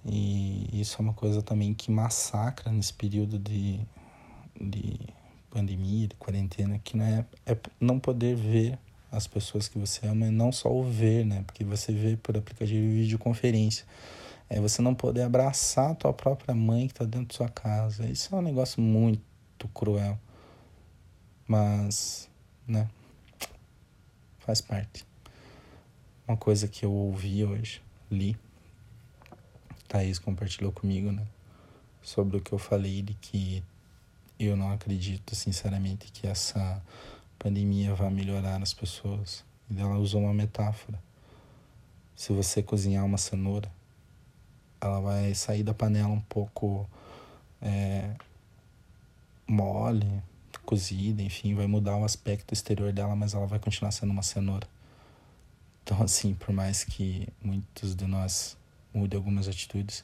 E 0.06 0.70
isso 0.74 0.98
é 1.00 1.02
uma 1.02 1.14
coisa 1.14 1.42
também 1.42 1.74
que 1.74 1.90
massacra 1.90 2.70
nesse 2.74 2.94
período 2.94 3.40
de, 3.40 3.80
de 4.60 5.00
pandemia, 5.50 6.10
de 6.10 6.16
quarentena, 6.16 6.78
que 6.84 6.98
não 6.98 7.06
é, 7.06 7.26
é 7.46 7.58
não 7.80 7.98
poder 7.98 8.36
ver 8.36 8.78
as 9.10 9.26
pessoas 9.26 9.70
que 9.70 9.80
você 9.80 10.06
ama 10.08 10.28
e 10.28 10.30
não 10.30 10.52
só 10.52 10.70
o 10.70 10.84
ver, 10.84 11.26
né? 11.26 11.42
Porque 11.48 11.64
você 11.64 11.94
vê 11.94 12.18
por 12.18 12.36
aplicativo 12.36 12.82
de 12.82 13.04
videoconferência. 13.04 13.86
É 14.50 14.60
você 14.60 14.82
não 14.82 14.94
poder 14.94 15.22
abraçar 15.22 15.92
a 15.92 15.96
tua 15.96 16.12
própria 16.12 16.54
mãe 16.54 16.88
que 16.88 16.94
está 16.94 17.06
dentro 17.06 17.30
da 17.30 17.34
sua 17.34 17.50
casa. 17.50 18.06
Isso 18.06 18.36
é 18.36 18.38
um 18.38 18.42
negócio 18.42 18.82
muito 18.82 19.70
cruel. 19.74 20.20
Mas, 21.48 22.30
né? 22.68 22.90
Faz 24.40 24.60
parte. 24.60 25.15
Uma 26.28 26.36
coisa 26.38 26.68
que 26.68 26.84
eu 26.84 26.92
ouvi 26.92 27.44
hoje, 27.46 27.82
li, 28.10 28.36
Thaís 29.88 30.18
compartilhou 30.18 30.72
comigo, 30.72 31.12
né? 31.12 31.26
Sobre 32.02 32.38
o 32.38 32.42
que 32.42 32.52
eu 32.52 32.58
falei 32.58 33.04
de 33.04 33.14
que 33.14 33.64
eu 34.40 34.58
não 34.58 34.72
acredito, 34.72 35.36
sinceramente, 35.36 36.12
que 36.12 36.26
essa 36.26 36.82
pandemia 37.38 37.94
vai 37.94 38.10
melhorar 38.10 38.62
as 38.62 38.74
pessoas. 38.74 39.46
E 39.70 39.80
ela 39.80 39.98
usou 39.98 40.22
uma 40.22 40.34
metáfora. 40.34 41.00
Se 42.16 42.34
você 42.34 42.64
cozinhar 42.64 43.06
uma 43.06 43.18
cenoura, 43.18 43.72
ela 44.82 45.00
vai 45.00 45.34
sair 45.36 45.64
da 45.64 45.74
panela 45.74 46.10
um 46.10 46.22
pouco 46.22 46.90
é, 47.62 48.16
mole, 49.48 50.24
cozida, 50.66 51.22
enfim, 51.22 51.54
vai 51.54 51.68
mudar 51.68 51.98
o 51.98 52.04
aspecto 52.04 52.54
exterior 52.54 52.92
dela, 52.92 53.16
mas 53.16 53.34
ela 53.34 53.46
vai 53.46 53.60
continuar 53.60 53.92
sendo 53.92 54.12
uma 54.12 54.24
cenoura. 54.24 54.68
Então, 55.86 56.02
assim, 56.04 56.34
por 56.34 56.52
mais 56.52 56.84
que 56.84 57.28
muitos 57.42 57.96
de 57.96 58.06
nós 58.06 58.58
mudem 58.94 59.18
algumas 59.18 59.48
atitudes, 59.48 60.04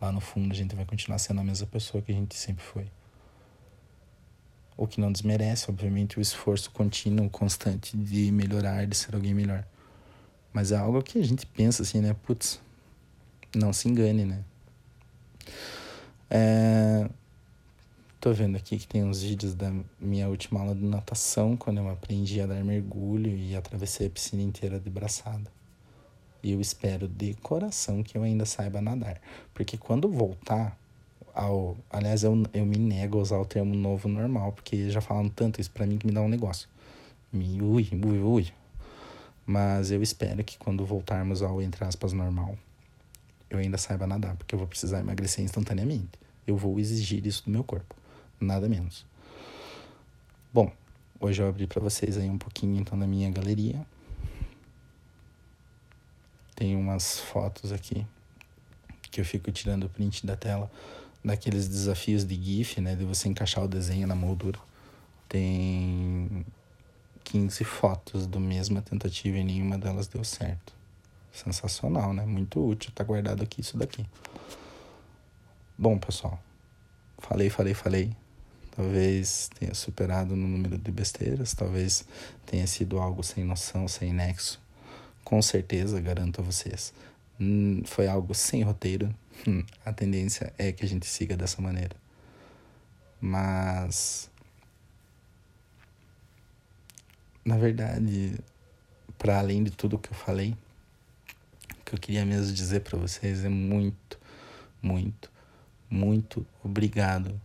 lá 0.00 0.12
no 0.12 0.20
fundo 0.20 0.52
a 0.52 0.54
gente 0.54 0.74
vai 0.74 0.84
continuar 0.84 1.18
sendo 1.18 1.40
a 1.40 1.44
mesma 1.44 1.66
pessoa 1.66 2.00
que 2.00 2.12
a 2.12 2.14
gente 2.14 2.36
sempre 2.36 2.64
foi. 2.64 2.86
O 4.76 4.86
que 4.86 5.00
não 5.00 5.10
desmerece, 5.10 5.68
obviamente, 5.68 6.18
o 6.18 6.22
esforço 6.22 6.70
contínuo, 6.70 7.28
constante 7.28 7.96
de 7.96 8.30
melhorar, 8.30 8.86
de 8.86 8.96
ser 8.96 9.12
alguém 9.12 9.34
melhor. 9.34 9.66
Mas 10.52 10.70
é 10.70 10.76
algo 10.76 11.02
que 11.02 11.18
a 11.18 11.24
gente 11.24 11.44
pensa 11.44 11.82
assim, 11.82 12.00
né? 12.00 12.14
Putz, 12.22 12.60
não 13.56 13.72
se 13.72 13.88
engane, 13.88 14.24
né? 14.24 14.44
É... 16.30 17.10
Tô 18.20 18.32
vendo 18.32 18.56
aqui 18.56 18.76
que 18.76 18.88
tem 18.88 19.04
uns 19.04 19.22
vídeos 19.22 19.54
da 19.54 19.72
minha 20.00 20.28
última 20.28 20.58
aula 20.58 20.74
de 20.74 20.84
natação, 20.84 21.56
quando 21.56 21.78
eu 21.78 21.88
aprendi 21.88 22.40
a 22.40 22.46
dar 22.46 22.64
mergulho 22.64 23.30
e 23.30 23.54
atravessei 23.54 24.08
a 24.08 24.10
piscina 24.10 24.42
inteira 24.42 24.80
de 24.80 24.90
braçada. 24.90 25.48
E 26.42 26.50
eu 26.50 26.60
espero 26.60 27.06
de 27.06 27.34
coração 27.34 28.02
que 28.02 28.18
eu 28.18 28.24
ainda 28.24 28.44
saiba 28.44 28.80
nadar. 28.80 29.20
Porque 29.54 29.76
quando 29.76 30.10
voltar 30.10 30.76
ao. 31.32 31.76
Aliás, 31.88 32.24
eu, 32.24 32.42
eu 32.52 32.66
me 32.66 32.76
nego 32.76 33.18
a 33.18 33.22
usar 33.22 33.38
o 33.38 33.44
termo 33.44 33.72
novo 33.72 34.08
normal, 34.08 34.50
porque 34.50 34.90
já 34.90 35.00
falam 35.00 35.28
tanto 35.28 35.60
isso 35.60 35.70
pra 35.70 35.86
mim 35.86 35.96
que 35.96 36.06
me 36.06 36.12
dá 36.12 36.20
um 36.20 36.28
negócio. 36.28 36.68
Me 37.32 37.62
ui, 37.62 37.88
ui, 38.04 38.18
ui. 38.18 38.48
Mas 39.46 39.92
eu 39.92 40.02
espero 40.02 40.42
que 40.42 40.58
quando 40.58 40.84
voltarmos 40.84 41.40
ao, 41.40 41.62
entre 41.62 41.84
aspas, 41.84 42.12
normal, 42.12 42.58
eu 43.48 43.60
ainda 43.60 43.78
saiba 43.78 44.08
nadar, 44.08 44.34
porque 44.34 44.56
eu 44.56 44.58
vou 44.58 44.66
precisar 44.66 44.98
emagrecer 44.98 45.44
instantaneamente. 45.44 46.18
Eu 46.44 46.56
vou 46.56 46.80
exigir 46.80 47.24
isso 47.24 47.44
do 47.44 47.50
meu 47.50 47.62
corpo, 47.62 47.94
nada 48.40 48.68
menos. 48.68 49.04
Bom, 50.52 50.72
hoje 51.20 51.42
eu 51.42 51.48
abri 51.48 51.66
para 51.66 51.80
vocês 51.80 52.16
aí 52.16 52.28
um 52.28 52.38
pouquinho 52.38 52.78
então 52.80 52.98
da 52.98 53.06
minha 53.06 53.30
galeria. 53.30 53.86
Tem 56.54 56.74
umas 56.74 57.18
fotos 57.18 57.72
aqui 57.72 58.06
que 59.10 59.20
eu 59.20 59.24
fico 59.24 59.50
tirando 59.52 59.88
print 59.88 60.26
da 60.26 60.36
tela 60.36 60.70
daqueles 61.24 61.68
desafios 61.68 62.24
de 62.24 62.34
GIF, 62.34 62.80
né, 62.80 62.94
de 62.94 63.04
você 63.04 63.28
encaixar 63.28 63.64
o 63.64 63.68
desenho 63.68 64.06
na 64.06 64.14
moldura. 64.14 64.58
Tem 65.28 66.44
15 67.24 67.62
fotos 67.64 68.26
do 68.26 68.40
mesma 68.40 68.80
tentativa 68.80 69.36
e 69.36 69.44
nenhuma 69.44 69.76
delas 69.76 70.06
deu 70.06 70.24
certo. 70.24 70.72
Sensacional, 71.30 72.14
né? 72.14 72.24
Muito 72.24 72.66
útil. 72.66 72.90
Tá 72.94 73.04
guardado 73.04 73.42
aqui 73.42 73.60
isso 73.60 73.76
daqui. 73.76 74.04
Bom, 75.76 75.98
pessoal. 75.98 76.42
Falei, 77.18 77.50
falei, 77.50 77.74
falei. 77.74 78.16
Talvez 78.78 79.50
tenha 79.58 79.74
superado 79.74 80.36
no 80.36 80.46
número 80.46 80.78
de 80.78 80.92
besteiras. 80.92 81.52
Talvez 81.52 82.04
tenha 82.46 82.64
sido 82.64 83.00
algo 83.00 83.24
sem 83.24 83.42
noção, 83.42 83.88
sem 83.88 84.12
nexo. 84.12 84.60
Com 85.24 85.42
certeza, 85.42 86.00
garanto 86.00 86.40
a 86.40 86.44
vocês. 86.44 86.94
Hum, 87.40 87.82
foi 87.84 88.06
algo 88.06 88.32
sem 88.36 88.62
roteiro. 88.62 89.12
Hum, 89.44 89.64
a 89.84 89.92
tendência 89.92 90.52
é 90.56 90.70
que 90.70 90.84
a 90.84 90.88
gente 90.88 91.06
siga 91.06 91.36
dessa 91.36 91.60
maneira. 91.60 91.96
Mas. 93.20 94.30
Na 97.44 97.58
verdade, 97.58 98.38
para 99.18 99.40
além 99.40 99.64
de 99.64 99.72
tudo 99.72 99.98
que 99.98 100.10
eu 100.10 100.16
falei, 100.16 100.56
que 101.84 101.96
eu 101.96 101.98
queria 101.98 102.24
mesmo 102.24 102.52
dizer 102.52 102.82
para 102.82 102.96
vocês 102.96 103.44
é 103.44 103.48
muito, 103.48 104.20
muito, 104.80 105.28
muito 105.90 106.46
obrigado 106.62 107.40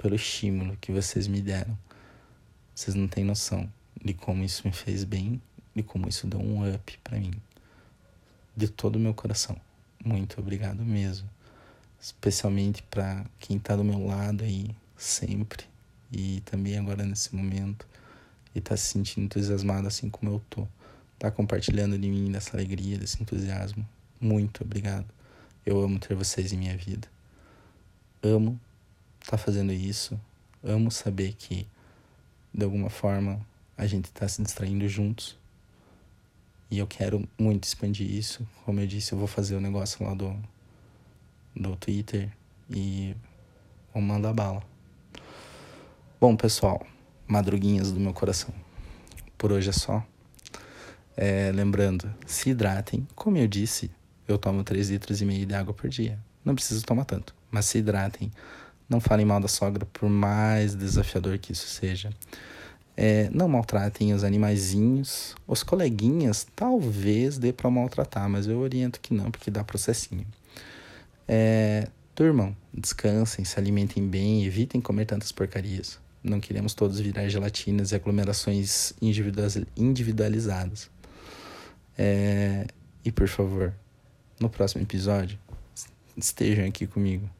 pelo 0.00 0.14
estímulo 0.14 0.78
que 0.80 0.90
vocês 0.90 1.26
me 1.26 1.42
deram. 1.42 1.76
Vocês 2.74 2.94
não 2.94 3.06
têm 3.06 3.22
noção 3.22 3.70
de 4.02 4.14
como 4.14 4.42
isso 4.42 4.66
me 4.66 4.72
fez 4.72 5.04
bem, 5.04 5.42
de 5.76 5.82
como 5.82 6.08
isso 6.08 6.26
deu 6.26 6.40
um 6.40 6.66
up 6.74 6.98
para 7.04 7.18
mim. 7.18 7.34
De 8.56 8.66
todo 8.66 8.96
o 8.96 8.98
meu 8.98 9.12
coração. 9.12 9.54
Muito 10.02 10.40
obrigado 10.40 10.82
mesmo. 10.82 11.28
Especialmente 12.00 12.82
para 12.84 13.26
quem 13.38 13.58
tá 13.58 13.76
do 13.76 13.84
meu 13.84 14.06
lado 14.06 14.42
aí 14.42 14.74
sempre 14.96 15.66
e 16.10 16.40
também 16.46 16.78
agora 16.78 17.04
nesse 17.04 17.36
momento 17.36 17.86
e 18.54 18.60
tá 18.60 18.74
se 18.78 18.86
sentindo 18.86 19.26
entusiasmado 19.26 19.86
assim 19.86 20.08
como 20.08 20.32
eu 20.32 20.42
tô. 20.48 20.66
Tá 21.18 21.30
compartilhando 21.30 21.98
de 21.98 22.08
mim 22.08 22.32
dessa 22.32 22.56
alegria, 22.56 22.96
desse 22.96 23.22
entusiasmo. 23.22 23.86
Muito 24.18 24.64
obrigado. 24.64 25.06
Eu 25.66 25.78
amo 25.78 25.98
ter 25.98 26.14
vocês 26.14 26.54
em 26.54 26.56
minha 26.56 26.76
vida. 26.78 27.06
Amo 28.22 28.58
tá 29.26 29.36
fazendo 29.36 29.72
isso. 29.72 30.18
Amo 30.62 30.90
saber 30.90 31.34
que 31.34 31.66
de 32.52 32.64
alguma 32.64 32.90
forma 32.90 33.40
a 33.76 33.86
gente 33.86 34.06
está 34.06 34.28
se 34.28 34.42
distraindo 34.42 34.86
juntos. 34.88 35.38
E 36.70 36.78
eu 36.78 36.86
quero 36.86 37.28
muito 37.38 37.64
expandir 37.64 38.08
isso. 38.08 38.46
Como 38.64 38.78
eu 38.80 38.86
disse, 38.86 39.12
eu 39.12 39.18
vou 39.18 39.26
fazer 39.26 39.56
o 39.56 39.60
negócio 39.60 40.04
lá 40.04 40.14
do, 40.14 40.36
do 41.56 41.74
Twitter 41.76 42.30
e 42.68 43.14
vou 43.92 44.02
mandar 44.02 44.32
bala. 44.32 44.62
Bom, 46.20 46.36
pessoal, 46.36 46.86
madruguinhas 47.26 47.90
do 47.90 47.98
meu 47.98 48.12
coração. 48.12 48.54
Por 49.36 49.50
hoje 49.50 49.70
é 49.70 49.72
só. 49.72 50.04
É, 51.16 51.50
lembrando, 51.52 52.12
se 52.26 52.50
hidratem. 52.50 53.08
Como 53.14 53.36
eu 53.36 53.48
disse, 53.48 53.90
eu 54.28 54.38
tomo 54.38 54.62
3 54.62 54.90
litros 54.90 55.20
e 55.20 55.24
meio 55.24 55.46
de 55.46 55.54
água 55.54 55.74
por 55.74 55.88
dia. 55.88 56.18
Não 56.44 56.54
preciso 56.54 56.84
tomar 56.84 57.04
tanto, 57.04 57.34
mas 57.50 57.64
se 57.64 57.78
hidratem. 57.78 58.30
Não 58.90 59.00
falem 59.00 59.24
mal 59.24 59.40
da 59.40 59.46
sogra, 59.46 59.86
por 59.86 60.08
mais 60.08 60.74
desafiador 60.74 61.38
que 61.38 61.52
isso 61.52 61.68
seja. 61.68 62.10
É, 62.96 63.30
não 63.32 63.48
maltratem 63.48 64.12
os 64.12 64.24
animaizinhos. 64.24 65.36
Os 65.46 65.62
coleguinhas, 65.62 66.46
talvez 66.56 67.38
dê 67.38 67.52
para 67.52 67.70
maltratar, 67.70 68.28
mas 68.28 68.48
eu 68.48 68.58
oriento 68.58 69.00
que 69.00 69.14
não, 69.14 69.30
porque 69.30 69.48
dá 69.48 69.62
processinho. 69.62 70.26
É, 71.28 71.86
durmam, 72.16 72.54
descansem, 72.74 73.44
se 73.44 73.58
alimentem 73.58 74.06
bem, 74.06 74.44
evitem 74.44 74.80
comer 74.80 75.06
tantas 75.06 75.30
porcarias. 75.30 76.00
Não 76.22 76.40
queremos 76.40 76.74
todos 76.74 76.98
virar 77.00 77.28
gelatinas 77.28 77.92
e 77.92 77.94
aglomerações 77.94 78.92
individualizadas. 79.76 80.90
É, 81.96 82.66
e 83.04 83.12
por 83.12 83.28
favor, 83.28 83.72
no 84.40 84.50
próximo 84.50 84.82
episódio, 84.82 85.38
estejam 86.16 86.66
aqui 86.66 86.86
comigo. 86.86 87.30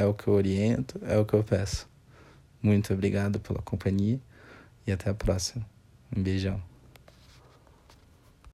É 0.00 0.06
o 0.06 0.14
que 0.14 0.28
eu 0.28 0.32
oriento, 0.32 0.98
é 1.04 1.18
o 1.18 1.26
que 1.26 1.34
eu 1.34 1.44
peço. 1.44 1.86
Muito 2.62 2.90
obrigado 2.90 3.38
pela 3.38 3.60
companhia 3.60 4.18
e 4.86 4.92
até 4.92 5.10
a 5.10 5.14
próxima. 5.14 5.62
Um 6.16 6.22
beijão. 6.22 6.69